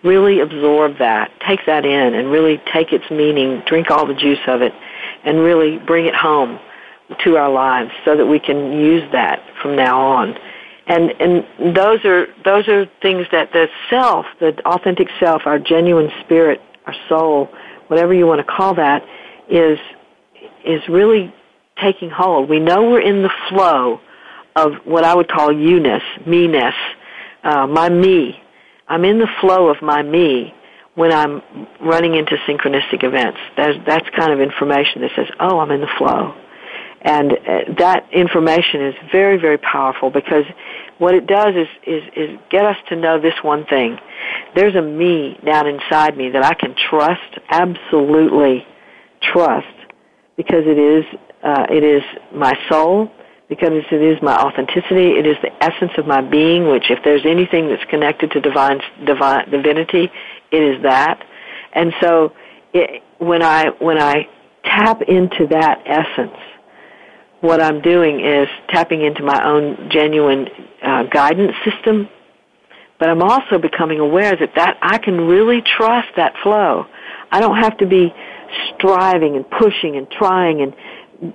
really 0.03 0.41
absorb 0.41 0.99
that, 0.99 1.31
take 1.47 1.61
that 1.67 1.85
in, 1.85 2.15
and 2.15 2.31
really 2.31 2.61
take 2.73 2.93
its 2.93 3.11
meaning, 3.11 3.63
drink 3.67 3.91
all 3.91 4.07
the 4.07 4.15
juice 4.15 4.39
of 4.47 4.63
it, 4.63 4.73
and 5.25 5.41
really 5.41 5.79
bring 5.79 6.07
it 6.07 6.15
home 6.15 6.59
to 7.25 7.37
our 7.37 7.51
lives 7.51 7.91
so 8.05 8.17
that 8.17 8.27
we 8.27 8.39
can 8.39 8.73
use 8.73 9.03
that 9.13 9.43
from 9.63 9.77
now 9.77 10.01
on. 10.01 10.37
And 10.89 11.13
and 11.21 11.75
those 11.75 12.05
are 12.05 12.27
those 12.45 12.69
are 12.69 12.87
things 13.03 13.27
that 13.33 13.53
the 13.53 13.69
self, 13.91 14.27
the 14.39 14.57
authentic 14.65 15.09
self, 15.19 15.43
our 15.45 15.59
genuine 15.59 16.11
spirit, 16.25 16.61
our 16.87 16.95
soul, 17.09 17.49
whatever 17.89 18.15
you 18.15 18.27
want 18.27 18.39
to 18.39 18.45
call 18.45 18.75
that, 18.75 19.05
is 19.49 19.79
is 20.65 20.81
really 20.89 21.35
taking 21.81 22.11
hold. 22.11 22.49
We 22.49 22.61
know 22.61 22.89
we're 22.89 23.01
in 23.01 23.23
the 23.23 23.33
flow 23.49 24.01
of 24.55 24.75
what 24.85 25.05
I 25.05 25.15
would 25.15 25.29
call 25.29 25.53
you-ness, 25.53 26.03
me-ness, 26.27 26.75
uh, 27.45 27.67
my 27.67 27.91
me, 27.91 28.41
I'm 28.89 29.05
in 29.05 29.19
the 29.19 29.29
flow 29.41 29.69
of 29.69 29.83
my 29.83 30.03
me 30.03 30.55
when 30.95 31.13
I'm 31.13 31.43
running 31.81 32.15
into 32.15 32.37
synchronistic 32.49 33.05
events. 33.05 33.39
That's, 33.57 33.79
that's 33.87 34.09
kind 34.17 34.33
of 34.33 34.41
information 34.41 35.03
that 35.03 35.11
says, 35.15 35.27
oh, 35.41 35.59
I'm 35.59 35.71
in 35.71 35.81
the 35.81 35.91
flow. 35.99 36.35
And 37.03 37.33
uh, 37.33 37.75
that 37.79 38.09
information 38.13 38.87
is 38.87 38.95
very, 39.13 39.37
very 39.37 39.59
powerful 39.59 40.11
because 40.11 40.45
what 40.99 41.15
it 41.15 41.27
does 41.27 41.55
is, 41.55 41.69
is, 41.87 42.03
is 42.17 42.39
get 42.51 42.65
us 42.65 42.77
to 42.89 42.97
know 42.97 43.21
this 43.21 43.35
one 43.43 43.67
thing. 43.67 43.99
There's 44.55 44.75
a 44.75 44.83
me 44.83 45.39
down 45.45 45.67
inside 45.69 46.17
me 46.17 46.31
that 46.31 46.43
I 46.43 46.55
can 46.55 46.75
trust, 46.75 47.39
absolutely 47.51 48.67
trust, 49.21 49.67
because 50.37 50.65
it 50.67 50.79
is, 50.79 51.05
uh, 51.43 51.67
it 51.71 51.85
is 51.85 52.03
my 52.33 52.59
soul, 52.69 53.11
because 53.49 53.71
it 53.91 54.03
is 54.03 54.21
my 54.23 54.37
authenticity. 54.37 55.13
It 55.19 55.27
is 55.27 55.37
the 55.43 55.53
essence 55.63 55.93
of 55.99 56.07
my 56.07 56.21
being, 56.21 56.69
which 56.69 56.91
if 56.91 56.99
there's 57.05 57.25
anything 57.25 57.69
that's 57.69 57.85
connected 57.85 58.33
to 58.33 58.41
divine, 58.41 58.81
divine 59.05 59.51
divinity, 59.51 60.11
it 60.51 60.63
is 60.63 60.83
that. 60.83 61.25
And 61.73 61.93
so 62.01 62.33
it, 62.73 63.03
when 63.19 63.43
I, 63.43 63.69
when 63.79 63.99
I 63.99 64.29
tap 64.65 65.03
into 65.03 65.47
that 65.49 65.83
essence, 65.87 66.37
what 67.41 67.61
I'm 67.61 67.81
doing 67.81 68.21
is 68.25 68.49
tapping 68.69 69.03
into 69.03 69.23
my 69.23 69.45
own 69.47 69.91
genuine 69.91 70.49
uh, 70.83 71.05
guidance 71.05 71.55
system, 71.65 72.09
but 72.99 73.09
I'm 73.09 73.23
also 73.23 73.59
becoming 73.59 74.01
aware 74.01 74.35
that, 74.35 74.55
that 74.57 74.79
I 74.83 74.99
can 74.99 75.21
really 75.21 75.63
trust 75.63 76.09
that 76.17 76.35
flow. 76.43 76.87
I 77.31 77.41
don't 77.41 77.59
have 77.59 77.77
to 77.79 77.87
be 77.87 78.13
striving 78.75 79.37
and 79.37 79.49
pushing 79.51 79.97
and 79.97 80.11
trying 80.11 80.63
and 80.63 80.75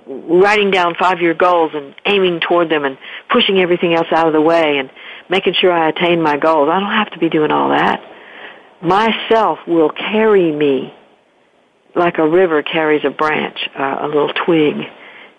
writing 0.07 0.71
down 0.71 0.95
five 0.99 1.21
year 1.21 1.33
goals 1.33 1.71
and 1.73 1.95
aiming 2.05 2.39
toward 2.39 2.69
them 2.69 2.85
and 2.85 2.97
pushing 3.31 3.59
everything 3.59 3.93
else 3.93 4.07
out 4.11 4.27
of 4.27 4.33
the 4.33 4.41
way 4.41 4.77
and 4.77 4.91
making 5.29 5.53
sure 5.59 5.71
I 5.71 5.89
attain 5.89 6.21
my 6.21 6.37
goals. 6.37 6.69
I 6.71 6.79
don't 6.79 6.91
have 6.91 7.11
to 7.11 7.19
be 7.19 7.29
doing 7.29 7.51
all 7.51 7.69
that. 7.69 8.01
Myself 8.81 9.59
will 9.67 9.89
carry 9.89 10.51
me 10.51 10.93
like 11.95 12.17
a 12.17 12.27
river 12.27 12.63
carries 12.63 13.03
a 13.05 13.09
branch, 13.09 13.57
uh, 13.77 13.99
a 14.01 14.07
little 14.07 14.31
twig. 14.45 14.75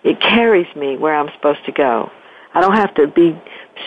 It 0.03 0.19
carries 0.19 0.67
me 0.75 0.97
where 0.97 1.15
I'm 1.15 1.29
supposed 1.35 1.65
to 1.65 1.71
go. 1.71 2.11
I 2.53 2.61
don't 2.61 2.75
have 2.75 2.93
to 2.95 3.07
be 3.07 3.39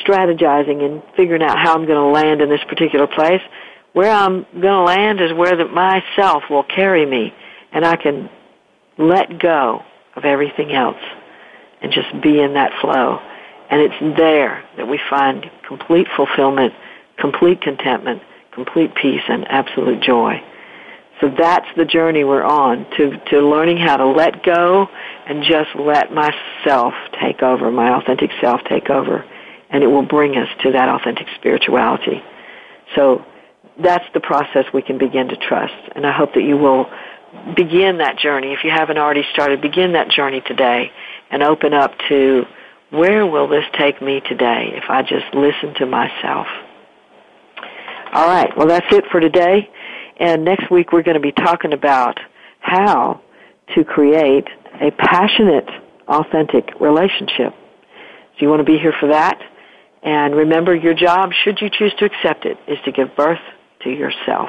strategizing 0.05 0.83
and 0.83 1.03
figuring 1.17 1.43
out 1.43 1.59
how 1.59 1.75
I'm 1.75 1.87
going 1.87 1.99
to 1.99 2.07
land 2.07 2.41
in 2.41 2.49
this 2.49 2.65
particular 2.69 3.07
place. 3.07 3.41
Where 3.93 4.11
I'm 4.11 4.45
going 4.53 4.63
to 4.63 4.83
land 4.83 5.21
is 5.21 5.33
where 5.33 5.57
the, 5.57 5.67
myself 5.67 6.43
will 6.51 6.65
carry 6.65 7.07
me, 7.07 7.33
and 7.73 7.87
I 7.87 7.97
can 7.97 8.29
let 8.99 9.39
go 9.39 9.83
of 10.17 10.25
everything 10.25 10.73
else 10.73 11.01
and 11.81 11.93
just 11.93 12.09
be 12.23 12.41
in 12.41 12.55
that 12.55 12.73
flow. 12.81 13.21
And 13.71 13.81
it's 13.81 14.17
there 14.17 14.65
that 14.77 14.87
we 14.87 15.01
find 15.11 15.51
complete 15.67 16.07
fulfillment, 16.17 16.73
complete 17.19 17.61
contentment, 17.61 18.23
complete 18.53 18.95
peace, 18.95 19.23
and 19.29 19.47
absolute 19.49 20.03
joy. 20.03 20.43
So 21.21 21.33
that's 21.37 21.67
the 21.77 21.85
journey 21.85 22.25
we're 22.25 22.45
on 22.45 22.87
to, 22.97 23.19
to 23.31 23.41
learning 23.41 23.79
how 23.79 23.97
to 23.97 24.07
let 24.07 24.43
go 24.43 24.87
and 25.27 25.43
just 25.43 25.71
let 25.75 26.13
myself 26.13 26.95
take 27.21 27.43
over, 27.43 27.71
my 27.71 27.97
authentic 27.97 28.31
self 28.41 28.61
take 28.69 28.91
over 28.91 29.25
and 29.71 29.83
it 29.83 29.87
will 29.87 30.07
bring 30.07 30.37
us 30.37 30.49
to 30.63 30.73
that 30.73 30.89
authentic 30.89 31.27
spirituality. 31.37 32.23
So 32.95 33.25
that's 33.83 34.05
the 34.15 34.21
process 34.21 34.65
we 34.73 34.83
can 34.83 34.99
begin 34.99 35.29
to 35.29 35.37
trust. 35.37 35.75
And 35.95 36.07
I 36.07 36.13
hope 36.13 36.35
that 36.35 36.43
you 36.43 36.57
will 36.57 36.87
begin 37.55 37.99
that 37.99 38.19
journey. 38.19 38.53
If 38.53 38.65
you 38.65 38.71
haven't 38.71 38.99
already 38.99 39.25
started, 39.33 39.61
begin 39.61 39.93
that 39.93 40.11
journey 40.11 40.41
today 40.41 40.91
and 41.31 41.43
open 41.43 41.75
up 41.75 41.93
to 42.09 42.45
where 42.91 43.27
will 43.27 43.49
this 43.49 43.65
take 43.79 44.01
me 44.01 44.21
today 44.21 44.71
if 44.75 44.85
I 44.89 45.03
just 45.03 45.35
listen 45.35 45.75
to 45.79 45.87
myself? 45.87 46.47
All 48.13 48.27
right, 48.29 48.57
well, 48.57 48.67
that's 48.67 48.87
it 48.93 49.05
for 49.11 49.21
today. 49.21 49.69
And 50.19 50.45
next 50.45 50.71
week 50.71 50.93
we're 50.93 51.03
going 51.03 51.17
to 51.17 51.21
be 51.21 51.33
talking 51.33 51.73
about 51.73 52.19
how 52.61 53.21
to 53.75 53.85
create 53.85 54.47
a 54.81 54.91
passionate, 54.93 55.69
authentic 56.09 56.81
relationship. 56.81 57.53
So 57.53 58.41
you 58.41 58.49
want 58.49 58.61
to 58.61 58.65
be 58.65 58.79
here 58.79 58.95
for 58.99 59.09
that? 59.09 59.41
And 60.03 60.35
remember, 60.37 60.75
your 60.75 60.95
job, 60.95 61.33
should 61.45 61.61
you 61.61 61.69
choose 61.69 61.93
to 61.99 62.05
accept 62.05 62.45
it, 62.45 62.59
is 62.69 62.79
to 62.85 62.93
give 62.93 63.17
birth 63.17 63.41
to 63.83 63.91
yourself. 63.91 64.49